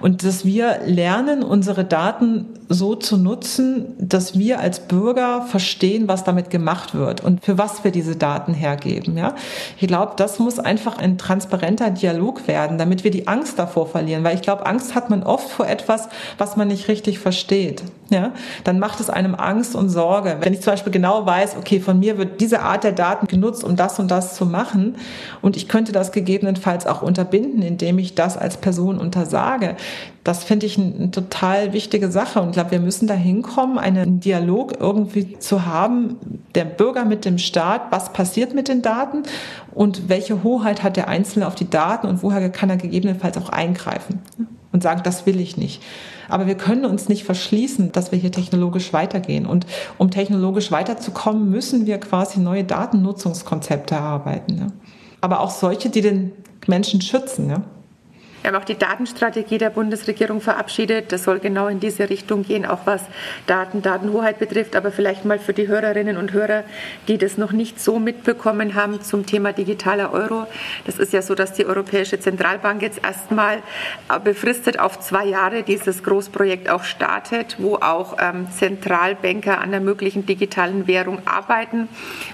Und 0.00 0.24
dass 0.24 0.44
wir 0.44 0.80
lernen, 0.84 1.42
unsere 1.42 1.84
Daten 1.84 2.46
so 2.74 2.94
zu 2.94 3.16
nutzen, 3.16 3.94
dass 3.98 4.38
wir 4.38 4.60
als 4.60 4.80
Bürger 4.80 5.42
verstehen, 5.42 6.08
was 6.08 6.24
damit 6.24 6.50
gemacht 6.50 6.94
wird 6.94 7.22
und 7.22 7.44
für 7.44 7.56
was 7.56 7.84
wir 7.84 7.90
diese 7.90 8.16
Daten 8.16 8.52
hergeben. 8.52 9.16
Ja? 9.16 9.34
Ich 9.78 9.86
glaube, 9.86 10.12
das 10.16 10.38
muss 10.38 10.58
einfach 10.58 10.98
ein 10.98 11.16
transparenter 11.16 11.90
Dialog 11.90 12.46
werden, 12.48 12.76
damit 12.76 13.04
wir 13.04 13.10
die 13.10 13.28
Angst 13.28 13.58
davor 13.58 13.86
verlieren, 13.86 14.24
weil 14.24 14.34
ich 14.34 14.42
glaube, 14.42 14.66
Angst 14.66 14.94
hat 14.94 15.08
man 15.08 15.22
oft 15.22 15.48
vor 15.48 15.66
etwas, 15.66 16.08
was 16.36 16.56
man 16.56 16.68
nicht 16.68 16.88
richtig 16.88 17.18
versteht. 17.18 17.82
Ja? 18.10 18.32
Dann 18.64 18.78
macht 18.78 19.00
es 19.00 19.08
einem 19.08 19.34
Angst 19.34 19.74
und 19.76 19.88
Sorge. 19.88 20.36
Wenn 20.40 20.52
ich 20.52 20.60
zum 20.60 20.72
Beispiel 20.72 20.92
genau 20.92 21.24
weiß, 21.24 21.56
okay, 21.56 21.80
von 21.80 21.98
mir 21.98 22.18
wird 22.18 22.40
diese 22.40 22.60
Art 22.60 22.84
der 22.84 22.92
Daten 22.92 23.26
genutzt, 23.26 23.64
um 23.64 23.76
das 23.76 23.98
und 23.98 24.10
das 24.10 24.34
zu 24.34 24.44
machen 24.44 24.96
und 25.40 25.56
ich 25.56 25.68
könnte 25.68 25.92
das 25.92 26.12
gegebenenfalls 26.12 26.86
auch 26.86 27.02
unterbinden, 27.02 27.62
indem 27.62 27.98
ich 27.98 28.14
das 28.14 28.36
als 28.36 28.56
Person 28.56 28.98
untersage, 28.98 29.76
das 30.24 30.42
finde 30.42 30.64
ich 30.64 30.78
eine 30.78 31.10
total 31.10 31.74
wichtige 31.74 32.10
Sache 32.10 32.40
und 32.40 32.48
ich 32.48 32.54
glaube, 32.54 32.70
wir 32.70 32.80
müssen 32.80 33.06
da 33.06 33.14
hinkommen, 33.14 33.78
einen 33.78 34.20
Dialog 34.20 34.80
irgendwie 34.80 35.38
zu 35.38 35.66
haben, 35.66 36.16
der 36.54 36.64
Bürger 36.64 37.04
mit 37.04 37.26
dem 37.26 37.36
Staat, 37.36 37.82
was 37.90 38.12
passiert 38.12 38.54
mit 38.54 38.68
den 38.68 38.80
Daten 38.80 39.22
und 39.74 40.08
welche 40.08 40.42
Hoheit 40.42 40.82
hat 40.82 40.96
der 40.96 41.08
Einzelne 41.08 41.46
auf 41.46 41.54
die 41.54 41.68
Daten 41.68 42.06
und 42.06 42.22
woher 42.22 42.48
kann 42.50 42.70
er 42.70 42.78
gegebenenfalls 42.78 43.36
auch 43.36 43.50
eingreifen 43.50 44.22
und 44.72 44.82
sagen, 44.82 45.02
das 45.04 45.26
will 45.26 45.40
ich 45.40 45.56
nicht. 45.56 45.82
Aber 46.28 46.46
wir 46.46 46.56
können 46.56 46.84
uns 46.84 47.08
nicht 47.08 47.24
verschließen, 47.24 47.92
dass 47.92 48.10
wir 48.10 48.18
hier 48.18 48.32
technologisch 48.32 48.92
weitergehen. 48.92 49.46
Und 49.46 49.66
um 49.98 50.10
technologisch 50.10 50.72
weiterzukommen, 50.72 51.50
müssen 51.50 51.86
wir 51.86 51.98
quasi 51.98 52.40
neue 52.40 52.64
Datennutzungskonzepte 52.64 53.94
erarbeiten. 53.94 54.72
Aber 55.20 55.40
auch 55.40 55.50
solche, 55.50 55.90
die 55.90 56.00
den 56.00 56.32
Menschen 56.66 57.00
schützen. 57.00 57.62
Wir 58.44 58.52
haben 58.52 58.60
auch 58.60 58.66
die 58.66 58.76
Datenstrategie 58.76 59.56
der 59.56 59.70
Bundesregierung 59.70 60.42
verabschiedet. 60.42 61.12
Das 61.12 61.24
soll 61.24 61.38
genau 61.38 61.68
in 61.68 61.80
diese 61.80 62.10
Richtung 62.10 62.42
gehen, 62.42 62.66
auch 62.66 62.80
was 62.84 63.00
Daten, 63.46 63.80
Datenhoheit 63.80 64.38
betrifft. 64.38 64.76
Aber 64.76 64.92
vielleicht 64.92 65.24
mal 65.24 65.38
für 65.38 65.54
die 65.54 65.66
Hörerinnen 65.66 66.18
und 66.18 66.34
Hörer, 66.34 66.64
die 67.08 67.16
das 67.16 67.38
noch 67.38 67.52
nicht 67.52 67.80
so 67.80 67.98
mitbekommen 67.98 68.74
haben 68.74 69.00
zum 69.00 69.24
Thema 69.24 69.54
digitaler 69.54 70.12
Euro. 70.12 70.46
Das 70.84 70.98
ist 70.98 71.14
ja 71.14 71.22
so, 71.22 71.34
dass 71.34 71.54
die 71.54 71.64
Europäische 71.64 72.20
Zentralbank 72.20 72.82
jetzt 72.82 73.02
erstmal 73.02 73.62
befristet 74.24 74.78
auf 74.78 75.00
zwei 75.00 75.24
Jahre 75.24 75.62
dieses 75.62 76.02
Großprojekt 76.02 76.68
auch 76.68 76.84
startet, 76.84 77.56
wo 77.58 77.76
auch 77.76 78.18
ähm, 78.20 78.48
Zentralbanker 78.50 79.58
an 79.58 79.70
der 79.70 79.80
möglichen 79.80 80.26
digitalen 80.26 80.86
Währung 80.86 81.22
arbeiten, 81.24 81.88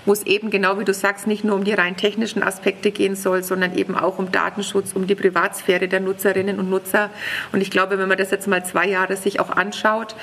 wo 0.07 0.13
es 0.13 0.25
eben 0.25 0.51
genau 0.51 0.77
wie 0.81 0.85
du 0.85 0.93
sagst, 0.93 1.29
nicht 1.29 1.45
nur 1.45 1.55
um 1.55 1.63
die 1.63 1.73
rein 1.73 1.97
technischen 1.97 2.43
Aspekte 2.43 2.91
gehen 2.91 3.15
soll, 3.15 3.45
sondern 3.45 3.79
eben 3.79 3.95
auch 3.95 4.19
um 4.19 4.33
Datenschutz, 4.33 4.93
um 4.93 5.07
die 5.07 5.15
Privatsphäre 5.15 5.87
der 5.87 6.00
Nutzerinnen 6.05 6.59
und 6.59 6.71
Nutzer. 6.71 7.11
Und 7.53 7.61
ich 7.61 7.71
glaube, 7.71 7.99
wenn 7.99 8.09
man 8.09 8.19
das 8.19 8.31
jetzt 8.31 8.47
mal 8.47 8.65
zwei 8.65 8.87
Jahre 8.87 9.17
sich 9.17 9.41
auch 9.41 9.51
anschaut, 9.51 10.15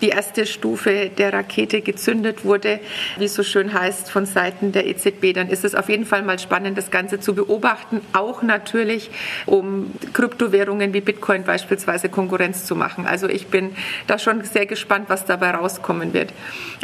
die 0.00 0.08
erste 0.08 0.46
Stufe 0.46 1.10
der 1.10 1.32
Rakete 1.32 1.80
gezündet 1.80 2.44
wurde, 2.44 2.80
wie 3.18 3.24
es 3.24 3.34
so 3.34 3.42
schön 3.42 3.72
heißt, 3.72 4.10
von 4.10 4.26
Seiten 4.26 4.72
der 4.72 4.86
EZB, 4.86 5.32
dann 5.34 5.48
ist 5.48 5.64
es 5.64 5.74
auf 5.74 5.88
jeden 5.88 6.04
Fall 6.04 6.22
mal 6.22 6.38
spannend, 6.38 6.78
das 6.78 6.90
Ganze 6.90 7.20
zu 7.20 7.34
beobachten, 7.34 8.00
auch 8.12 8.42
natürlich, 8.42 9.10
um 9.46 9.92
Kryptowährungen 10.12 10.92
wie 10.92 11.00
Bitcoin 11.00 11.44
beispielsweise 11.44 12.08
Konkurrenz 12.08 12.64
zu 12.64 12.76
machen. 12.76 13.06
Also 13.06 13.28
ich 13.28 13.48
bin 13.48 13.74
da 14.06 14.18
schon 14.18 14.44
sehr 14.44 14.66
gespannt, 14.66 15.06
was 15.08 15.24
dabei 15.24 15.50
rauskommen 15.50 16.12
wird. 16.12 16.32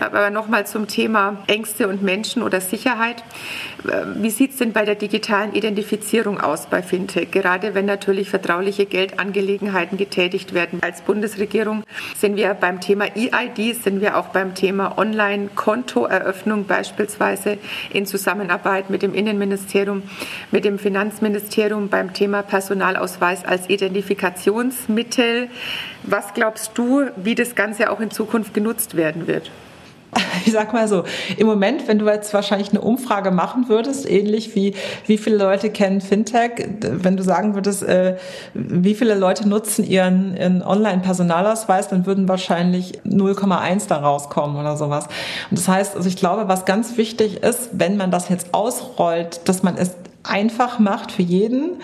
Aber 0.00 0.30
nochmal 0.30 0.66
zum 0.66 0.88
Thema 0.88 1.42
Ängste 1.46 1.88
und 1.88 2.02
Menschen 2.02 2.42
oder 2.42 2.60
Sicherheit. 2.60 3.22
Wie 4.16 4.30
sieht 4.30 4.52
es 4.52 4.56
denn 4.58 4.72
bei 4.72 4.84
der 4.84 4.94
digitalen 4.94 5.54
Identifizierung 5.54 6.40
aus 6.40 6.66
bei 6.66 6.82
Fintech? 6.82 7.30
Gerade 7.30 7.74
wenn 7.74 7.86
natürlich 7.86 8.31
vertrauliche 8.32 8.86
Geldangelegenheiten 8.86 9.98
getätigt 9.98 10.54
werden. 10.54 10.78
Als 10.82 11.02
Bundesregierung 11.02 11.84
sind 12.16 12.36
wir 12.36 12.54
beim 12.54 12.80
Thema 12.80 13.04
EID, 13.14 13.76
sind 13.76 14.00
wir 14.00 14.16
auch 14.16 14.28
beim 14.28 14.54
Thema 14.54 14.96
Online-Kontoeröffnung 14.96 16.64
beispielsweise 16.64 17.58
in 17.92 18.06
Zusammenarbeit 18.06 18.88
mit 18.88 19.02
dem 19.02 19.12
Innenministerium, 19.12 20.02
mit 20.50 20.64
dem 20.64 20.78
Finanzministerium 20.78 21.90
beim 21.90 22.14
Thema 22.14 22.40
Personalausweis 22.42 23.44
als 23.44 23.68
Identifikationsmittel. 23.68 25.50
Was 26.04 26.32
glaubst 26.32 26.70
du, 26.78 27.10
wie 27.16 27.34
das 27.34 27.54
Ganze 27.54 27.90
auch 27.90 28.00
in 28.00 28.10
Zukunft 28.10 28.54
genutzt 28.54 28.96
werden 28.96 29.26
wird? 29.26 29.50
ich 30.44 30.52
sag 30.52 30.72
mal 30.72 30.88
so, 30.88 31.04
im 31.36 31.46
Moment, 31.46 31.88
wenn 31.88 31.98
du 31.98 32.06
jetzt 32.06 32.34
wahrscheinlich 32.34 32.70
eine 32.70 32.80
Umfrage 32.80 33.30
machen 33.30 33.68
würdest, 33.68 34.08
ähnlich 34.08 34.54
wie 34.54 34.74
wie 35.06 35.16
viele 35.16 35.36
Leute 35.36 35.70
kennen 35.70 36.00
Fintech, 36.00 36.50
wenn 36.80 37.16
du 37.16 37.22
sagen 37.22 37.54
würdest, 37.54 37.82
äh, 37.82 38.16
wie 38.54 38.94
viele 38.94 39.14
Leute 39.14 39.48
nutzen 39.48 39.84
ihren, 39.84 40.36
ihren 40.36 40.62
Online-Personalausweis, 40.62 41.88
dann 41.88 42.06
würden 42.06 42.28
wahrscheinlich 42.28 43.00
0,1 43.04 43.88
da 43.88 43.96
rauskommen 43.98 44.56
oder 44.56 44.76
sowas. 44.76 45.06
Und 45.50 45.58
das 45.58 45.68
heißt, 45.68 45.96
also 45.96 46.08
ich 46.08 46.16
glaube, 46.16 46.48
was 46.48 46.64
ganz 46.64 46.96
wichtig 46.96 47.42
ist, 47.42 47.70
wenn 47.72 47.96
man 47.96 48.10
das 48.10 48.28
jetzt 48.28 48.52
ausrollt, 48.52 49.48
dass 49.48 49.62
man 49.62 49.76
es 49.76 49.92
einfach 50.24 50.78
macht 50.78 51.10
für 51.10 51.22
jeden, 51.22 51.80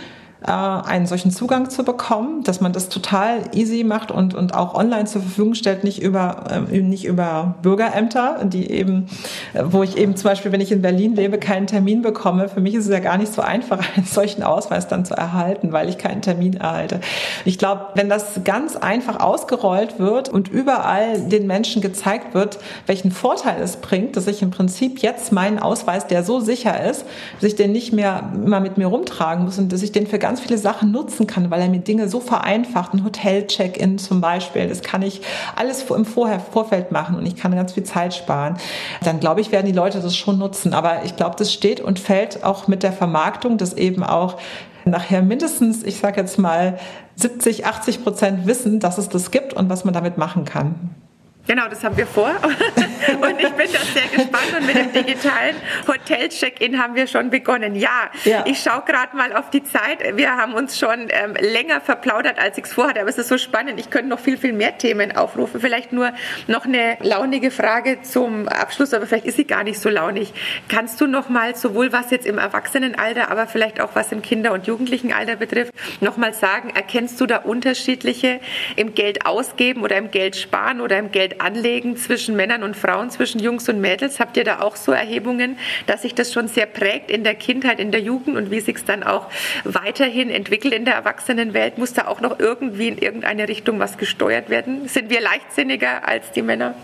einen 0.47 1.07
solchen 1.07 1.33
Zugang 1.33 1.69
zu 1.69 1.83
bekommen, 1.83 2.45
dass 2.45 2.61
man 2.61 2.73
das 2.73 2.89
total 2.89 3.41
easy 3.55 3.83
macht 3.83 4.13
und, 4.13 4.35
und 4.35 4.55
auch 4.55 4.75
online 4.75 5.07
zur 5.07 5.21
Verfügung 5.23 5.55
stellt, 5.55 5.83
nicht 5.83 6.01
über, 6.01 6.45
äh, 6.71 6.81
nicht 6.81 7.05
über 7.07 7.57
Bürgerämter, 7.63 8.45
die 8.45 8.71
eben, 8.71 9.09
äh, 9.53 9.65
wo 9.65 9.83
ich 9.83 9.97
eben 9.97 10.17
zum 10.17 10.31
Beispiel, 10.31 10.53
wenn 10.53 10.61
ich 10.61 10.71
in 10.71 10.81
Berlin 10.81 11.17
lebe, 11.17 11.39
keinen 11.39 11.67
Termin 11.67 12.03
bekomme. 12.03 12.49
Für 12.49 12.61
mich 12.61 12.75
ist 12.75 12.85
es 12.85 12.93
ja 12.93 13.01
gar 13.01 13.19
nicht 13.19 13.35
so 13.35 13.43
einfach, 13.43 13.85
einen 13.97 14.07
solchen 14.07 14.45
Ausweis 14.45 14.87
dann 14.87 15.05
zu 15.05 15.15
erhalten, 15.15 15.73
weil 15.73 15.89
ich 15.89 15.99
keinen 15.99 16.23
Termin 16.23 16.55
erhalte. 16.55 17.01
Ich 17.45 17.59
glaube, 17.59 17.87
wenn 17.95 18.09
das 18.09 18.45
ganz 18.45 18.77
einfach 18.77 19.19
ausgerollt 19.19 19.99
wird 19.99 20.29
und 20.29 20.47
überall 20.47 21.21
den 21.21 21.49
Menschen 21.49 21.83
gezeigt 21.83 22.35
wird, 22.35 22.59
welchen 22.87 23.11
Vorteil 23.11 23.61
es 23.61 23.79
bringt, 23.79 24.17
dass 24.17 24.29
ich 24.29 24.41
im 24.41 24.53
Prinzip 24.53 25.01
jetzt 25.01 25.33
meinen 25.33 25.59
Ausweis, 25.59 26.07
der 26.07 26.23
so 26.23 26.39
sicher 26.39 26.89
ist, 26.89 27.05
dass 27.41 27.49
ich 27.49 27.57
den 27.57 27.73
nicht 27.73 27.93
mehr 27.93 28.31
immer 28.45 28.61
mit 28.61 28.79
mir 28.79 28.87
rumtragen 28.87 29.45
muss 29.45 29.59
und 29.59 29.73
dass 29.73 29.83
ich 29.83 29.91
den 29.91 30.07
für 30.07 30.28
ganz 30.29 30.41
viele 30.41 30.59
Sachen 30.59 30.91
nutzen 30.91 31.27
kann, 31.27 31.51
weil 31.51 31.63
er 31.63 31.71
mir 31.71 31.79
Dinge 31.79 32.11
so 32.11 32.21
vereinfacht. 32.21 32.93
Ein 32.93 33.03
Hotel-Check-In 33.03 33.97
zum 33.97 34.21
Beispiel, 34.21 34.69
das 34.69 34.83
kann 34.83 35.01
ich 35.01 35.23
alles 35.57 35.85
im 35.91 36.05
Vorher, 36.05 36.39
Vorfeld 36.39 36.93
machen 36.93 37.17
und 37.17 37.25
ich 37.25 37.35
kann 37.35 37.55
ganz 37.55 37.73
viel 37.73 37.85
Zeit 37.85 38.13
sparen. 38.13 38.59
Dann 39.03 39.21
glaube 39.21 39.41
ich, 39.41 39.53
werden 39.53 39.65
die 39.65 39.73
Leute 39.73 40.01
das 40.01 40.15
schon 40.15 40.37
nutzen. 40.37 40.75
Aber 40.75 41.03
ich 41.05 41.17
glaube, 41.17 41.37
das 41.39 41.51
steht 41.51 41.81
und 41.81 41.99
fällt 41.99 42.45
auch 42.45 42.69
mit 42.69 42.83
der 42.83 42.93
Vermarktung, 42.93 43.57
dass 43.57 43.73
eben 43.73 44.05
auch 44.05 44.37
nachher 44.85 45.23
mindestens, 45.23 45.83
ich 45.83 45.97
sage 45.97 46.21
jetzt 46.21 46.39
mal, 46.39 46.79
70, 47.17 47.65
80 47.65 48.05
Prozent 48.05 48.47
wissen, 48.47 48.81
dass 48.81 48.99
es 48.99 49.09
das 49.09 49.31
gibt 49.31 49.55
und 49.55 49.71
was 49.71 49.87
man 49.87 49.95
damit 49.95 50.19
machen 50.19 50.45
kann. 50.45 50.91
Genau, 51.49 51.67
das 51.67 51.83
haben 51.83 51.97
wir 51.97 52.07
vor. 52.07 52.29
Und 53.23 53.41
ich 53.41 53.49
bin 53.53 53.73
da 53.73 53.79
sehr 53.79 54.07
gespannt. 54.15 54.55
Und 54.59 54.67
mit 54.67 54.77
dem 54.77 54.93
digitalen 54.93 55.57
Hotel-Check-In 55.87 56.79
haben 56.79 56.95
wir 56.95 57.07
schon 57.07 57.31
begonnen. 57.31 57.75
Ja, 57.75 58.11
ja. 58.25 58.45
ich 58.47 58.61
schaue 58.61 58.83
gerade 58.85 59.17
mal 59.17 59.33
auf 59.35 59.49
die 59.49 59.65
Zeit. 59.65 60.17
Wir 60.19 60.37
haben 60.37 60.53
uns 60.53 60.79
schon 60.79 61.09
ähm, 61.09 61.35
länger 61.41 61.81
verplaudert, 61.81 62.39
als 62.39 62.59
ich 62.59 62.65
es 62.65 62.75
vorhatte. 62.75 63.01
Aber 63.01 63.09
es 63.09 63.17
ist 63.17 63.29
so 63.29 63.39
spannend. 63.39 63.81
Ich 63.81 63.89
könnte 63.89 64.09
noch 64.11 64.19
viel, 64.19 64.37
viel 64.37 64.53
mehr 64.53 64.77
Themen 64.77 65.17
aufrufen. 65.17 65.59
Vielleicht 65.59 65.91
nur 65.91 66.13
noch 66.49 66.67
eine 66.67 66.99
launige 67.01 67.51
Frage 67.51 68.03
zum 68.03 68.47
Abschluss, 68.47 68.93
aber 68.93 69.07
vielleicht 69.07 69.25
ist 69.25 69.37
sie 69.37 69.47
gar 69.47 69.65
nicht 69.65 69.81
so 69.81 69.89
launig. 69.89 70.35
Kannst 70.69 71.01
du 71.01 71.07
noch 71.07 71.31
mal, 71.31 71.57
sowohl 71.57 71.95
was 71.95 72.11
jetzt 72.11 72.27
im 72.27 72.37
Erwachsenenalter, 72.37 73.31
aber 73.31 73.47
vielleicht 73.47 73.81
auch 73.81 73.95
was 73.95 74.13
im 74.13 74.21
Kinder- 74.21 74.53
und 74.53 74.67
Jugendlichenalter 74.67 75.37
betrifft, 75.37 75.73
noch 76.03 76.19
mal 76.19 76.35
sagen, 76.35 76.69
erkennst 76.75 77.19
du 77.23 77.25
da 77.25 77.39
unterschiedliche 77.39 78.41
im 78.77 78.95
Geld 78.95 79.25
ausgeben 79.25 79.83
oder 79.83 79.97
im 79.97 80.11
Geld 80.11 80.37
sparen 80.37 80.83
oder 80.83 80.99
im 80.99 81.11
Geld 81.11 81.38
anlegen 81.41 81.97
zwischen 81.97 82.37
Männern 82.37 82.63
und 82.63 82.77
Frauen, 82.77 83.11
zwischen 83.11 83.41
Jungs 83.41 83.69
und 83.69 83.81
Mädels? 83.81 84.21
Habt 84.21 84.37
ihr 84.37 84.45
da 84.45 84.61
auch 84.61 84.77
so 84.77 84.93
Erhebungen, 84.93 85.59
dass 85.87 86.03
sich 86.03 86.15
das 86.15 86.33
schon 86.33 86.49
sehr 86.49 86.67
prägt 86.67 87.11
in 87.11 87.25
der 87.25 87.35
Kindheit, 87.35 87.81
in 87.81 87.91
der 87.91 88.01
Jugend 88.01 88.37
und 88.37 88.51
wie 88.51 88.61
sich 88.61 88.77
es 88.77 88.85
dann 88.85 89.03
auch 89.03 89.27
weiterhin 89.65 90.31
entwickelt 90.31 90.75
in 90.75 90.85
der 90.85 90.95
Erwachsenenwelt? 90.95 91.79
Muss 91.79 91.93
da 91.93 92.07
auch 92.07 92.21
noch 92.21 92.39
irgendwie 92.39 92.89
in 92.89 92.99
irgendeine 92.99 93.49
Richtung 93.49 93.79
was 93.79 93.99
gesteuert 93.99 94.51
werden? 94.51 94.89
Sind 94.89 95.11
wir 95.11 95.21
leichtsinniger 95.21 96.07
als 96.07 96.31
die 96.33 96.43
Männer? 96.43 96.75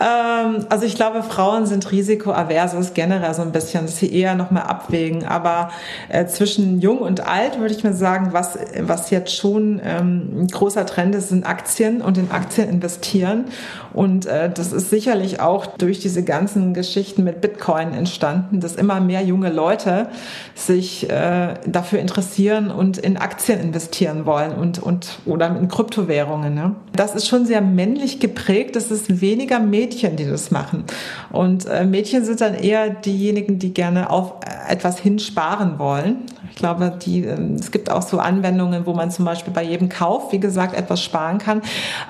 Ähm, 0.00 0.66
also 0.68 0.86
ich 0.86 0.96
glaube, 0.96 1.22
Frauen 1.22 1.66
sind 1.66 1.90
risikoavers, 1.90 2.72
das 2.72 2.86
ist 2.86 2.94
generell 2.94 3.34
so 3.34 3.42
ein 3.42 3.52
bisschen, 3.52 3.86
dass 3.86 3.98
sie 3.98 4.12
eher 4.14 4.34
nochmal 4.34 4.64
abwägen. 4.64 5.24
Aber 5.24 5.70
äh, 6.08 6.26
zwischen 6.26 6.80
jung 6.80 6.98
und 6.98 7.26
alt 7.26 7.58
würde 7.58 7.74
ich 7.74 7.84
mal 7.84 7.92
sagen, 7.92 8.28
was, 8.32 8.58
was 8.80 9.10
jetzt 9.10 9.34
schon 9.34 9.80
ähm, 9.84 10.42
ein 10.42 10.48
großer 10.48 10.86
Trend 10.86 11.14
ist, 11.14 11.28
sind 11.28 11.46
Aktien 11.46 12.02
und 12.02 12.18
in 12.18 12.30
Aktien 12.30 12.68
investieren. 12.68 13.46
Und 13.92 14.26
äh, 14.26 14.50
das 14.50 14.72
ist 14.72 14.90
sicherlich 14.90 15.40
auch 15.40 15.66
durch 15.66 16.00
diese 16.00 16.24
ganzen 16.24 16.74
Geschichten 16.74 17.22
mit 17.24 17.40
Bitcoin 17.40 17.92
entstanden, 17.92 18.60
dass 18.60 18.74
immer 18.74 19.00
mehr 19.00 19.22
junge 19.22 19.50
Leute 19.50 20.08
sich 20.54 21.08
äh, 21.08 21.54
dafür 21.66 22.00
interessieren 22.00 22.70
und 22.70 22.98
in 22.98 23.16
Aktien 23.16 23.60
investieren 23.60 24.26
wollen 24.26 24.52
und, 24.52 24.80
und 24.80 25.18
oder 25.26 25.56
in 25.56 25.68
Kryptowährungen. 25.68 26.54
Ne? 26.54 26.74
Das 26.94 27.14
ist 27.14 27.28
schon 27.28 27.46
sehr 27.46 27.60
männlich 27.60 28.18
geprägt. 28.20 28.76
Es 28.76 28.90
ist 28.90 29.20
weniger 29.20 29.60
Mädchen, 29.60 30.16
die 30.16 30.26
das 30.26 30.50
machen. 30.50 30.84
Und 31.30 31.66
äh, 31.66 31.84
Mädchen 31.84 32.24
sind 32.24 32.40
dann 32.40 32.54
eher 32.54 32.90
diejenigen, 32.90 33.58
die 33.58 33.72
gerne 33.72 34.10
auf 34.10 34.34
etwas 34.68 34.98
hinsparen 34.98 35.78
wollen. 35.78 36.24
Ich 36.50 36.56
glaube, 36.56 36.96
die, 37.04 37.24
äh, 37.24 37.36
es 37.58 37.70
gibt 37.70 37.90
auch 37.90 38.02
so 38.02 38.18
Anwendungen, 38.18 38.86
wo 38.86 38.92
man 38.92 39.10
zum 39.10 39.24
Beispiel 39.24 39.52
bei 39.52 39.62
jedem 39.62 39.88
Kauf, 39.88 40.32
wie 40.32 40.40
gesagt, 40.40 40.76
etwas 40.76 41.02
sparen 41.02 41.38
kann. 41.38 41.62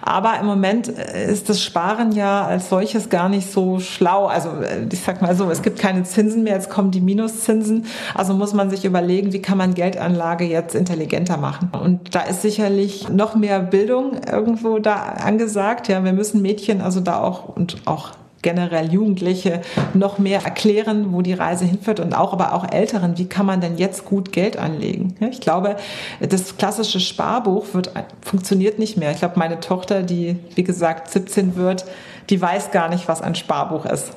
Aber 0.03 0.39
im 0.39 0.47
Moment 0.47 0.89
äh, 0.89 1.25
ist 1.35 1.49
das 1.49 1.61
Sparen 1.61 2.13
ja 2.13 2.47
als 2.47 2.69
solches 2.69 3.11
gar 3.11 3.29
nicht 3.29 3.53
so 3.53 3.81
schlau. 3.81 4.27
Also 4.27 4.51
äh, 4.51 4.87
ich 4.91 5.01
sag 5.01 5.21
mal 5.21 5.35
so, 5.35 5.51
es 5.51 5.63
gibt 5.63 5.81
keine 5.81 6.05
Zinsen 6.05 6.45
mehr, 6.45 6.55
jetzt 6.55 6.71
kommen 6.71 6.93
die 6.93 7.01
Minuszinsen. 7.01 7.87
Also 8.15 8.35
muss 8.35 8.55
man 8.55 8.71
sich 8.71 8.85
überlegen, 8.85 9.33
wie 9.33 9.43
kann 9.43 9.59
man 9.59 9.75
Geldanlage 9.75 10.45
jetzt 10.45 10.75
intelligenter 10.75 11.37
machen. 11.37 11.71
Und 11.79 12.15
da 12.15 12.21
ist 12.21 12.43
sicherlich 12.43 13.09
noch 13.09 13.35
mehr 13.35 13.59
Bildung 13.59 14.13
irgendwo 14.31 14.79
da 14.79 14.95
angesagt. 14.95 15.89
Ja, 15.89 16.05
wir 16.05 16.13
müssen 16.13 16.41
Mädchen 16.41 16.81
also 16.81 17.01
da 17.01 17.21
auch 17.21 17.49
und 17.49 17.83
auch 17.85 18.13
generell 18.45 18.93
Jugendliche 18.93 19.63
noch 19.95 20.19
mehr 20.19 20.41
erklären, 20.45 21.13
wo 21.13 21.23
die 21.23 21.33
Reise 21.33 21.65
hinführt 21.65 21.99
und 21.99 22.15
auch 22.15 22.33
aber 22.33 22.55
auch 22.55 22.71
Älteren, 22.71 23.19
wie 23.19 23.27
kann 23.27 23.47
man 23.47 23.61
denn 23.61 23.77
jetzt 23.77 24.05
gut 24.05 24.31
Geld 24.31 24.57
anlegen? 24.57 25.17
Ich 25.31 25.41
glaube, 25.41 25.77
das 26.21 26.57
klassische 26.57 27.01
Sparbuch 27.01 27.67
wird, 27.73 27.91
funktioniert 28.21 28.79
nicht 28.79 28.97
mehr. 28.97 29.11
Ich 29.11 29.19
glaube, 29.19 29.39
meine 29.39 29.59
Tochter, 29.59 30.05
die 30.05 30.37
wie 30.55 30.63
gesagt 30.63 31.11
17 31.11 31.57
wird, 31.57 31.85
die 32.31 32.41
weiß 32.41 32.71
gar 32.71 32.89
nicht, 32.89 33.09
was 33.09 33.23
ein 33.23 33.35
Sparbuch 33.35 33.87
ist. 33.87 34.13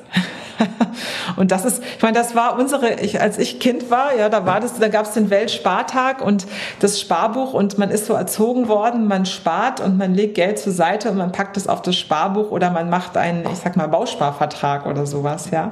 und 1.36 1.50
das 1.50 1.64
ist, 1.64 1.82
ich 1.96 2.02
meine, 2.02 2.18
das 2.18 2.34
war 2.34 2.58
unsere, 2.58 2.94
ich, 3.00 3.20
als 3.20 3.38
ich 3.38 3.60
Kind 3.60 3.90
war, 3.90 4.16
ja, 4.16 4.28
da 4.28 4.44
war 4.46 4.60
das, 4.60 4.78
da 4.78 4.88
gab 4.88 5.06
es 5.06 5.12
den 5.12 5.30
Weltspartag 5.30 6.20
und 6.20 6.46
das 6.80 7.00
Sparbuch 7.00 7.52
und 7.54 7.78
man 7.78 7.90
ist 7.90 8.06
so 8.06 8.14
erzogen 8.14 8.68
worden, 8.68 9.06
man 9.06 9.26
spart 9.26 9.80
und 9.80 9.98
man 9.98 10.14
legt 10.14 10.34
Geld 10.34 10.58
zur 10.58 10.72
Seite 10.72 11.10
und 11.10 11.16
man 11.16 11.32
packt 11.32 11.56
es 11.56 11.68
auf 11.68 11.82
das 11.82 11.96
Sparbuch 11.96 12.50
oder 12.50 12.70
man 12.70 12.90
macht 12.90 13.16
einen, 13.16 13.44
ich 13.52 13.58
sag 13.58 13.76
mal, 13.76 13.88
Bausparvertrag 13.88 14.86
oder 14.86 15.06
sowas, 15.06 15.50
ja. 15.50 15.68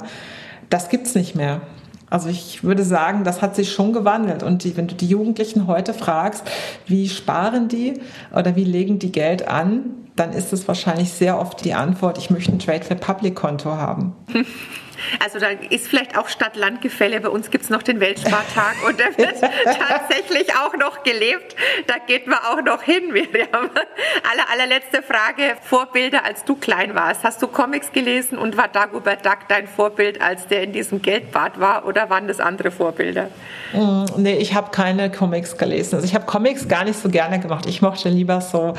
Das 0.69 0.89
gibt's 0.89 1.15
nicht 1.15 1.35
mehr. 1.35 1.61
Also 2.09 2.29
ich 2.29 2.63
würde 2.63 2.83
sagen, 2.83 3.23
das 3.23 3.41
hat 3.41 3.55
sich 3.55 3.71
schon 3.71 3.93
gewandelt. 3.93 4.43
Und 4.43 4.63
die, 4.63 4.77
wenn 4.77 4.87
du 4.87 4.95
die 4.95 5.07
Jugendlichen 5.07 5.67
heute 5.67 5.93
fragst, 5.93 6.43
wie 6.85 7.09
sparen 7.09 7.67
die 7.67 7.95
oder 8.33 8.55
wie 8.55 8.63
legen 8.63 8.99
die 8.99 9.11
Geld 9.11 9.47
an, 9.47 9.83
dann 10.15 10.33
ist 10.33 10.53
es 10.53 10.67
wahrscheinlich 10.67 11.11
sehr 11.11 11.39
oft 11.39 11.63
die 11.63 11.73
Antwort, 11.73 12.17
ich 12.17 12.29
möchte 12.29 12.51
ein 12.51 12.59
Trade 12.59 12.83
for 12.83 12.95
Public 12.95 13.35
Konto 13.35 13.71
haben. 13.71 14.15
Also 15.23 15.39
da 15.39 15.47
ist 15.69 15.87
vielleicht 15.87 16.17
auch 16.17 16.27
Stadt-Land-Gefälle. 16.27 17.21
Bei 17.21 17.29
uns 17.29 17.49
gibt 17.51 17.63
es 17.63 17.69
noch 17.69 17.83
den 17.83 17.99
Weltspartag 17.99 18.75
und 18.87 18.99
der 18.99 19.17
wird 19.17 19.39
tatsächlich 19.65 20.55
auch 20.55 20.73
noch 20.75 21.03
gelebt. 21.03 21.55
Da 21.87 21.95
geht 22.05 22.27
man 22.27 22.39
auch 22.39 22.61
noch 22.63 22.83
hin, 22.83 23.11
Miriam. 23.11 23.47
Aller, 23.51 24.49
allerletzte 24.51 25.01
Frage. 25.01 25.55
Vorbilder, 25.61 26.25
als 26.25 26.43
du 26.43 26.55
klein 26.55 26.95
warst. 26.95 27.23
Hast 27.23 27.41
du 27.41 27.47
Comics 27.47 27.91
gelesen 27.91 28.37
und 28.37 28.57
war 28.57 28.67
Dagobert 28.67 29.25
Duck 29.25 29.39
dein 29.47 29.67
Vorbild, 29.67 30.21
als 30.21 30.47
der 30.47 30.63
in 30.63 30.73
diesem 30.73 31.01
Geldbad 31.01 31.59
war 31.59 31.85
oder 31.85 32.09
waren 32.09 32.27
das 32.27 32.39
andere 32.39 32.71
Vorbilder? 32.71 33.29
Mm, 33.73 34.05
nee, 34.17 34.35
ich 34.35 34.53
habe 34.53 34.71
keine 34.71 35.11
Comics 35.11 35.57
gelesen. 35.57 35.95
Also 35.95 36.05
ich 36.05 36.15
habe 36.15 36.25
Comics 36.25 36.67
gar 36.67 36.83
nicht 36.83 36.99
so 36.99 37.09
gerne 37.09 37.39
gemacht. 37.39 37.65
Ich 37.67 37.81
mochte 37.81 38.09
lieber 38.09 38.41
so 38.41 38.73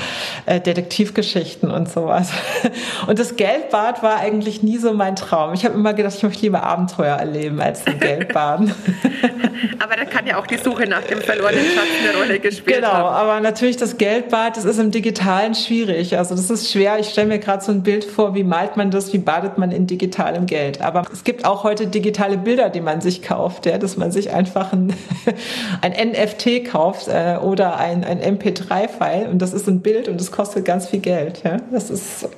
äh, 0.47 0.61
Detektivgeschichten 0.61 1.71
und 1.71 1.89
sowas. 1.89 2.31
Und 3.07 3.19
das 3.19 3.37
Geldbad 3.37 4.03
war 4.03 4.19
eigentlich 4.19 4.62
nie 4.62 4.79
so 4.79 4.93
mein 4.93 5.16
Traum. 5.16 5.55
Ich 5.55 5.64
habe 5.64 5.75
immer 5.75 5.95
gedacht, 5.95 6.08
ich 6.17 6.23
möchte 6.23 6.43
lieber 6.43 6.63
Abenteuer 6.63 7.17
erleben 7.17 7.61
als 7.61 7.87
ein 7.87 7.99
Geldbaden. 8.01 8.73
aber 9.79 9.97
da 9.97 10.05
kann 10.05 10.27
ja 10.27 10.39
auch 10.39 10.47
die 10.47 10.57
Suche 10.57 10.87
nach 10.87 11.03
dem 11.03 11.21
verlorenen 11.21 11.65
Schatz 11.65 11.87
eine 12.03 12.19
Rolle 12.19 12.39
gespielt 12.41 12.77
genau, 12.77 12.89
haben. 12.89 13.05
Genau, 13.05 13.09
aber 13.11 13.41
natürlich 13.41 13.77
das 13.77 13.99
Geldbad, 13.99 14.57
das 14.57 14.65
ist 14.65 14.79
im 14.79 14.91
Digitalen 14.91 15.55
schwierig. 15.55 16.17
Also 16.17 16.35
das 16.35 16.51
ist 16.51 16.71
schwer. 16.71 16.99
Ich 16.99 17.09
stelle 17.09 17.29
mir 17.29 17.39
gerade 17.39 17.63
so 17.63 17.73
ein 17.73 17.83
Bild 17.83 18.05
vor, 18.05 18.35
wie 18.35 18.45
malt 18.45 18.77
man 18.77 18.91
das, 18.91 19.13
wie 19.13 19.19
badet 19.19 19.59
man 19.59 19.71
in 19.71 19.87
digitalem 19.87 20.47
Geld. 20.47 20.81
Aber 20.83 21.05
es 21.13 21.25
gibt 21.25 21.45
auch 21.45 21.65
heute 21.65 21.87
digitale 21.87 22.39
Bilder, 22.39 22.71
die 22.71 22.81
man 22.81 23.01
sich 23.01 23.23
kauft, 23.23 23.67
ja, 23.67 23.79
dass 23.79 23.97
man 23.97 24.11
sich 24.11 24.33
einfach 24.33 24.73
ein, 24.73 24.93
ein 25.83 25.93
NFT 25.93 26.65
kauft 26.71 27.09
äh, 27.09 27.39
oder 27.41 27.79
ein, 27.79 28.05
ein 28.05 28.21
MP3-File 28.21 29.29
und 29.29 29.41
das 29.41 29.53
ist 29.53 29.69
ein 29.69 29.81
Bild 29.81 30.09
und 30.09 30.21
das 30.21 30.31
kostet 30.33 30.65
ganz 30.65 30.89
viel 30.89 31.01
Geld. 31.01 31.43
Ja. 31.45 31.59
Das 31.71 31.91
ist 31.91 32.29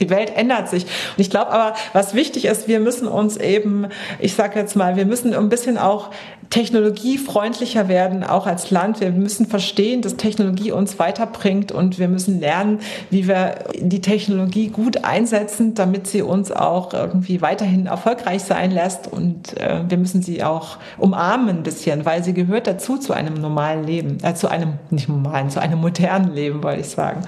die 0.00 0.10
Welt 0.10 0.32
ändert 0.34 0.68
sich. 0.68 0.84
Und 0.84 1.18
ich 1.18 1.30
glaube 1.30 1.50
aber, 1.50 1.74
was 1.92 2.14
wichtig 2.14 2.44
ist, 2.44 2.68
wir 2.68 2.80
müssen 2.80 3.08
uns 3.08 3.36
eben, 3.36 3.88
ich 4.18 4.34
sage 4.34 4.58
jetzt 4.58 4.76
mal, 4.76 4.96
wir 4.96 5.06
müssen 5.06 5.34
ein 5.34 5.48
bisschen 5.48 5.78
auch 5.78 6.10
technologiefreundlicher 6.50 7.88
werden, 7.88 8.24
auch 8.24 8.46
als 8.46 8.70
Land. 8.70 9.00
Wir 9.00 9.10
müssen 9.10 9.46
verstehen, 9.46 10.00
dass 10.02 10.16
Technologie 10.16 10.72
uns 10.72 10.98
weiterbringt 10.98 11.72
und 11.72 11.98
wir 11.98 12.08
müssen 12.08 12.40
lernen, 12.40 12.80
wie 13.10 13.28
wir 13.28 13.66
die 13.78 14.00
Technologie 14.00 14.68
gut 14.68 15.04
einsetzen, 15.04 15.74
damit 15.74 16.06
sie 16.06 16.22
uns 16.22 16.50
auch 16.50 16.94
irgendwie 16.94 17.42
weiterhin 17.42 17.86
erfolgreich 17.86 18.44
sein 18.44 18.70
lässt. 18.70 19.12
Und 19.12 19.58
äh, 19.58 19.82
wir 19.88 19.98
müssen 19.98 20.22
sie 20.22 20.42
auch 20.42 20.78
umarmen 20.96 21.58
ein 21.58 21.62
bisschen, 21.62 22.06
weil 22.06 22.24
sie 22.24 22.32
gehört 22.32 22.66
dazu 22.66 22.96
zu 22.96 23.12
einem 23.12 23.34
normalen 23.34 23.84
Leben, 23.84 24.18
äh, 24.22 24.34
zu 24.34 24.48
einem, 24.48 24.74
nicht 24.90 25.08
normalen, 25.08 25.50
zu 25.50 25.60
einem 25.60 25.80
modernen 25.80 26.34
Leben, 26.34 26.62
wollte 26.62 26.80
ich 26.80 26.88
sagen. 26.88 27.22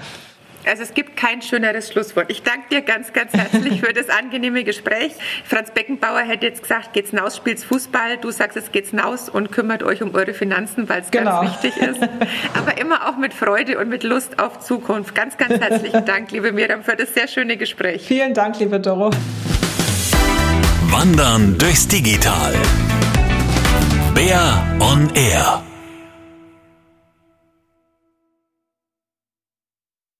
Also 0.65 0.83
es 0.83 0.93
gibt 0.93 1.17
kein 1.17 1.41
schöneres 1.41 1.91
Schlusswort. 1.91 2.29
Ich 2.29 2.43
danke 2.43 2.69
dir 2.69 2.81
ganz, 2.81 3.13
ganz 3.13 3.33
herzlich 3.33 3.81
für 3.81 3.93
das 3.93 4.09
angenehme 4.09 4.63
Gespräch. 4.63 5.13
Franz 5.45 5.71
Beckenbauer 5.71 6.19
hätte 6.19 6.45
jetzt 6.45 6.63
gesagt, 6.63 6.93
geht's 6.93 7.11
hinaus, 7.11 7.37
spielt's 7.37 7.63
Fußball. 7.63 8.17
Du 8.17 8.31
sagst, 8.31 8.57
es 8.57 8.71
geht's 8.71 8.91
hinaus 8.91 9.29
und 9.29 9.51
kümmert 9.51 9.83
euch 9.83 10.01
um 10.03 10.13
eure 10.13 10.33
Finanzen, 10.33 10.87
weil 10.89 11.01
es 11.01 11.11
genau. 11.11 11.41
ganz 11.41 11.63
wichtig 11.63 11.77
ist. 11.77 12.01
Aber 12.53 12.77
immer 12.77 13.09
auch 13.09 13.17
mit 13.17 13.33
Freude 13.33 13.79
und 13.79 13.89
mit 13.89 14.03
Lust 14.03 14.39
auf 14.39 14.59
Zukunft. 14.59 15.15
Ganz, 15.15 15.37
ganz 15.37 15.59
herzlichen 15.59 16.05
Dank, 16.05 16.31
liebe 16.31 16.51
Miriam, 16.51 16.83
für 16.83 16.95
das 16.95 17.13
sehr 17.13 17.27
schöne 17.27 17.57
Gespräch. 17.57 18.03
Vielen 18.05 18.33
Dank, 18.33 18.59
liebe 18.59 18.79
Doro. 18.79 19.11
Wandern 20.91 21.57
durchs 21.57 21.87
Digital. 21.87 22.53
Bär 24.13 24.77
on 24.79 25.09
Air. 25.15 25.63